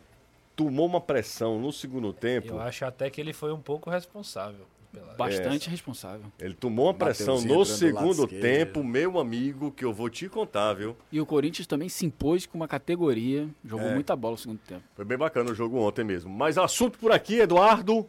tomou 0.55 0.85
uma 0.87 0.99
pressão 1.01 1.59
no 1.59 1.71
segundo 1.71 2.11
tempo. 2.11 2.49
Eu 2.49 2.61
acho 2.61 2.85
até 2.85 3.09
que 3.09 3.21
ele 3.21 3.33
foi 3.33 3.51
um 3.53 3.59
pouco 3.61 3.89
responsável. 3.89 4.65
Pela... 4.91 5.13
Bastante 5.13 5.69
responsável. 5.69 6.25
Ele 6.37 6.53
tomou 6.53 6.87
uma 6.87 6.93
pressão 6.93 7.39
no 7.41 7.63
segundo 7.63 8.27
tempo, 8.27 8.83
meu 8.83 9.19
amigo, 9.19 9.71
que 9.71 9.85
eu 9.85 9.93
vou 9.93 10.09
te 10.09 10.27
contar, 10.27 10.73
viu? 10.73 10.97
E 11.09 11.21
o 11.21 11.25
Corinthians 11.25 11.65
também 11.65 11.87
se 11.87 12.05
impôs 12.05 12.45
com 12.45 12.57
uma 12.57 12.67
categoria. 12.67 13.47
Jogou 13.63 13.87
É. 13.87 13.93
muita 13.93 14.15
bola 14.17 14.33
no 14.33 14.37
segundo 14.37 14.59
tempo. 14.59 14.81
Foi 14.93 15.05
bem 15.05 15.17
bacana 15.17 15.49
o 15.49 15.55
jogo 15.55 15.77
ontem 15.77 16.03
mesmo. 16.03 16.29
Mas 16.29 16.57
assunto 16.57 16.99
por 16.99 17.13
aqui, 17.13 17.39
Eduardo, 17.39 18.05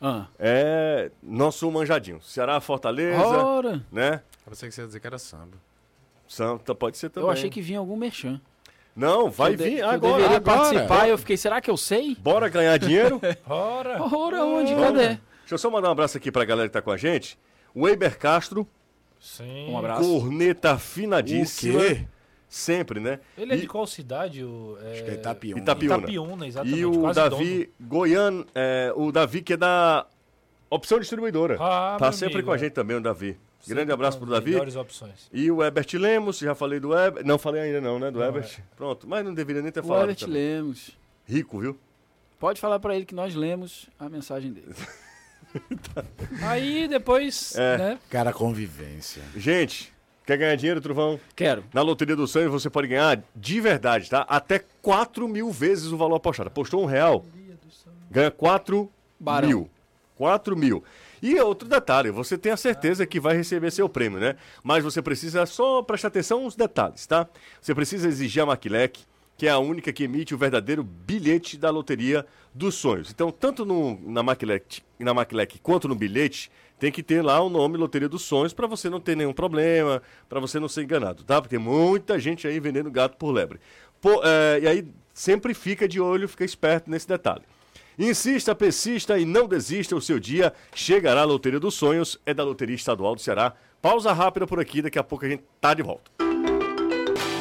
Ah. 0.00 0.26
é 0.38 1.10
nosso 1.22 1.70
manjadinho. 1.70 2.20
Ceará, 2.22 2.60
Fortaleza, 2.60 3.20
Ora! 3.22 3.84
né? 3.92 4.22
Eu 4.46 4.50
pensei 4.50 4.68
que 4.68 4.74
você 4.74 4.80
ia 4.80 4.86
dizer 4.86 5.00
que 5.00 5.06
era 5.06 5.18
samba. 5.18 5.58
Santa 6.26 6.74
pode 6.74 6.96
ser 6.96 7.10
também. 7.10 7.28
Eu 7.28 7.32
achei 7.32 7.50
que 7.50 7.60
vinha 7.60 7.78
algum 7.78 7.96
merchan. 7.96 8.40
Não, 8.96 9.30
vai 9.30 9.52
eu 9.52 9.56
de- 9.56 9.64
vir 9.64 9.74
que 9.76 9.80
eu 9.82 9.88
agora. 9.90 10.14
deveria 10.14 10.36
agora. 10.38 10.58
participar 10.58 11.06
e 11.06 11.10
eu 11.10 11.18
fiquei, 11.18 11.36
será 11.36 11.60
que 11.60 11.70
eu 11.70 11.76
sei? 11.76 12.16
Bora 12.16 12.48
ganhar 12.48 12.76
dinheiro? 12.78 13.20
Ora! 13.48 14.02
Ora, 14.02 14.44
onde? 14.44 14.74
Vamos. 14.74 14.86
Cadê? 15.00 15.06
Deixa 15.40 15.54
eu 15.54 15.58
só 15.58 15.70
mandar 15.70 15.88
um 15.88 15.92
abraço 15.92 16.16
aqui 16.16 16.30
pra 16.32 16.44
galera 16.44 16.68
que 16.68 16.72
tá 16.72 16.82
com 16.82 16.90
a 16.90 16.96
gente. 16.96 17.38
O 17.74 17.88
Eiber 17.88 18.18
Castro, 18.18 18.66
Sim. 19.20 19.70
Um 19.70 19.78
abraço. 19.78 20.02
corneta 20.08 20.72
afinadíssima. 20.72 21.78
O 21.78 21.82
quê? 21.86 22.06
Sempre, 22.52 22.98
né? 22.98 23.20
Ele 23.38 23.52
é 23.52 23.56
E- 23.56 23.60
de 23.60 23.66
qual 23.68 23.86
cidade? 23.86 24.42
O, 24.44 24.76
é... 24.82 24.92
Acho 24.92 25.04
que 25.04 25.10
é 25.10 25.14
Itapiúna. 25.14 25.62
Itapiúna. 25.62 25.96
Itapiúna, 25.98 26.46
exatamente. 26.48 26.78
E 26.80 26.84
o 26.84 27.00
quase 27.00 27.14
Davi 27.20 27.72
Goiano, 27.80 28.44
é, 28.52 28.92
o 28.96 29.12
Davi 29.12 29.40
que 29.40 29.52
é 29.52 29.56
da 29.56 30.04
Opção 30.68 30.98
Distribuidora. 30.98 31.56
Ah, 31.60 31.96
tá 31.96 32.10
sempre 32.10 32.34
amigo, 32.34 32.46
com 32.46 32.52
a 32.52 32.56
é. 32.56 32.58
gente 32.58 32.72
também, 32.72 32.96
o 32.96 33.00
Davi. 33.00 33.32
dono. 33.34 33.44
Grande 33.68 33.92
abraço 33.92 34.18
pro 34.18 34.26
Davi. 34.28 34.50
Melhores 34.50 34.74
opções. 34.74 35.28
E 35.32 35.48
o 35.48 35.62
Herbert 35.62 35.86
Lemos, 35.94 36.38
já 36.38 36.54
falei 36.54 36.80
do 36.80 36.92
Herbert. 36.92 37.24
Não 37.24 37.38
falei 37.38 37.62
ainda 37.62 37.80
não, 37.80 37.98
né? 38.00 38.10
Do 38.10 38.18
Não, 38.18 38.26
Herbert. 38.26 38.50
é. 38.58 38.62
Pronto, 38.76 39.06
mas 39.08 39.24
não 39.24 39.32
deveria 39.32 39.62
nem 39.62 39.70
ter 39.70 39.80
O 39.80 39.84
falado 39.84 40.02
Herbert 40.10 40.18
também. 40.18 40.34
Lemos. 40.56 40.90
Rico, 41.26 41.60
viu? 41.60 41.78
Pode 42.38 42.60
falar 42.60 42.80
pra 42.80 42.96
ele 42.96 43.04
que 43.04 43.14
nós 43.14 43.34
lemos 43.36 43.88
a 43.98 44.08
mensagem 44.08 44.52
dele. 44.52 44.74
Aí 46.42 46.88
depois, 46.88 47.54
É. 47.56 47.78
né? 47.78 47.98
Cara, 48.08 48.32
convivência. 48.32 49.22
Gente, 49.36 49.92
quer 50.26 50.36
ganhar 50.36 50.56
dinheiro, 50.56 50.80
Truvão? 50.80 51.18
Quero. 51.34 51.64
Na 51.72 51.82
Loteria 51.82 52.16
do 52.16 52.26
Sonho 52.26 52.50
você 52.50 52.68
pode 52.70 52.88
ganhar 52.88 53.22
de 53.34 53.60
verdade, 53.60 54.08
tá? 54.08 54.24
Até 54.28 54.62
4 54.80 55.26
mil 55.28 55.50
vezes 55.50 55.92
o 55.92 55.96
valor 55.96 56.16
apostado. 56.16 56.48
Apostou 56.48 56.82
um 56.82 56.86
real, 56.86 57.24
ganha 58.10 58.30
4 58.30 58.90
Barão. 59.18 59.48
mil. 59.48 59.70
4 60.16 60.56
mil. 60.56 60.84
E 61.22 61.38
outro 61.40 61.68
detalhe, 61.68 62.10
você 62.10 62.38
tem 62.38 62.52
a 62.52 62.56
certeza 62.56 63.06
que 63.06 63.20
vai 63.20 63.36
receber 63.36 63.70
seu 63.70 63.88
prêmio, 63.88 64.18
né? 64.18 64.36
Mas 64.62 64.82
você 64.82 65.02
precisa 65.02 65.44
só 65.44 65.82
prestar 65.82 66.08
atenção 66.08 66.44
nos 66.44 66.54
detalhes, 66.54 67.06
tá? 67.06 67.26
Você 67.60 67.74
precisa 67.74 68.08
exigir 68.08 68.42
a 68.42 68.46
Maquilec, 68.46 69.00
que 69.36 69.46
é 69.46 69.50
a 69.50 69.58
única 69.58 69.92
que 69.92 70.04
emite 70.04 70.34
o 70.34 70.38
verdadeiro 70.38 70.82
bilhete 70.82 71.56
da 71.56 71.70
Loteria 71.70 72.26
dos 72.54 72.74
Sonhos. 72.74 73.10
Então, 73.10 73.30
tanto 73.30 73.64
no, 73.64 73.98
na, 74.02 74.22
Maquilec, 74.22 74.82
na 74.98 75.14
Maquilec 75.14 75.58
quanto 75.60 75.88
no 75.88 75.94
bilhete, 75.94 76.50
tem 76.80 76.90
que 76.90 77.02
ter 77.02 77.22
lá 77.22 77.40
o 77.40 77.50
nome 77.50 77.76
Loteria 77.76 78.08
dos 78.08 78.22
Sonhos 78.22 78.54
para 78.54 78.66
você 78.66 78.88
não 78.88 78.98
ter 78.98 79.14
nenhum 79.14 79.34
problema, 79.34 80.02
para 80.28 80.40
você 80.40 80.58
não 80.58 80.66
ser 80.66 80.82
enganado, 80.82 81.22
tá? 81.22 81.40
Porque 81.40 81.58
muita 81.58 82.18
gente 82.18 82.48
aí 82.48 82.58
vendendo 82.58 82.90
gato 82.90 83.18
por 83.18 83.30
lebre. 83.30 83.60
Pô, 84.00 84.22
é, 84.24 84.60
e 84.62 84.66
aí 84.66 84.88
sempre 85.12 85.52
fica 85.52 85.86
de 85.86 86.00
olho, 86.00 86.26
fica 86.26 86.42
esperto 86.42 86.90
nesse 86.90 87.06
detalhe. 87.06 87.42
Insista, 87.98 88.54
persista 88.54 89.18
e 89.18 89.26
não 89.26 89.46
desista, 89.46 89.94
o 89.94 90.00
seu 90.00 90.18
dia 90.18 90.54
chegará. 90.74 91.20
A 91.20 91.24
Loteria 91.24 91.60
dos 91.60 91.74
Sonhos 91.74 92.18
é 92.24 92.32
da 92.32 92.42
Loteria 92.42 92.74
Estadual 92.74 93.14
do 93.14 93.20
Ceará. 93.20 93.52
Pausa 93.82 94.10
rápida 94.14 94.46
por 94.46 94.58
aqui, 94.58 94.80
daqui 94.80 94.98
a 94.98 95.04
pouco 95.04 95.26
a 95.26 95.28
gente 95.28 95.44
tá 95.60 95.74
de 95.74 95.82
volta. 95.82 96.29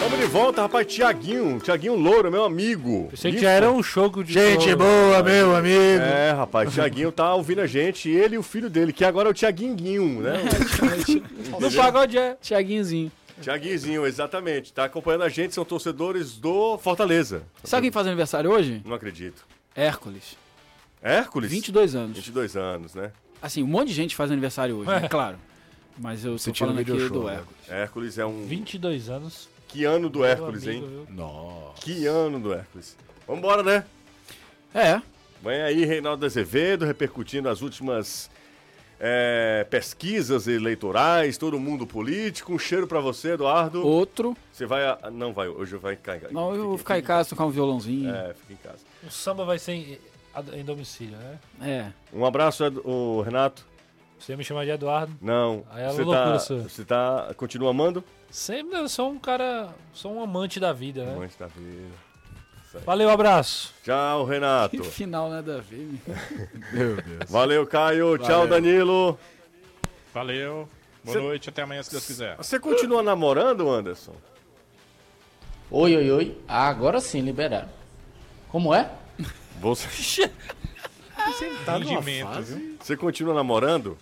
Estamos 0.02 0.18
de 0.18 0.28
volta, 0.28 0.62
rapaz. 0.62 0.88
Tiaguinho, 0.88 1.60
Tiaguinho 1.60 1.93
Louro, 1.93 2.32
meu 2.32 2.45
amigo. 2.45 3.10
Pensei 3.10 3.34
que 3.34 3.39
já 3.39 3.52
era 3.52 3.70
um 3.70 3.84
jogo 3.84 4.24
de. 4.24 4.32
Gente 4.32 4.70
jogo. 4.70 4.84
boa, 4.84 5.22
meu 5.22 5.54
amigo. 5.54 5.78
É, 5.78 6.32
rapaz, 6.32 6.74
Tiaguinho 6.74 7.12
tá 7.12 7.34
ouvindo 7.36 7.60
a 7.60 7.68
gente, 7.68 8.10
ele 8.10 8.36
e 8.36 8.38
o 8.38 8.41
filho 8.41 8.70
dele, 8.70 8.93
que 8.93 9.04
agora 9.04 9.28
é 9.28 9.32
o 9.32 9.34
Tiaguinho, 9.34 10.22
né? 10.22 10.36
No 11.60 11.70
pagode 11.74 12.18
é. 12.18 12.38
Tiaguinhozinho. 12.41 13.12
Tiaguinho, 13.41 14.06
exatamente. 14.06 14.72
Tá 14.72 14.86
acompanhando 14.86 15.24
a 15.26 15.30
gente, 15.30 15.54
são 15.54 15.66
torcedores 15.66 16.38
do 16.38 16.78
Fortaleza. 16.78 17.43
Sabe 17.66 17.84
quem 17.84 17.91
faz 17.91 18.08
aniversário 18.08 18.50
hoje? 18.52 18.82
Não 18.86 18.95
acredito. 18.95 19.45
Hércules. 19.76 20.38
Hércules? 21.04 21.52
22 21.52 21.95
anos. 21.95 22.16
22 22.16 22.56
anos, 22.56 22.95
né? 22.95 23.12
Assim, 23.41 23.62
um 23.62 23.68
monte 23.68 23.89
de 23.89 23.95
gente 23.95 24.16
faz 24.16 24.32
aniversário 24.32 24.78
hoje, 24.78 24.89
né? 24.89 25.02
É. 25.04 25.08
claro. 25.10 25.38
Mas 25.97 26.24
eu 26.24 26.34
tô 26.34 26.38
Sentindo 26.38 26.68
falando 26.68 26.80
aqui 26.80 26.97
show, 26.97 27.10
do 27.10 27.24
né? 27.26 27.34
Hércules. 27.34 27.70
Hércules 27.70 28.18
é 28.18 28.26
um. 28.26 28.45
22 28.45 29.10
anos. 29.10 29.59
Que 29.70 29.86
ano 29.86 30.10
do 30.10 30.26
Hércules, 30.26 30.64
Meu 30.66 30.74
amigo, 30.78 30.88
hein? 30.88 31.06
viu? 31.08 31.16
Nossa. 31.16 31.82
Que 31.82 32.06
ano 32.06 32.40
do 32.40 32.54
Hércules. 32.54 32.98
Vambora, 33.28 33.64
né? 33.64 33.86
É. 34.74 35.02
Vem 35.42 35.62
aí 35.62 35.86
Reinaldo 35.86 36.26
Azevedo 36.26 36.86
repercutindo 36.86 37.48
as 37.48 37.62
últimas 37.62 38.30
é, 39.00 39.66
pesquisas 39.70 40.48
eleitorais, 40.48 41.38
todo 41.38 41.58
mundo 41.60 41.88
político. 41.88 42.52
Um 42.54 42.60
cheiro 42.60 42.86
pra 42.88 43.00
você, 43.00 43.34
Eduardo. 43.34 43.86
Outro. 43.86 44.36
Você 44.52 44.66
vai. 44.66 44.84
a- 44.86 45.10
Não 45.12 45.32
vai, 45.32 45.48
hoje 45.48 45.78
vai 45.78 45.96
ficar 45.96 46.18
em 46.18 46.34
Não, 46.34 46.54
eu 46.54 46.64
vou 46.64 46.78
fica- 46.78 46.96
ficar 46.96 47.00
em 47.00 47.04
casa, 47.08 47.30
tocar 47.30 47.46
um 47.46 47.50
violãozinho. 47.52 48.10
É, 48.14 48.34
fica 48.34 48.54
em 48.54 48.58
casa. 48.58 48.80
O 49.08 49.10
samba 49.12 49.46
vai 49.46 49.58
ser 49.60 49.72
em, 49.74 49.98
em 50.54 50.66
domicílio, 50.66 51.16
né? 51.18 51.40
É. 51.62 51.92
Um 52.14 52.26
abraço, 52.26 52.66
o 52.84 53.22
Renato. 53.22 53.66
Você 54.20 54.36
me 54.36 54.44
chama 54.44 54.66
de 54.66 54.72
Eduardo. 54.72 55.16
Não. 55.22 55.64
Aí 55.72 55.84
é 55.84 55.88
você 55.92 56.02
loucura 56.04 56.34
tá, 56.34 56.40
sua. 56.40 56.60
você 56.64 56.84
tá. 56.84 57.32
Continua 57.38 57.70
amando? 57.70 58.04
Sempre 58.30 58.78
eu 58.78 58.88
sou 58.88 59.12
um 59.12 59.20
cara. 59.20 59.70
Sou 59.94 60.14
um 60.14 60.22
amante 60.24 60.60
da 60.60 60.72
vida, 60.72 61.04
né? 61.06 61.14
Amante 61.14 61.38
da 61.38 61.48
vida. 61.48 61.90
Valeu, 62.86 63.10
abraço. 63.10 63.74
Tchau, 63.84 64.26
Renato. 64.26 64.78
Que 64.78 64.84
final 64.84 65.28
nada 65.30 65.58
a 65.58 65.62
ver. 65.62 65.90
Meu 66.72 66.96
Deus. 67.02 67.30
Valeu, 67.30 67.66
Caio. 67.66 68.18
Tchau, 68.20 68.46
Danilo. 68.48 69.18
Valeu. 70.14 70.70
Boa 71.04 71.18
Cê- 71.18 71.24
noite, 71.24 71.50
até 71.50 71.64
amanhã, 71.64 71.82
se 71.82 71.90
Deus 71.92 72.06
quiser. 72.06 72.36
Você 72.38 72.60
continua 72.60 73.02
namorando, 73.02 73.68
Anderson? 73.70 74.14
Oi, 75.72 75.96
oi, 75.96 76.12
oi. 76.12 76.38
Agora 76.48 77.00
sim, 77.00 77.22
liberaram. 77.22 77.70
Como 78.50 78.74
é? 78.74 78.92
Você, 79.60 80.28
Tá 81.66 81.80
fase. 81.80 82.56
viu? 82.56 82.78
você 82.80 82.96
continua 82.98 83.34
namorando? 83.34 83.98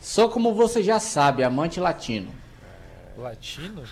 Sou 0.00 0.28
como 0.28 0.54
você 0.54 0.82
já 0.82 1.00
sabe, 1.00 1.42
amante 1.42 1.80
latino. 1.80 2.30
Latino? 3.22 3.82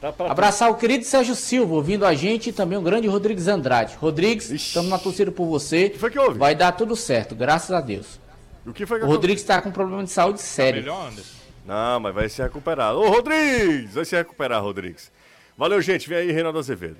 Tá 0.00 0.12
pra 0.12 0.30
Abraçar 0.30 0.70
o 0.70 0.74
querido 0.74 1.04
Sérgio 1.04 1.36
Silva, 1.36 1.74
ouvindo 1.74 2.04
a 2.04 2.12
gente, 2.12 2.50
e 2.50 2.52
também 2.52 2.76
o 2.76 2.82
grande 2.82 3.06
Rodrigues 3.06 3.46
Andrade. 3.46 3.94
Rodrigues, 3.94 4.50
estamos 4.50 4.90
na 4.90 4.98
torcida 4.98 5.30
por 5.30 5.46
você. 5.46 5.86
O 5.86 5.90
que 5.90 5.98
foi 5.98 6.10
que 6.10 6.18
houve? 6.18 6.38
Vai 6.38 6.54
dar 6.54 6.72
tudo 6.72 6.96
certo, 6.96 7.34
graças 7.36 7.70
a 7.70 7.80
Deus. 7.80 8.20
O 8.66 8.72
que 8.72 8.84
foi 8.84 8.98
que 8.98 9.04
O 9.04 9.08
Rodrigues 9.08 9.42
está 9.42 9.62
com 9.62 9.70
problema 9.70 10.02
de 10.02 10.10
saúde 10.10 10.40
sério. 10.40 10.80
Melhor, 10.80 11.08
Anderson? 11.08 11.36
Não, 11.64 12.00
mas 12.00 12.14
vai 12.14 12.28
se 12.28 12.42
recuperar. 12.42 12.94
Ô, 12.94 13.08
Rodrigues! 13.08 13.94
Vai 13.94 14.04
se 14.04 14.16
recuperar, 14.16 14.60
Rodrigues. 14.62 15.12
Valeu, 15.56 15.80
gente. 15.80 16.08
Vem 16.08 16.18
aí, 16.18 16.32
Reinaldo 16.32 16.58
Azevedo. 16.58 16.96